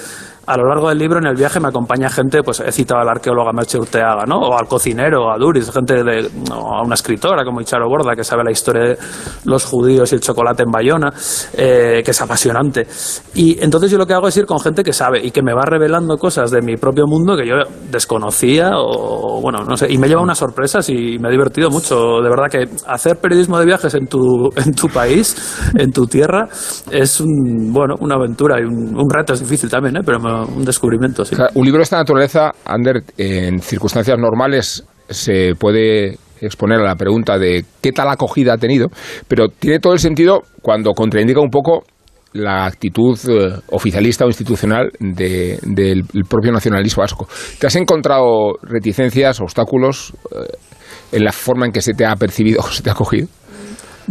a 0.45 0.57
lo 0.57 0.67
largo 0.67 0.89
del 0.89 0.97
libro, 0.97 1.19
en 1.19 1.27
el 1.27 1.35
viaje, 1.35 1.59
me 1.59 1.67
acompaña 1.67 2.09
gente, 2.09 2.41
pues 2.43 2.59
he 2.59 2.71
citado 2.71 3.01
al 3.01 3.09
arqueólogo 3.09 3.51
Merche 3.53 3.77
Urteaga, 3.77 4.25
¿no? 4.25 4.37
O 4.39 4.57
al 4.57 4.67
cocinero, 4.67 5.31
a 5.31 5.37
Duris, 5.37 5.71
gente 5.71 6.03
de, 6.03 6.29
o 6.51 6.73
a 6.75 6.81
una 6.83 6.95
escritora 6.95 7.43
como 7.45 7.61
Icharo 7.61 7.87
Borda, 7.87 8.15
que 8.15 8.23
sabe 8.23 8.43
la 8.43 8.51
historia 8.51 8.81
de 8.81 8.97
los 9.45 9.65
judíos 9.65 10.11
y 10.11 10.15
el 10.15 10.21
chocolate 10.21 10.63
en 10.63 10.71
Bayona, 10.71 11.13
eh, 11.53 12.01
que 12.03 12.11
es 12.11 12.21
apasionante. 12.21 12.87
Y 13.35 13.63
entonces 13.63 13.91
yo 13.91 13.97
lo 13.97 14.05
que 14.07 14.13
hago 14.13 14.27
es 14.27 14.35
ir 14.37 14.45
con 14.45 14.59
gente 14.59 14.83
que 14.83 14.93
sabe 14.93 15.19
y 15.23 15.31
que 15.31 15.43
me 15.43 15.53
va 15.53 15.61
revelando 15.63 16.17
cosas 16.17 16.49
de 16.49 16.61
mi 16.61 16.75
propio 16.75 17.05
mundo 17.05 17.35
que 17.37 17.47
yo 17.47 17.55
desconocía 17.91 18.71
o, 18.75 19.39
bueno, 19.41 19.59
no 19.63 19.77
sé, 19.77 19.91
y 19.91 19.97
me 19.97 20.07
lleva 20.07 20.21
unas 20.21 20.39
sorpresas 20.39 20.89
y 20.89 21.17
me 21.19 21.29
he 21.29 21.31
divertido 21.31 21.69
mucho. 21.69 22.19
De 22.21 22.29
verdad 22.29 22.47
que 22.49 22.67
hacer 22.87 23.17
periodismo 23.17 23.59
de 23.59 23.65
viajes 23.65 23.93
en 23.93 24.07
tu, 24.07 24.49
en 24.55 24.73
tu 24.73 24.87
país, 24.87 25.35
en 25.77 25.91
tu 25.91 26.07
tierra, 26.07 26.47
es 26.89 27.21
un, 27.21 27.71
bueno, 27.71 27.95
una 27.99 28.15
aventura 28.15 28.59
y 28.59 28.63
un, 28.63 28.97
un 28.99 29.09
reto, 29.09 29.33
es 29.33 29.39
difícil 29.39 29.69
también, 29.69 29.97
¿eh? 29.97 30.01
pero 30.03 30.19
me- 30.19 30.30
un 30.45 30.63
descubrimiento, 30.65 31.25
sí. 31.25 31.35
Un 31.55 31.65
libro 31.65 31.79
de 31.79 31.83
esta 31.83 31.97
naturaleza, 31.97 32.51
Ander, 32.65 33.03
en 33.17 33.59
circunstancias 33.59 34.17
normales 34.17 34.83
se 35.09 35.53
puede 35.59 36.17
exponer 36.39 36.79
a 36.79 36.83
la 36.83 36.95
pregunta 36.95 37.37
de 37.37 37.63
qué 37.81 37.91
tal 37.91 38.09
acogida 38.09 38.53
ha 38.53 38.57
tenido, 38.57 38.87
pero 39.27 39.47
tiene 39.49 39.79
todo 39.79 39.93
el 39.93 39.99
sentido 39.99 40.41
cuando 40.61 40.91
contraindica 40.93 41.39
un 41.39 41.49
poco 41.51 41.83
la 42.33 42.65
actitud 42.65 43.19
eh, 43.29 43.59
oficialista 43.71 44.23
o 44.25 44.27
institucional 44.27 44.89
de- 44.99 45.59
del 45.63 46.03
el 46.13 46.23
propio 46.27 46.51
nacionalismo 46.51 47.01
vasco. 47.01 47.27
¿Te 47.59 47.67
has 47.67 47.75
encontrado 47.75 48.53
reticencias, 48.63 49.41
obstáculos 49.41 50.13
eh, 50.31 50.45
en 51.11 51.23
la 51.25 51.31
forma 51.33 51.65
en 51.65 51.73
que 51.73 51.81
se 51.81 51.93
te 51.93 52.05
ha 52.05 52.15
percibido 52.15 52.61
o 52.61 52.67
se 52.71 52.81
te 52.81 52.89
ha 52.89 52.93
cogido? 52.93 53.27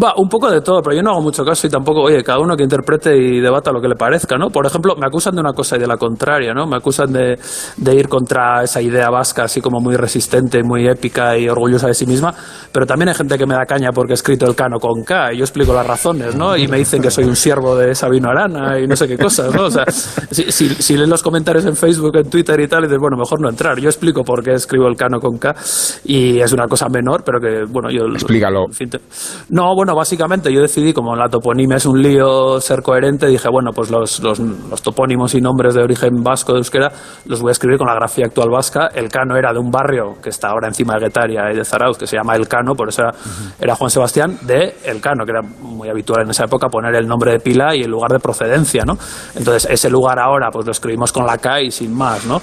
Va, 0.03 0.15
un 0.17 0.29
poco 0.29 0.51
de 0.51 0.61
todo, 0.61 0.81
pero 0.83 0.95
yo 0.97 1.03
no 1.03 1.11
hago 1.11 1.21
mucho 1.21 1.45
caso 1.45 1.67
y 1.67 1.71
tampoco, 1.71 2.03
oye, 2.03 2.23
cada 2.23 2.39
uno 2.39 2.57
que 2.57 2.63
interprete 2.63 3.17
y 3.17 3.41
debata 3.41 3.73
lo 3.73 3.81
que 3.81 3.89
le 3.89 3.97
parezca, 3.97 4.37
¿no? 4.37 4.49
Por 4.49 4.65
ejemplo, 4.67 4.95
me 4.97 5.07
acusan 5.07 5.35
de 5.35 5.41
una 5.41 5.53
cosa 5.53 5.77
y 5.77 5.81
de 5.81 5.87
la 5.87 5.97
contraria, 5.97 6.55
¿no? 6.55 6.67
Me 6.67 6.77
acusan 6.77 7.13
de, 7.13 7.39
de 7.77 7.95
ir 7.95 8.09
contra 8.09 8.63
esa 8.63 8.81
idea 8.81 9.11
vasca 9.11 9.45
así 9.45 9.61
como 9.61 9.81
muy 9.81 9.97
resistente, 9.97 10.63
muy 10.63 10.87
épica 10.87 11.37
y 11.37 11.49
orgullosa 11.49 11.89
de 11.89 11.95
sí 11.95 12.07
misma, 12.07 12.33
pero 12.73 12.87
también 12.87 13.09
hay 13.09 13.15
gente 13.15 13.37
que 13.37 13.47
me 13.47 13.55
da 13.55 13.65
caña 13.67 13.91
porque 13.93 14.13
he 14.13 14.15
escrito 14.15 14.47
el 14.47 14.55
cano 14.55 14.79
con 14.79 15.03
K 15.03 15.33
y 15.33 15.39
yo 15.39 15.45
explico 15.45 15.73
las 15.75 15.87
razones, 15.87 16.35
¿no? 16.37 16.57
Y 16.57 16.69
me 16.69 16.79
dicen 16.79 17.03
que 17.03 17.11
soy 17.11 17.25
un 17.25 17.37
siervo 17.37 17.77
de 17.77 17.95
Sabino 17.95 18.31
Arana 18.31 18.79
y 18.79 18.87
no 18.87 18.95
sé 18.97 19.09
qué 19.09 19.19
cosas, 19.19 19.55
¿no? 19.55 19.65
O 19.65 19.71
sea, 19.71 19.85
si, 19.91 20.51
si, 20.53 20.69
si 20.69 20.97
leen 20.97 21.11
los 21.11 21.23
comentarios 21.23 21.65
en 21.67 21.75
Facebook, 21.77 22.17
en 22.17 22.31
Twitter 22.31 22.59
y 22.61 22.69
tal, 22.69 22.85
y 22.85 22.87
dices, 22.87 22.99
bueno, 23.01 23.17
mejor 23.17 23.41
no 23.41 23.49
entrar. 23.49 23.79
Yo 23.81 23.89
explico 23.89 24.23
por 24.23 24.43
qué 24.43 24.53
escribo 24.53 24.87
el 24.87 24.97
cano 24.97 25.19
con 25.21 25.37
K 25.39 25.55
y 26.05 26.39
es 26.41 26.53
una 26.53 26.67
cosa 26.67 26.89
menor, 26.89 27.23
pero 27.25 27.41
que, 27.41 27.65
bueno, 27.71 27.91
yo... 27.91 28.05
Explícalo. 28.15 28.65
en 28.67 28.73
fin, 28.73 28.91
te- 28.91 29.01
No, 29.51 29.75
bueno, 29.81 29.95
básicamente 29.95 30.53
yo 30.53 30.61
decidí, 30.61 30.93
como 30.93 31.17
la 31.17 31.31
toponimia 31.31 31.79
es 31.79 31.87
un 31.87 32.03
lío 32.03 32.61
ser 32.61 32.83
coherente, 32.83 33.27
dije, 33.27 33.49
bueno, 33.51 33.71
pues 33.75 33.91
los, 33.91 34.21
los, 34.21 34.39
los 34.39 34.83
topónimos 34.83 35.35
y 35.35 35.41
nombres 35.41 35.75
de 35.75 35.83
origen 35.83 36.23
vasco 36.23 36.53
de 36.53 36.59
euskera 36.59 36.93
los 37.25 37.41
voy 37.41 37.49
a 37.49 37.53
escribir 37.53 37.79
con 37.79 37.87
la 37.87 37.95
grafía 37.95 38.27
actual 38.27 38.51
vasca. 38.51 38.89
El 38.95 39.09
Cano 39.09 39.39
era 39.39 39.55
de 39.55 39.59
un 39.59 39.71
barrio 39.71 40.21
que 40.23 40.29
está 40.29 40.49
ahora 40.49 40.69
encima 40.69 40.97
de 40.97 41.07
Guetaria 41.07 41.51
y 41.51 41.57
de 41.57 41.65
Zarauz, 41.65 41.97
que 41.97 42.07
se 42.07 42.19
llama 42.19 42.37
El 42.37 42.47
Cano, 42.47 42.75
por 42.75 42.91
eso 42.91 43.05
era, 43.05 43.13
era 43.59 43.75
Juan 43.75 43.89
Sebastián 43.89 44.37
de 44.43 44.77
El 44.85 45.01
Cano, 45.01 45.25
que 45.25 45.31
era 45.31 45.41
muy 45.41 45.89
habitual 45.89 46.25
en 46.25 46.31
esa 46.31 46.45
época 46.45 46.69
poner 46.69 46.95
el 46.97 47.07
nombre 47.07 47.33
de 47.33 47.39
pila 47.39 47.75
y 47.75 47.81
el 47.81 47.91
lugar 47.91 48.11
de 48.11 48.19
procedencia, 48.19 48.85
¿no? 48.85 48.99
Entonces, 49.35 49.67
ese 49.71 49.89
lugar 49.89 50.19
ahora, 50.19 50.51
pues 50.53 50.67
lo 50.67 50.73
escribimos 50.73 51.11
con 51.11 51.25
la 51.25 51.39
K 51.39 51.63
y 51.63 51.71
sin 51.71 51.97
más, 51.97 52.27
¿no? 52.27 52.43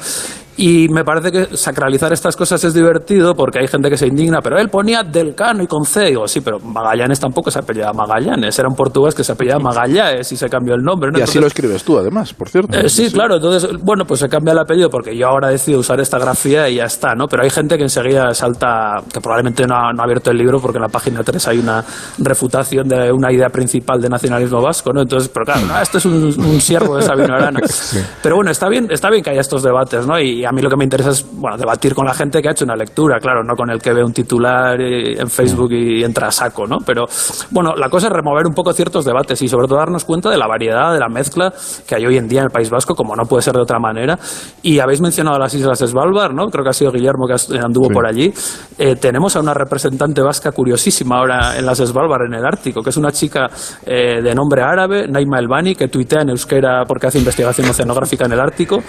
Y 0.58 0.88
me 0.90 1.04
parece 1.04 1.32
que 1.32 1.56
sacralizar 1.56 2.12
estas 2.12 2.36
cosas 2.36 2.64
es 2.64 2.74
divertido 2.74 3.36
porque 3.36 3.60
hay 3.60 3.68
gente 3.68 3.90
que 3.90 3.98
se 3.98 4.08
indigna, 4.08 4.42
pero 4.42 4.58
él 4.58 4.70
ponía 4.70 5.04
del 5.04 5.36
Cano 5.36 5.62
y 5.64 5.68
con 5.68 5.86
C. 5.86 6.06
Digo, 6.06 6.28
sí, 6.28 6.42
pero 6.42 6.60
Magallanes 6.60 7.20
tampoco 7.20 7.52
se 7.52 7.60
apellidaba 7.60 7.94
Magallanes, 7.94 8.58
era 8.58 8.68
un 8.68 8.76
portugués 8.76 9.14
que 9.14 9.24
se 9.24 9.34
apellidaba 9.34 9.62
Magallanes 9.62 10.32
y 10.32 10.36
se 10.38 10.50
cambió 10.50 10.74
el 10.74 10.82
nombre. 10.82 11.12
¿no? 11.12 11.20
Y 11.20 11.22
así 11.22 11.38
Entonces- 11.38 11.42
lo 11.42 11.48
escribes 11.48 11.84
tú, 11.84 11.98
además, 12.00 12.34
por 12.34 12.50
cierto. 12.50 12.76
eh, 12.78 12.90
sí, 12.90 13.12
claro, 13.12 13.36
entonces, 13.36 13.70
bueno, 13.84 14.06
pues 14.06 14.20
se 14.20 14.28
cambia 14.30 14.54
el 14.54 14.60
apellido 14.60 14.90
porque 14.90 15.16
yo 15.16 15.28
ahora 15.28 15.50
decido 15.50 15.80
usar 15.80 16.00
esta 16.00 16.18
grafía 16.18 16.68
y 16.70 16.76
ya 16.78 16.86
está, 16.86 17.14
¿no? 17.14 17.28
Pero 17.28 17.44
hay 17.44 17.50
gente 17.52 17.78
que 17.78 17.84
enseguida 17.84 18.34
salta, 18.34 18.96
que 19.14 19.22
probablemente 19.22 19.66
no 19.68 19.76
ha, 19.76 19.94
no 19.94 20.02
ha 20.02 20.06
abierto 20.06 20.32
el 20.32 20.38
libro 20.38 20.60
porque 20.60 20.78
en 20.78 20.84
la 20.84 20.90
página 20.90 21.24
3 21.24 21.48
hay 21.50 21.60
una 21.60 21.84
refutación 22.18 22.88
de 22.88 23.12
una 23.12 23.32
idea 23.32 23.50
principal 23.50 24.02
de 24.02 24.10
nacionalismo 24.10 24.62
vasco, 24.62 24.92
¿no? 24.92 25.02
Entonces, 25.02 25.30
pero 25.32 25.46
claro, 25.46 25.62
no, 25.68 25.80
este 25.80 26.00
es 26.00 26.06
un, 26.06 26.14
un 26.38 26.62
siervo 26.62 26.96
de 26.98 27.04
Sabino 27.04 27.36
Arana. 27.36 27.60
Pero 28.24 28.36
bueno, 28.36 28.52
está 28.52 28.68
bien, 28.70 28.88
está 28.90 29.10
bien 29.10 29.24
que 29.24 29.30
haya 29.30 29.42
estos 29.42 29.64
debates, 29.64 30.06
¿no? 30.08 30.20
Y 30.20 30.44
a 30.48 30.52
mí 30.52 30.62
lo 30.62 30.70
que 30.70 30.78
me 30.78 30.84
interesa 30.84 31.10
es, 31.12 31.26
bueno, 31.34 31.58
debatir 31.58 31.94
con 31.94 32.06
la 32.06 32.14
gente 32.14 32.42
que 32.42 32.48
ha 32.50 32.52
hecho 32.52 32.66
una 32.66 32.76
lectura, 32.76 33.20
claro, 33.20 33.44
no 33.44 33.56
con 33.56 33.70
el 33.70 33.80
que 33.82 33.94
ve 33.94 34.04
un 34.04 34.14
titular 34.14 34.80
eh, 34.82 35.20
en 35.20 35.30
Facebook 35.30 35.72
y 35.74 36.04
entra 36.04 36.28
a 36.28 36.32
saco, 36.32 36.66
¿no? 36.66 36.78
Pero 36.86 37.06
bueno, 37.52 37.76
la 37.76 37.90
cosa 37.90 38.08
es 38.08 38.14
remover 38.14 38.46
un 38.48 38.54
poco 38.54 38.74
ciertos 38.74 39.06
debates 39.06 39.42
y 39.42 39.48
sobre 39.48 39.68
todo 39.68 39.78
darnos 39.78 40.06
cuenta 40.06 40.30
de 40.30 40.38
la 40.38 40.48
variedad, 40.48 40.94
de 40.94 41.00
la 41.00 41.10
mezcla 41.10 41.54
que 41.88 41.96
hay 41.96 42.06
hoy 42.06 42.18
en 42.18 42.28
día 42.28 42.40
en 42.40 42.46
el 42.46 42.52
País 42.52 42.70
Vasco, 42.70 42.96
como 42.96 43.16
no 43.16 43.24
puede 43.26 43.42
ser 43.44 43.54
de 43.54 43.62
otra 43.62 43.80
manera. 43.80 44.18
Y 44.64 44.80
habéis 44.80 45.02
mencionado 45.02 45.38
las 45.38 45.54
islas 45.54 45.80
Svalbard, 45.80 46.34
¿no? 46.34 46.46
Creo 46.48 46.64
que 46.64 46.70
ha 46.70 46.74
sido 46.74 46.92
Guillermo 46.92 47.28
que 47.28 47.34
as- 47.34 47.52
anduvo 47.52 47.90
por 47.90 48.08
allí. 48.08 48.34
Eh, 48.78 48.96
tenemos 48.96 49.36
a 49.36 49.40
una 49.42 49.54
representante 49.54 50.22
vasca 50.22 50.52
curiosísima 50.52 51.18
ahora 51.18 51.58
en 51.58 51.66
las 51.66 51.78
Svalbard, 51.80 52.26
en 52.28 52.34
el 52.36 52.46
Ártico, 52.46 52.82
que 52.82 52.90
es 52.90 52.98
una 52.98 53.12
chica 53.12 53.48
eh, 53.86 54.22
de 54.22 54.36
nombre 54.36 54.62
árabe, 54.62 55.08
Naima 55.08 55.40
Elbani, 55.40 55.76
que 55.76 55.88
tuitea 55.88 56.22
en 56.22 56.30
euskera 56.30 56.84
porque 56.88 57.08
hace 57.08 57.18
investigación 57.18 57.68
oceanográfica 57.70 58.26
en 58.26 58.32
el 58.34 58.40
Ártico. 58.40 58.80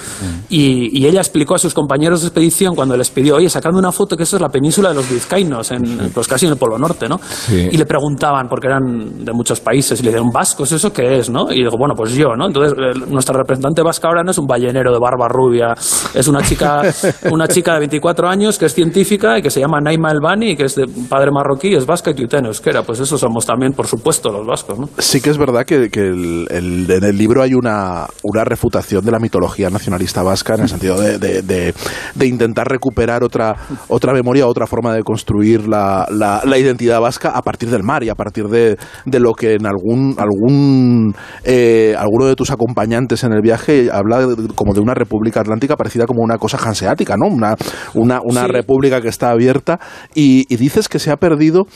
Y, 0.48 0.98
y 1.00 1.06
ella 1.06 1.20
explicó 1.48 1.54
a 1.54 1.58
sus 1.58 1.72
compañeros 1.74 2.20
de 2.20 2.26
expedición 2.28 2.74
cuando 2.74 2.94
les 2.96 3.08
pidió, 3.10 3.36
oye, 3.36 3.48
sacando 3.48 3.78
una 3.78 3.90
foto 3.90 4.16
que 4.16 4.24
eso 4.24 4.36
es 4.36 4.42
la 4.42 4.48
península 4.50 4.90
de 4.90 4.96
los 4.96 5.08
vizcaínos, 5.10 5.70
en, 5.70 6.10
pues 6.12 6.28
casi 6.28 6.44
en 6.46 6.52
el 6.52 6.58
Polo 6.58 6.78
Norte, 6.78 7.08
¿no? 7.08 7.18
Sí. 7.22 7.68
Y 7.72 7.76
le 7.78 7.86
preguntaban, 7.86 8.48
porque 8.48 8.66
eran 8.66 9.24
de 9.24 9.32
muchos 9.32 9.60
países, 9.60 9.98
y 10.00 10.02
le 10.02 10.10
dijeron, 10.10 10.30
vascos, 10.32 10.72
¿eso 10.72 10.92
qué 10.92 11.18
es, 11.18 11.30
no? 11.30 11.50
Y 11.50 11.56
digo, 11.62 11.76
bueno, 11.78 11.94
pues 11.96 12.12
yo, 12.12 12.34
¿no? 12.36 12.46
Entonces, 12.46 12.74
eh, 12.78 12.98
nuestra 13.08 13.36
representante 13.38 13.80
vasca 13.82 14.08
ahora 14.08 14.22
no 14.22 14.30
es 14.30 14.38
un 14.38 14.46
ballenero 14.46 14.92
de 14.92 14.98
barba 14.98 15.26
rubia, 15.28 15.74
es 16.14 16.28
una 16.28 16.42
chica, 16.42 16.82
una 17.30 17.48
chica 17.48 17.72
de 17.74 17.78
24 17.80 18.28
años 18.28 18.58
que 18.58 18.66
es 18.66 18.74
científica 18.74 19.38
y 19.38 19.42
que 19.42 19.50
se 19.50 19.60
llama 19.60 19.80
Naima 19.80 20.10
Elbani, 20.10 20.54
que 20.56 20.64
es 20.64 20.74
de 20.74 20.86
padre 21.08 21.30
marroquí, 21.30 21.74
es 21.74 21.86
vasca 21.86 22.10
y 22.10 22.14
tuitea 22.14 22.40
en 22.40 22.46
euskera. 22.46 22.82
Pues 22.82 23.00
eso 23.00 23.16
somos 23.16 23.46
también, 23.46 23.72
por 23.72 23.86
supuesto, 23.86 24.30
los 24.30 24.46
vascos, 24.46 24.78
¿no? 24.78 24.88
Sí 24.98 25.20
que 25.22 25.30
es 25.30 25.38
verdad 25.38 25.64
que, 25.64 25.88
que 25.90 26.00
el- 26.08 26.46
el- 26.50 26.90
en 26.90 27.04
el 27.04 27.16
libro 27.16 27.42
hay 27.42 27.54
una, 27.54 28.06
una 28.22 28.44
refutación 28.44 29.04
de 29.04 29.10
la 29.12 29.18
mitología 29.18 29.70
nacionalista 29.70 30.22
vasca 30.22 30.54
en 30.54 30.62
el 30.62 30.68
sentido 30.68 31.00
de, 31.00 31.18
de- 31.18 31.37
de- 31.42 31.74
de 32.14 32.26
intentar 32.26 32.66
recuperar 32.68 33.22
otra, 33.24 33.54
otra 33.88 34.12
memoria, 34.12 34.46
otra 34.46 34.66
forma 34.66 34.92
de 34.94 35.02
construir 35.02 35.66
la, 35.68 36.06
la- 36.10 36.42
la 36.44 36.58
identidad 36.58 37.00
vasca 37.00 37.30
a 37.30 37.42
partir 37.42 37.70
del 37.70 37.82
mar 37.82 38.02
y 38.04 38.08
a 38.08 38.14
partir 38.14 38.46
de, 38.48 38.76
de 39.04 39.20
lo 39.20 39.32
que 39.34 39.54
en 39.54 39.66
algún, 39.66 40.14
algún 40.18 41.14
eh, 41.44 41.94
alguno 41.98 42.26
de 42.26 42.34
tus 42.36 42.50
acompañantes 42.50 43.24
en 43.24 43.32
el 43.32 43.40
viaje 43.42 43.88
habla 43.92 44.26
de- 44.26 44.48
como 44.54 44.74
de 44.74 44.80
una 44.80 44.94
república 44.94 45.40
atlántica 45.40 45.76
parecida 45.76 46.06
como 46.06 46.22
una 46.22 46.38
cosa 46.38 46.58
hanseática, 46.58 47.14
¿no? 47.16 47.26
Una, 47.28 47.56
una, 47.94 48.20
una 48.22 48.42
Sí. 48.46 48.52
república 48.52 49.00
que 49.00 49.08
está 49.08 49.30
abierta 49.30 49.78
y, 50.14 50.46
y 50.52 50.56
dices 50.56 50.88
que 50.88 50.98
se 50.98 51.10
ha 51.10 51.16
perdido 51.16 51.66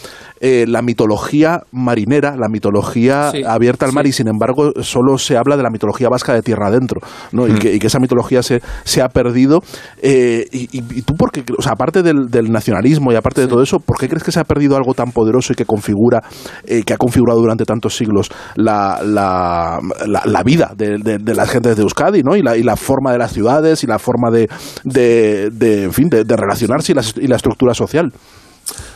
eh, 0.40 0.64
la 0.66 0.82
mitología 0.82 1.60
marinera, 1.72 2.34
la 2.36 2.48
mitología 2.48 3.30
Sí, 3.32 3.42
abierta 3.46 3.86
al 3.86 3.92
mar 3.92 4.04
sí. 4.04 4.10
y 4.10 4.12
sin 4.12 4.28
embargo 4.28 4.72
solo 4.82 5.18
se 5.18 5.36
habla 5.36 5.56
de 5.56 5.62
la 5.62 5.70
mitología 5.70 6.08
vasca 6.08 6.34
de 6.34 6.42
tierra 6.42 6.68
adentro, 6.68 7.00
¿no? 7.32 7.46
Mm. 7.46 7.50
Y, 7.56 7.58
que, 7.58 7.74
y 7.74 7.78
que 7.78 7.86
esa 7.86 7.98
mitología 8.00 8.42
se, 8.42 8.60
se 8.84 9.02
ha 9.02 9.08
perdido. 9.08 9.51
Eh, 10.00 10.46
y, 10.52 10.68
y- 10.72 11.02
tú, 11.02 11.14
por 11.14 11.30
qué, 11.32 11.44
o 11.58 11.62
sea, 11.62 11.72
aparte 11.72 12.02
del, 12.02 12.28
del 12.30 12.50
nacionalismo 12.50 13.12
y 13.12 13.16
aparte 13.16 13.40
de 13.40 13.48
todo 13.48 13.62
eso, 13.62 13.78
¿por 13.80 13.98
qué 13.98 14.08
crees 14.08 14.22
que 14.22 14.32
se 14.32 14.40
ha 14.40 14.44
perdido 14.44 14.76
algo 14.76 14.94
tan 14.94 15.10
poderoso 15.12 15.52
y 15.52 15.56
que 15.56 15.64
configura, 15.64 16.22
eh, 16.64 16.82
que 16.84 16.94
ha 16.94 16.96
configurado 16.96 17.40
durante 17.40 17.64
tantos 17.64 17.96
siglos 17.96 18.30
la, 18.56 19.00
la, 19.04 19.78
la- 20.06 20.22
la 20.24 20.42
vida 20.42 20.72
de, 20.76 20.98
de- 20.98 21.18
de 21.18 21.34
las 21.34 21.50
gentes 21.50 21.76
de 21.76 21.82
Euskadi, 21.82 22.22
¿no? 22.22 22.36
Y 22.36 22.42
la, 22.42 22.56
y 22.56 22.62
la 22.62 22.76
forma 22.76 23.12
de 23.12 23.18
las 23.18 23.32
ciudades 23.32 23.82
y 23.84 23.86
la 23.86 23.98
forma 23.98 24.30
de, 24.30 24.48
de, 24.84 25.82
en 25.84 25.92
fin, 25.92 26.08
de, 26.08 26.24
de 26.24 26.36
relacionarse 26.36 26.92
y 26.92 26.94
la, 26.94 27.02
y 27.16 27.26
la 27.26 27.36
estructura 27.36 27.74
social. 27.74 28.12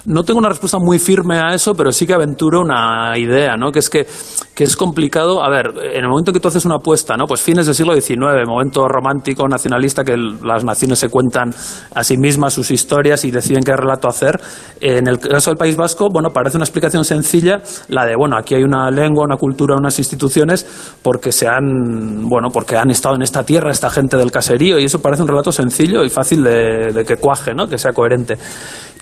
No 0.06 0.22
tengo 0.22 0.38
una 0.38 0.48
respuesta 0.48 0.78
muy 0.78 1.00
firme 1.00 1.40
a 1.40 1.52
eso, 1.52 1.74
pero 1.74 1.90
sí 1.90 2.06
que 2.06 2.14
aventuro 2.14 2.60
una 2.60 3.18
idea, 3.18 3.56
¿no? 3.56 3.72
Que 3.72 3.80
es 3.80 3.90
que, 3.90 4.06
que 4.54 4.62
es 4.62 4.76
complicado. 4.76 5.42
A 5.42 5.50
ver, 5.50 5.66
en 5.82 6.04
el 6.04 6.08
momento 6.08 6.32
que 6.32 6.38
tú 6.38 6.46
haces 6.46 6.64
una 6.64 6.76
apuesta, 6.76 7.16
¿no? 7.16 7.24
Pues 7.26 7.42
fines 7.42 7.66
del 7.66 7.74
siglo 7.74 7.92
XIX, 7.92 8.46
momento 8.46 8.86
romántico, 8.86 9.48
nacionalista, 9.48 10.04
que 10.04 10.16
las 10.16 10.62
naciones 10.62 11.00
se 11.00 11.08
cuentan 11.08 11.50
a 11.92 12.04
sí 12.04 12.16
mismas 12.18 12.54
sus 12.54 12.70
historias 12.70 13.24
y 13.24 13.32
deciden 13.32 13.64
qué 13.64 13.74
relato 13.74 14.06
hacer. 14.06 14.40
En 14.80 15.08
el 15.08 15.18
caso 15.18 15.50
del 15.50 15.56
País 15.58 15.76
Vasco, 15.76 16.08
bueno, 16.08 16.30
parece 16.30 16.56
una 16.56 16.64
explicación 16.64 17.04
sencilla, 17.04 17.60
la 17.88 18.06
de, 18.06 18.14
bueno, 18.14 18.36
aquí 18.36 18.54
hay 18.54 18.62
una 18.62 18.88
lengua, 18.92 19.24
una 19.24 19.36
cultura, 19.36 19.74
unas 19.74 19.98
instituciones, 19.98 20.94
porque 21.02 21.32
se 21.32 21.48
han, 21.48 22.28
bueno, 22.28 22.50
porque 22.52 22.76
han 22.76 22.92
estado 22.92 23.16
en 23.16 23.22
esta 23.22 23.42
tierra 23.42 23.72
esta 23.72 23.90
gente 23.90 24.16
del 24.16 24.30
caserío, 24.30 24.78
y 24.78 24.84
eso 24.84 25.02
parece 25.02 25.22
un 25.22 25.28
relato 25.28 25.50
sencillo 25.50 26.04
y 26.04 26.10
fácil 26.10 26.44
de, 26.44 26.92
de 26.92 27.04
que 27.04 27.16
cuaje, 27.16 27.54
¿no? 27.54 27.66
Que 27.66 27.76
sea 27.76 27.92
coherente. 27.92 28.38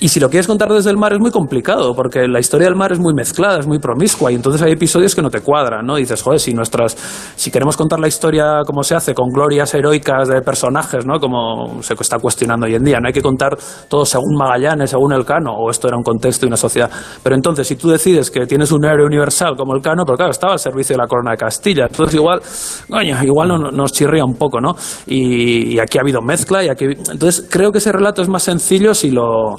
Y 0.00 0.08
si 0.08 0.18
lo 0.18 0.28
quieres 0.28 0.46
contar 0.46 0.70
desde 0.70 0.93
el 0.94 1.00
mar 1.00 1.12
es 1.12 1.20
muy 1.20 1.30
complicado, 1.30 1.94
porque 1.94 2.26
la 2.28 2.38
historia 2.40 2.68
del 2.68 2.76
mar 2.76 2.92
es 2.92 2.98
muy 2.98 3.12
mezclada, 3.14 3.58
es 3.58 3.66
muy 3.66 3.78
promiscua, 3.78 4.30
y 4.30 4.36
entonces 4.36 4.62
hay 4.62 4.72
episodios 4.72 5.14
que 5.14 5.22
no 5.22 5.28
te 5.30 5.40
cuadran, 5.40 5.84
¿no? 5.84 5.96
Dices, 5.96 6.22
joder, 6.22 6.38
si 6.40 6.54
nuestras, 6.54 6.96
si 7.36 7.50
queremos 7.50 7.76
contar 7.76 7.98
la 7.98 8.06
historia 8.08 8.62
como 8.64 8.82
se 8.82 8.94
hace, 8.94 9.14
con 9.14 9.28
glorias 9.30 9.74
heroicas 9.74 10.28
de 10.28 10.40
personajes, 10.40 11.04
¿no? 11.04 11.18
Como 11.18 11.82
se 11.82 11.94
está 11.94 12.18
cuestionando 12.18 12.66
hoy 12.66 12.74
en 12.76 12.84
día, 12.84 12.98
no 13.00 13.08
hay 13.08 13.12
que 13.12 13.22
contar 13.22 13.56
todo 13.88 14.04
según 14.04 14.36
Magallanes, 14.36 14.90
según 14.90 15.12
Elcano, 15.12 15.52
o 15.52 15.70
esto 15.70 15.88
era 15.88 15.96
un 15.96 16.02
contexto 16.04 16.46
y 16.46 16.48
una 16.48 16.56
sociedad. 16.56 16.90
Pero 17.22 17.34
entonces, 17.34 17.66
si 17.66 17.76
tú 17.76 17.88
decides 17.88 18.30
que 18.30 18.46
tienes 18.46 18.70
un 18.70 18.84
héroe 18.84 19.04
universal 19.06 19.56
como 19.56 19.74
Elcano, 19.74 20.04
pero 20.04 20.16
claro, 20.16 20.30
estaba 20.30 20.52
al 20.52 20.58
servicio 20.58 20.94
de 20.94 21.02
la 21.02 21.08
corona 21.08 21.32
de 21.32 21.36
Castilla, 21.36 21.86
entonces 21.86 22.14
igual, 22.14 22.40
coño, 22.88 23.22
igual 23.24 23.48
no- 23.48 23.70
nos 23.70 23.92
chirría 23.92 24.24
un 24.24 24.34
poco, 24.36 24.60
¿no? 24.60 24.74
Y, 25.06 25.74
y 25.74 25.78
aquí 25.80 25.98
ha 25.98 26.02
habido 26.02 26.20
mezcla, 26.22 26.62
y 26.62 26.68
aquí, 26.68 26.84
entonces 26.84 27.46
creo 27.50 27.72
que 27.72 27.78
ese 27.78 27.90
relato 27.90 28.22
es 28.22 28.28
más 28.28 28.42
sencillo 28.42 28.94
si 28.94 29.10
lo, 29.10 29.56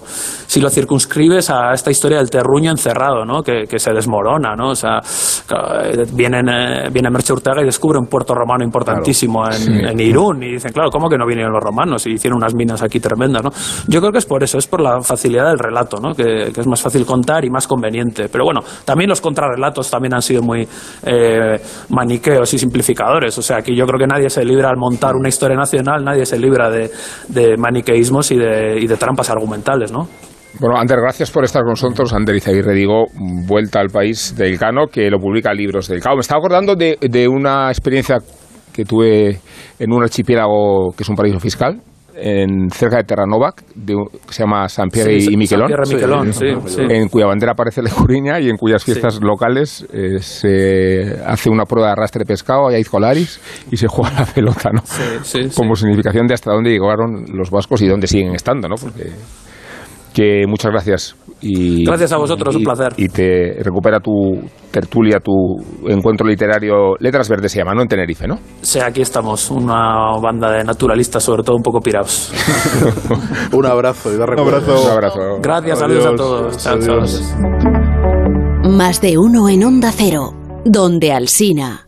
si 0.48 0.62
lo 0.62 0.70
circunscribes 0.70 1.25
a 1.34 1.74
esta 1.74 1.92
historia 1.92 2.20
del 2.20 2.30
terruño 2.30 2.72
encerrado, 2.72 3.26
¿no? 3.26 3.42
Que, 3.42 3.64
que 3.70 3.80
se 3.80 3.92
desmorona, 3.92 4.56
¿no? 4.56 4.70
O 4.70 4.76
sea, 4.76 5.00
eh, 5.00 6.06
vienen, 6.14 6.48
eh, 6.50 6.90
viene 6.92 7.10
Merche 7.10 7.34
Urtega 7.34 7.62
y 7.62 7.66
descubre 7.66 8.00
un 8.00 8.08
puerto 8.08 8.34
romano 8.34 8.64
importantísimo 8.64 9.46
en, 9.48 9.54
sí. 9.54 9.72
en 9.72 10.00
Irún 10.00 10.44
y 10.44 10.54
dicen, 10.54 10.72
claro, 10.72 10.90
¿cómo 10.90 11.10
que 11.10 11.18
no 11.18 11.26
vinieron 11.26 11.52
los 11.52 11.64
romanos? 11.64 12.06
Y 12.08 12.14
hicieron 12.14 12.38
unas 12.38 12.54
minas 12.54 12.82
aquí 12.84 13.00
tremendas, 13.00 13.44
¿no? 13.44 13.50
Yo 13.88 14.00
creo 14.00 14.12
que 14.12 14.20
es 14.20 14.26
por 14.26 14.44
eso, 14.44 14.58
es 14.58 14.68
por 14.68 14.82
la 14.82 15.02
facilidad 15.02 15.50
del 15.50 15.60
relato, 15.60 15.98
¿no? 15.98 16.14
Que, 16.14 16.52
que 16.54 16.62
es 16.62 16.68
más 16.68 16.82
fácil 16.82 17.06
contar 17.06 17.44
y 17.44 17.50
más 17.50 17.68
conveniente. 17.68 18.30
Pero 18.30 18.46
bueno, 18.46 18.62
también 18.86 19.10
los 19.10 19.22
contrarrelatos 19.22 19.90
también 19.90 20.14
han 20.14 20.22
sido 20.22 20.42
muy 20.42 20.68
eh, 21.04 21.60
maniqueos 21.90 22.54
y 22.54 22.60
simplificadores. 22.60 23.38
O 23.38 23.42
sea, 23.42 23.58
aquí 23.58 23.76
yo 23.76 23.86
creo 23.86 24.00
que 24.00 24.08
nadie 24.08 24.30
se 24.30 24.46
libra 24.46 24.70
al 24.70 24.78
montar 24.78 25.16
una 25.16 25.30
historia 25.30 25.58
nacional, 25.58 26.04
nadie 26.04 26.26
se 26.26 26.38
libra 26.38 26.70
de, 26.70 26.92
de 27.30 27.58
maniqueísmos 27.58 28.32
y 28.32 28.38
de, 28.38 28.80
y 28.80 28.88
de 28.88 28.98
trampas 28.98 29.30
argumentales, 29.30 29.92
¿no? 29.92 30.08
Bueno, 30.60 30.78
Ander, 30.78 31.00
gracias 31.02 31.32
por 31.32 31.44
estar 31.44 31.62
con 31.64 31.72
nosotros. 31.72 32.14
Ander 32.14 32.36
Izaguirre, 32.36 32.74
digo, 32.74 33.06
Vuelta 33.46 33.80
al 33.80 33.90
País 33.90 34.36
del 34.38 34.58
Cano, 34.58 34.88
que 34.88 35.10
lo 35.10 35.20
publica 35.20 35.54
Libros 35.54 35.88
del 35.88 36.00
Cano. 36.00 36.16
Me 36.16 36.22
estaba 36.22 36.40
acordando 36.40 36.76
de, 36.76 36.98
de 37.02 37.28
una 37.28 37.70
experiencia 37.70 38.20
que 38.74 38.86
tuve 38.86 39.40
en 39.80 39.92
un 39.92 40.04
archipiélago 40.04 40.94
que 40.96 41.04
es 41.04 41.10
un 41.10 41.16
paraíso 41.16 41.40
fiscal, 41.40 41.82
en, 42.16 42.70
cerca 42.70 42.98
de 42.98 43.04
Terranova, 43.04 43.54
de, 43.76 43.94
que 44.26 44.34
se 44.34 44.44
llama 44.44 44.68
San 44.70 44.90
Pierre 44.90 45.20
Sí, 45.20 45.34
y 45.34 45.38
Miquelón, 45.38 45.68
San 45.70 45.78
Pierre 45.78 45.96
Miquelón, 45.96 46.34
sí, 46.34 46.48
sí. 46.68 46.82
en 46.82 47.10
cuya 47.10 47.26
bandera 47.28 47.52
aparece 47.52 47.82
la 47.82 47.90
Icuriña 47.90 48.40
y 48.40 48.50
en 48.50 48.58
cuyas 48.58 48.84
fiestas 48.84 49.20
locales 49.22 49.86
eh, 49.92 50.20
se 50.20 51.20
hace 51.26 51.50
una 51.50 51.66
prueba 51.66 51.88
de 51.90 51.94
arrastre 51.94 52.20
de 52.20 52.26
pescado, 52.26 52.68
hay 52.68 52.84
colaris 52.84 53.40
y 53.72 53.78
se 53.78 53.88
juega 53.88 54.22
la 54.22 54.26
pelota, 54.26 54.70
¿no? 54.72 54.82
Sí, 54.86 55.04
sí, 55.24 55.50
sí. 55.50 55.56
Como 55.56 55.76
significación 55.76 56.28
de 56.28 56.34
hasta 56.34 56.52
dónde 56.52 56.72
llegaron 56.72 57.26
los 57.34 57.50
vascos 57.50 57.82
y 57.82 57.88
dónde 57.88 58.08
siguen 58.08 58.34
estando, 58.34 58.70
¿no? 58.70 58.76
Porque 58.76 59.12
que 60.16 60.48
muchas 60.48 60.72
gracias. 60.72 61.16
Y, 61.42 61.86
Gracias 61.86 62.14
a 62.14 62.18
vosotros, 62.18 62.56
un 62.56 62.64
placer. 62.64 62.94
Y 62.96 63.10
te 63.10 63.58
recupera 63.62 64.00
tu 64.00 64.40
tertulia, 64.72 65.20
tu 65.20 65.34
encuentro 65.88 66.26
literario. 66.26 66.96
Letras 67.00 67.28
Verdes 67.28 67.52
se 67.52 67.60
llama, 67.60 67.74
¿no? 67.76 67.82
En 67.82 67.90
Tenerife, 67.90 68.26
¿no? 68.26 68.40
Sí, 68.62 68.80
aquí 68.80 69.02
estamos, 69.02 69.52
una 69.52 70.18
banda 70.22 70.50
de 70.52 70.64
naturalistas, 70.64 71.22
sobre 71.22 71.44
todo 71.44 71.58
un 71.58 71.62
poco 71.62 71.82
pirados. 71.82 72.32
Un 73.52 73.66
abrazo 73.66 74.14
y 74.14 74.18
da 74.18 74.24
Un 74.26 74.40
abrazo. 74.40 74.84
Un 74.86 74.90
abrazo. 74.90 75.20
Gracias, 75.42 75.80
saludos 75.80 76.06
a 76.06 76.10
Adiós. 76.10 76.22
todos. 76.22 76.58
Chao, 76.64 76.80
chao. 76.80 76.96
Adiós. 76.96 77.36
Más 78.70 79.02
de 79.02 79.18
uno 79.18 79.50
en 79.50 79.66
Onda 79.66 79.92
Cero, 79.92 80.34
donde 80.64 81.12
Alsina. 81.12 81.85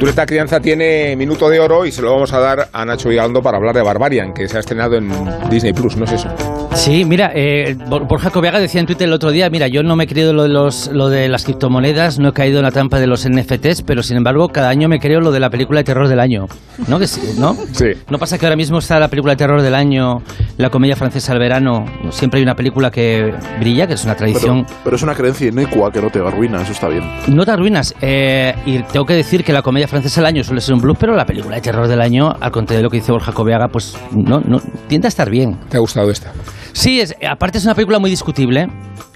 Cultureta 0.00 0.24
crianza 0.24 0.60
tiene 0.60 1.14
minuto 1.14 1.50
de 1.50 1.60
oro 1.60 1.84
y 1.84 1.92
se 1.92 2.00
lo 2.00 2.10
vamos 2.12 2.32
a 2.32 2.40
dar 2.40 2.70
a 2.72 2.84
Nacho 2.86 3.10
Vigalondo 3.10 3.42
para 3.42 3.58
hablar 3.58 3.74
de 3.74 3.82
Barbarian, 3.82 4.32
que 4.32 4.48
se 4.48 4.56
ha 4.56 4.60
estrenado 4.60 4.96
en 4.96 5.10
Disney 5.50 5.74
Plus, 5.74 5.94
¿no 5.98 6.06
es 6.06 6.12
eso? 6.12 6.28
Sí, 6.74 7.04
mira, 7.04 7.32
eh, 7.34 7.76
Bor- 7.86 8.06
Borja 8.08 8.30
Cobiaga 8.30 8.58
decía 8.60 8.80
en 8.80 8.86
Twitter 8.86 9.08
el 9.08 9.12
otro 9.12 9.30
día, 9.30 9.50
mira, 9.50 9.68
yo 9.68 9.82
no 9.82 9.96
me 9.96 10.04
he 10.04 10.06
creído 10.06 10.32
lo 10.32 10.44
de, 10.44 10.48
los, 10.48 10.86
lo 10.90 11.10
de 11.10 11.28
las 11.28 11.44
criptomonedas, 11.44 12.18
no 12.18 12.30
he 12.30 12.32
caído 12.32 12.60
en 12.60 12.64
la 12.64 12.70
trampa 12.70 12.98
de 12.98 13.06
los 13.08 13.28
NFTs, 13.28 13.82
pero 13.82 14.02
sin 14.02 14.16
embargo 14.16 14.48
cada 14.48 14.70
año 14.70 14.88
me 14.88 14.98
creo 15.00 15.20
lo 15.20 15.32
de 15.32 15.40
la 15.40 15.50
película 15.50 15.80
de 15.80 15.84
terror 15.84 16.08
del 16.08 16.20
año. 16.20 16.46
¿No? 16.88 16.98
Que 16.98 17.06
sí, 17.06 17.34
¿no? 17.38 17.54
Sí. 17.72 17.90
¿No 18.08 18.18
pasa 18.18 18.38
que 18.38 18.46
ahora 18.46 18.56
mismo 18.56 18.78
está 18.78 18.98
la 18.98 19.08
película 19.08 19.34
de 19.34 19.36
terror 19.36 19.60
del 19.60 19.74
año, 19.74 20.22
la 20.56 20.70
comedia 20.70 20.96
francesa 20.96 21.32
del 21.34 21.40
verano? 21.40 21.84
Siempre 22.08 22.38
hay 22.38 22.44
una 22.44 22.54
película 22.56 22.90
que 22.90 23.34
brilla, 23.58 23.86
que 23.86 23.94
es 23.94 24.04
una 24.04 24.14
Pero, 24.14 24.30
tradición. 24.32 24.66
pero 24.82 24.96
es 24.96 25.02
una 25.02 25.14
creencia 25.14 25.48
inecua 25.48 25.92
que 25.92 26.00
no 26.00 26.08
te 26.08 26.20
arruina, 26.20 26.62
eso 26.62 26.72
está 26.72 26.88
bien. 26.88 27.04
No 27.26 27.44
te 27.44 27.50
arruinas. 27.50 27.94
eh, 28.00 28.54
y 28.64 28.78
tengo 28.84 29.04
que 29.04 29.14
decir 29.14 29.44
que 29.44 29.52
la 29.52 29.60
comedia 29.60 29.88
francesa 29.90 30.20
del 30.20 30.28
año 30.28 30.44
suele 30.44 30.60
ser 30.60 30.74
un 30.74 30.80
blues, 30.80 30.96
pero 30.98 31.14
la 31.14 31.26
película 31.26 31.56
de 31.56 31.62
terror 31.62 31.86
del 31.88 32.00
año, 32.00 32.32
al 32.40 32.50
contrario 32.50 32.78
de 32.78 32.82
lo 32.84 32.90
que 32.90 32.98
dice 32.98 33.12
Borja 33.12 33.32
Cobiaga, 33.32 33.68
pues 33.68 33.96
no, 34.12 34.40
no 34.40 34.58
tiende 34.88 35.06
a 35.06 35.10
estar 35.10 35.28
bien. 35.28 35.58
¿Te 35.68 35.76
ha 35.76 35.80
gustado 35.80 36.10
esta? 36.10 36.32
Sí, 36.72 37.00
es, 37.00 37.14
aparte 37.28 37.58
es 37.58 37.64
una 37.64 37.74
película 37.74 37.98
muy 37.98 38.08
discutible, 38.08 38.68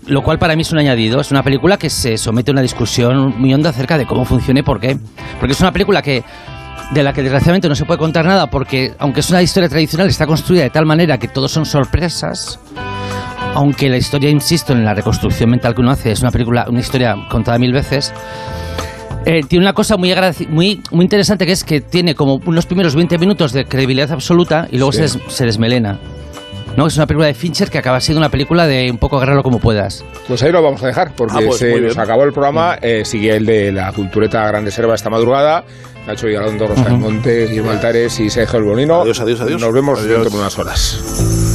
lo 0.07 0.23
cual 0.23 0.39
para 0.39 0.55
mí 0.57 0.63
es 0.63 0.73
un 0.73 0.79
añadido. 0.79 1.21
Es 1.21 1.31
una 1.31 1.43
película 1.43 1.79
que 1.79 1.89
se 1.89 2.19
somete 2.19 2.51
a 2.51 2.53
una 2.53 2.63
discusión 2.63 3.35
muy 3.39 3.55
honda 3.55 3.71
acerca 3.71 3.97
de 3.97 4.07
cómo 4.07 4.25
funciona 4.25 4.61
y 4.61 4.63
por 4.63 4.81
qué. 4.81 4.99
Porque 5.39 5.53
es 5.53 5.61
una 5.61 5.73
película 5.73 6.03
que 6.03 6.25
de 6.93 7.03
la 7.03 7.13
que 7.13 7.23
desgraciadamente 7.23 7.69
no 7.69 7.75
se 7.75 7.87
puede 7.87 7.99
contar 7.99 8.27
nada 8.27 8.49
porque 8.49 8.95
aunque 8.99 9.21
es 9.21 9.31
una 9.31 9.41
historia 9.41 9.71
tradicional 9.71 10.07
está 10.07 10.27
construida 10.27 10.65
de 10.65 10.71
tal 10.71 10.85
manera 10.85 11.19
que 11.19 11.29
todos 11.29 11.51
son 11.51 11.65
sorpresas. 11.65 12.61
Aunque 13.55 13.89
la 13.89 13.97
historia, 13.97 14.31
insisto, 14.31 14.73
en 14.73 14.85
la 14.85 14.95
reconstrucción 14.95 15.49
mental 15.49 15.75
que 15.75 15.81
uno 15.81 15.93
hace 15.93 16.11
es 16.11 16.21
una 16.21 16.33
película, 16.33 16.67
una 16.69 16.81
historia 16.81 17.15
contada 17.31 17.57
mil 17.59 17.73
veces. 17.73 18.13
Eh, 19.27 19.41
tiene 19.49 19.65
una 19.65 19.73
cosa 19.73 19.97
muy, 19.97 20.15
muy, 20.49 20.83
muy 20.91 21.05
interesante 21.05 21.47
que 21.47 21.53
es 21.53 21.65
que 21.65 21.81
tiene 21.81 22.15
como 22.15 22.41
unos 22.45 22.67
primeros 22.67 22.95
20 22.95 23.17
minutos 23.19 23.53
de 23.53 23.65
credibilidad 23.65 24.13
absoluta 24.13 24.69
y 24.71 24.77
luego 24.77 24.93
Sí. 24.93 24.99
se, 24.99 25.03
des- 25.19 25.19
se 25.35 25.45
desmelena. 25.47 25.99
¿no? 26.77 26.89
Es 26.89 26.97
una 26.97 27.07
película 27.07 27.29
de 27.29 27.35
Fincher 27.35 27.71
que 27.71 27.79
acaba 27.79 28.01
siendo 28.01 28.19
una 28.19 28.29
película 28.31 28.67
de 28.67 28.91
un 28.91 28.99
poco 28.99 29.17
agárralo 29.17 29.45
como 29.45 29.61
puedas. 29.61 30.05
Pues 30.27 30.43
ahí 30.43 30.51
lo 30.51 30.61
vamos 30.61 30.83
a 30.83 30.89
dejar, 30.89 31.13
porque 31.15 31.35
Ah, 31.37 31.41
pues 31.47 31.59
se 31.59 31.81
nos 31.81 31.97
acabó 31.97 32.25
el 32.25 32.33
programa. 32.33 32.77
eh, 32.83 33.05
sigue 33.05 33.37
el 33.37 33.47
de 33.47 33.71
la 33.71 33.93
cultureta 33.93 34.45
Grande 34.49 34.73
Serva 34.73 34.95
esta 34.97 35.09
madrugada. 35.09 35.65
Nacho 36.07 36.27
Vigalondo, 36.27 36.67
Rosa 36.67 36.83
del 36.85 36.99
Monte, 36.99 37.47
Guillermo 37.47 37.71
Altares 37.71 38.19
y 38.21 38.29
Sergio 38.29 38.59
El 38.59 38.65
Bonino. 38.65 39.03
Adiós, 39.03 39.21
adiós, 39.21 39.41
adiós. 39.41 39.61
Nos 39.61 39.73
vemos 39.73 40.01
Adiós. 40.01 40.11
dentro 40.19 40.31
de 40.31 40.37
unas 40.37 40.59
horas. 40.59 41.54